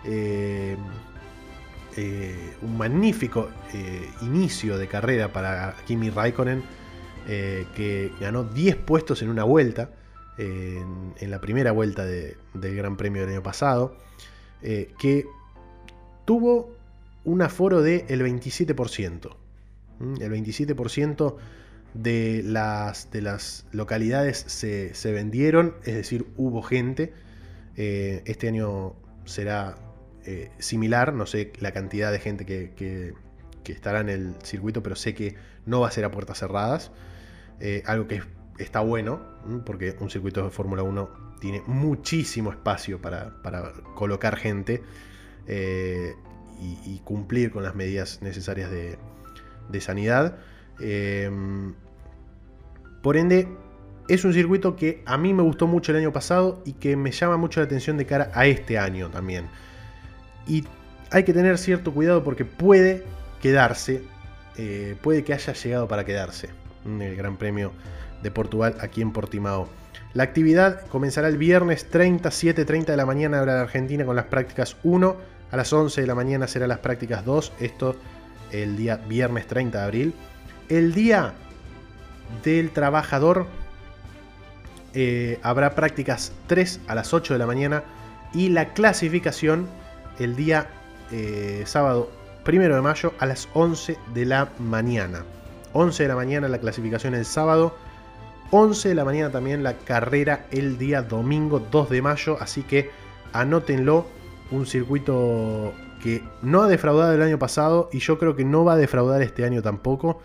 eh, 0.04 0.76
eh, 1.96 2.54
un 2.60 2.76
magnífico 2.76 3.48
inicio 4.20 4.76
de 4.76 4.86
carrera 4.86 5.32
para 5.32 5.74
Kimi 5.86 6.10
Raikkonen 6.10 6.62
que 7.26 8.12
ganó 8.20 8.44
10 8.44 8.76
puestos 8.76 9.22
en 9.22 9.30
una 9.30 9.44
vuelta 9.44 9.88
en, 10.38 11.30
la 11.30 11.40
primera 11.40 11.72
vuelta 11.72 12.04
del 12.04 12.36
Gran 12.54 12.96
Premio 12.96 13.22
del 13.22 13.30
año 13.30 13.42
pasado, 13.42 13.96
eh, 14.62 14.92
que 14.98 15.26
tuvo 16.24 16.74
un 17.24 17.42
aforo 17.42 17.82
del 17.82 18.04
el 18.08 18.22
27%. 18.22 19.36
El 20.00 20.32
27% 20.32 21.36
de 21.94 22.42
las, 22.44 23.10
de 23.12 23.22
las 23.22 23.66
localidades 23.72 24.38
se, 24.38 25.12
vendieron, 25.12 25.74
es 25.84 25.94
decir, 25.94 26.26
hubo 26.36 26.62
gente. 26.62 27.12
Eh, 27.76 28.22
este 28.26 28.48
año 28.48 28.94
será 29.24 29.76
eh, 30.24 30.50
similar, 30.58 31.12
no 31.12 31.26
sé 31.26 31.52
la 31.60 31.72
cantidad 31.72 32.10
de 32.10 32.18
gente 32.18 32.44
que, 32.44 32.72
que, 32.74 33.14
estará 33.72 34.00
en 34.00 34.10
el 34.10 34.34
circuito, 34.42 34.82
pero 34.82 34.94
sé 34.94 35.14
que 35.14 35.36
no 35.64 35.80
va 35.80 35.88
a 35.88 35.90
ser 35.90 36.04
a 36.04 36.10
puertas 36.10 36.38
cerradas. 36.38 36.90
algo 37.86 38.06
que 38.08 38.16
es 38.16 38.24
está 38.58 38.80
bueno, 38.80 39.20
porque 39.64 39.96
un 40.00 40.10
circuito 40.10 40.42
de 40.42 40.50
Fórmula 40.50 40.82
1 40.82 41.24
tiene 41.40 41.62
muchísimo 41.66 42.50
espacio 42.50 43.00
para, 43.00 43.32
colocar 43.94 44.36
gente 44.36 44.82
eh, 45.46 46.14
y, 46.60 46.98
cumplir 47.04 47.50
con 47.50 47.62
las 47.62 47.74
medidas 47.74 48.22
necesarias 48.22 48.70
de, 48.70 49.80
sanidad. 49.80 50.38
Em, 50.80 51.74
por 53.02 53.16
ende, 53.16 53.48
es 54.08 54.24
un 54.24 54.32
circuito 54.32 54.76
que 54.76 55.02
a 55.06 55.18
mí 55.18 55.34
me 55.34 55.42
gustó 55.42 55.66
mucho 55.66 55.92
el 55.92 55.98
año 55.98 56.12
pasado 56.12 56.62
y 56.64 56.74
que 56.74 56.96
me 56.96 57.10
llama 57.10 57.36
mucho 57.36 57.60
la 57.60 57.66
atención 57.66 57.96
de 57.96 58.06
cara 58.06 58.30
a 58.34 58.46
este 58.46 58.78
año 58.78 59.10
también. 59.10 59.46
Y 60.46 60.64
hay 61.10 61.24
que 61.24 61.32
tener 61.32 61.58
cierto 61.58 61.92
cuidado 61.92 62.22
porque 62.22 62.44
puede 62.44 63.04
quedarse, 63.40 64.02
eh, 64.56 64.96
puede 65.02 65.24
que 65.24 65.34
haya 65.34 65.52
llegado 65.52 65.88
para 65.88 66.04
quedarse 66.04 66.50
el 66.86 67.16
Gran 67.16 67.36
Premio 67.36 67.72
de 68.24 68.32
Portugal 68.32 68.74
aquí 68.80 69.00
en 69.02 69.12
Portimao. 69.12 69.68
La 70.14 70.24
actividad 70.24 70.86
comenzará 70.88 71.28
el 71.28 71.36
viernes 71.36 71.88
30, 71.90 72.28
7.30 72.30 72.86
de 72.86 72.96
la 72.96 73.06
mañana 73.06 73.40
hora 73.40 73.54
de 73.54 73.60
Argentina 73.60 74.04
con 74.04 74.16
las 74.16 74.26
prácticas 74.26 74.76
1. 74.82 75.16
A 75.50 75.56
las 75.56 75.72
11 75.72 76.00
de 76.00 76.06
la 76.06 76.14
mañana 76.16 76.48
serán 76.48 76.70
las 76.70 76.78
prácticas 76.78 77.24
2. 77.24 77.52
Esto 77.60 77.94
el 78.50 78.76
día 78.76 78.96
viernes 78.96 79.46
30 79.46 79.78
de 79.78 79.84
abril. 79.84 80.14
El 80.68 80.94
día 80.94 81.34
del 82.42 82.70
trabajador 82.70 83.46
eh, 84.94 85.38
habrá 85.42 85.74
prácticas 85.74 86.32
3 86.46 86.80
a 86.86 86.94
las 86.94 87.12
8 87.12 87.34
de 87.34 87.38
la 87.38 87.46
mañana 87.46 87.84
y 88.32 88.48
la 88.48 88.72
clasificación 88.72 89.68
el 90.18 90.36
día 90.36 90.68
eh, 91.10 91.64
sábado 91.66 92.10
1 92.46 92.74
de 92.74 92.80
mayo 92.80 93.12
a 93.18 93.26
las 93.26 93.48
11 93.52 93.98
de 94.14 94.24
la 94.24 94.48
mañana. 94.58 95.24
11 95.72 96.04
de 96.04 96.08
la 96.08 96.14
mañana 96.14 96.48
la 96.48 96.58
clasificación 96.58 97.14
el 97.14 97.24
sábado 97.24 97.74
11 98.56 98.90
de 98.90 98.94
la 98.94 99.04
mañana 99.04 99.32
también 99.32 99.64
la 99.64 99.78
carrera 99.78 100.46
el 100.52 100.78
día 100.78 101.02
domingo 101.02 101.58
2 101.58 101.90
de 101.90 102.02
mayo, 102.02 102.36
así 102.40 102.62
que 102.62 102.88
anótenlo, 103.32 104.06
un 104.52 104.64
circuito 104.64 105.74
que 106.00 106.22
no 106.40 106.62
ha 106.62 106.68
defraudado 106.68 107.12
el 107.14 107.22
año 107.22 107.36
pasado 107.36 107.90
y 107.92 107.98
yo 107.98 108.16
creo 108.16 108.36
que 108.36 108.44
no 108.44 108.64
va 108.64 108.74
a 108.74 108.76
defraudar 108.76 109.22
este 109.22 109.44
año 109.44 109.60
tampoco. 109.60 110.20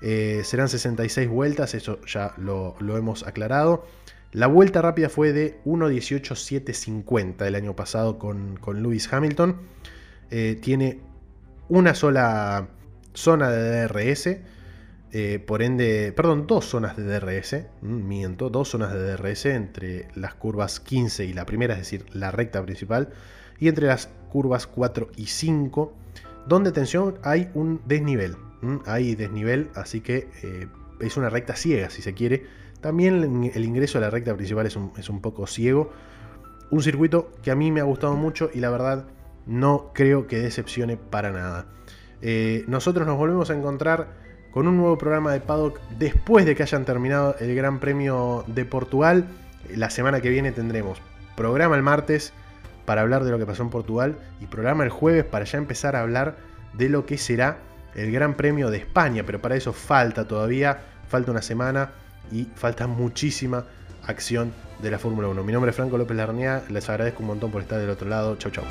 Eh, 0.00 0.40
serán 0.44 0.70
66 0.70 1.28
vueltas, 1.28 1.74
eso 1.74 2.00
ya 2.06 2.32
lo, 2.38 2.74
hemos 2.96 3.26
aclarado. 3.26 3.84
La 4.32 4.46
vuelta 4.46 4.80
rápida 4.80 5.10
fue 5.10 5.34
de 5.34 5.60
1.18.750 5.66 7.44
el 7.44 7.54
año 7.54 7.76
pasado 7.76 8.18
con, 8.18 8.56
con 8.56 8.82
Lewis 8.82 9.12
Hamilton. 9.12 9.60
Eh, 10.30 10.58
tiene 10.62 11.00
una 11.68 11.94
sola 11.94 12.66
zona 13.12 13.50
de 13.50 13.88
DRS 13.88 14.38
eh, 15.16 15.38
por 15.38 15.62
ende, 15.62 16.12
perdón, 16.12 16.48
dos 16.48 16.64
zonas 16.64 16.96
de 16.96 17.04
DRS, 17.04 17.68
mm, 17.82 18.08
miento, 18.08 18.50
dos 18.50 18.70
zonas 18.70 18.92
de 18.92 18.98
DRS 18.98 19.46
entre 19.46 20.08
las 20.16 20.34
curvas 20.34 20.80
15 20.80 21.24
y 21.24 21.32
la 21.32 21.46
primera, 21.46 21.74
es 21.74 21.78
decir, 21.82 22.04
la 22.12 22.32
recta 22.32 22.60
principal, 22.64 23.10
y 23.60 23.68
entre 23.68 23.86
las 23.86 24.08
curvas 24.28 24.66
4 24.66 25.12
y 25.14 25.26
5, 25.26 25.92
donde 26.48 26.70
atención 26.70 27.20
hay 27.22 27.48
un 27.54 27.80
desnivel, 27.86 28.34
mm, 28.60 28.78
hay 28.86 29.14
desnivel, 29.14 29.70
así 29.76 30.00
que 30.00 30.28
eh, 30.42 30.66
es 30.98 31.16
una 31.16 31.30
recta 31.30 31.54
ciega 31.54 31.90
si 31.90 32.02
se 32.02 32.12
quiere. 32.12 32.46
También 32.80 33.52
el 33.54 33.64
ingreso 33.64 33.98
a 33.98 34.00
la 34.00 34.10
recta 34.10 34.34
principal 34.34 34.66
es 34.66 34.74
un, 34.74 35.20
poco 35.20 35.46
ciego. 35.46 35.92
Un 36.72 36.82
circuito 36.82 37.30
que 37.40 37.52
a 37.52 37.54
mí 37.54 37.70
me 37.70 37.80
ha 37.80 37.84
gustado 37.84 38.14
mucho 38.16 38.50
y 38.52 38.58
la 38.58 38.68
verdad 38.68 39.06
no 39.46 39.92
creo 39.94 40.26
que 40.26 40.40
decepcione 40.40 40.96
para 40.96 41.30
nada. 41.30 41.66
Eh, 42.20 42.64
nosotros 42.66 43.06
nos 43.06 43.16
volvemos 43.16 43.48
a 43.50 43.54
encontrar 43.54 44.23
con 44.54 44.68
un 44.68 44.76
nuevo 44.76 44.96
programa 44.96 45.32
de 45.32 45.40
Paddock 45.40 45.80
después 45.98 46.46
de 46.46 46.54
que 46.54 46.62
hayan 46.62 46.84
terminado 46.84 47.34
el 47.40 47.56
Gran 47.56 47.80
Premio 47.80 48.44
de 48.46 48.64
Portugal. 48.64 49.26
La 49.68 49.90
semana 49.90 50.20
que 50.20 50.30
viene 50.30 50.52
tendremos 50.52 51.02
programa 51.36 51.74
el 51.74 51.82
martes 51.82 52.32
para 52.84 53.00
hablar 53.00 53.24
de 53.24 53.32
lo 53.32 53.38
que 53.40 53.46
pasó 53.46 53.64
en 53.64 53.70
Portugal 53.70 54.16
y 54.40 54.46
programa 54.46 54.84
el 54.84 54.90
jueves 54.90 55.24
para 55.24 55.44
ya 55.44 55.58
empezar 55.58 55.96
a 55.96 56.02
hablar 56.02 56.36
de 56.72 56.88
lo 56.88 57.04
que 57.04 57.18
será 57.18 57.58
el 57.96 58.12
Gran 58.12 58.34
Premio 58.34 58.70
de 58.70 58.78
España, 58.78 59.24
pero 59.26 59.42
para 59.42 59.56
eso 59.56 59.72
falta 59.72 60.28
todavía, 60.28 60.82
falta 61.08 61.32
una 61.32 61.42
semana 61.42 61.90
y 62.30 62.44
falta 62.54 62.86
muchísima 62.86 63.64
acción 64.06 64.52
de 64.80 64.90
la 64.92 65.00
Fórmula 65.00 65.26
1. 65.28 65.42
Mi 65.42 65.52
nombre 65.52 65.70
es 65.70 65.76
Franco 65.76 65.98
López 65.98 66.16
Larnea, 66.16 66.62
les 66.68 66.88
agradezco 66.88 67.22
un 67.22 67.26
montón 67.26 67.50
por 67.50 67.60
estar 67.60 67.80
del 67.80 67.90
otro 67.90 68.08
lado. 68.08 68.36
Chau 68.36 68.52
chau. 68.52 68.64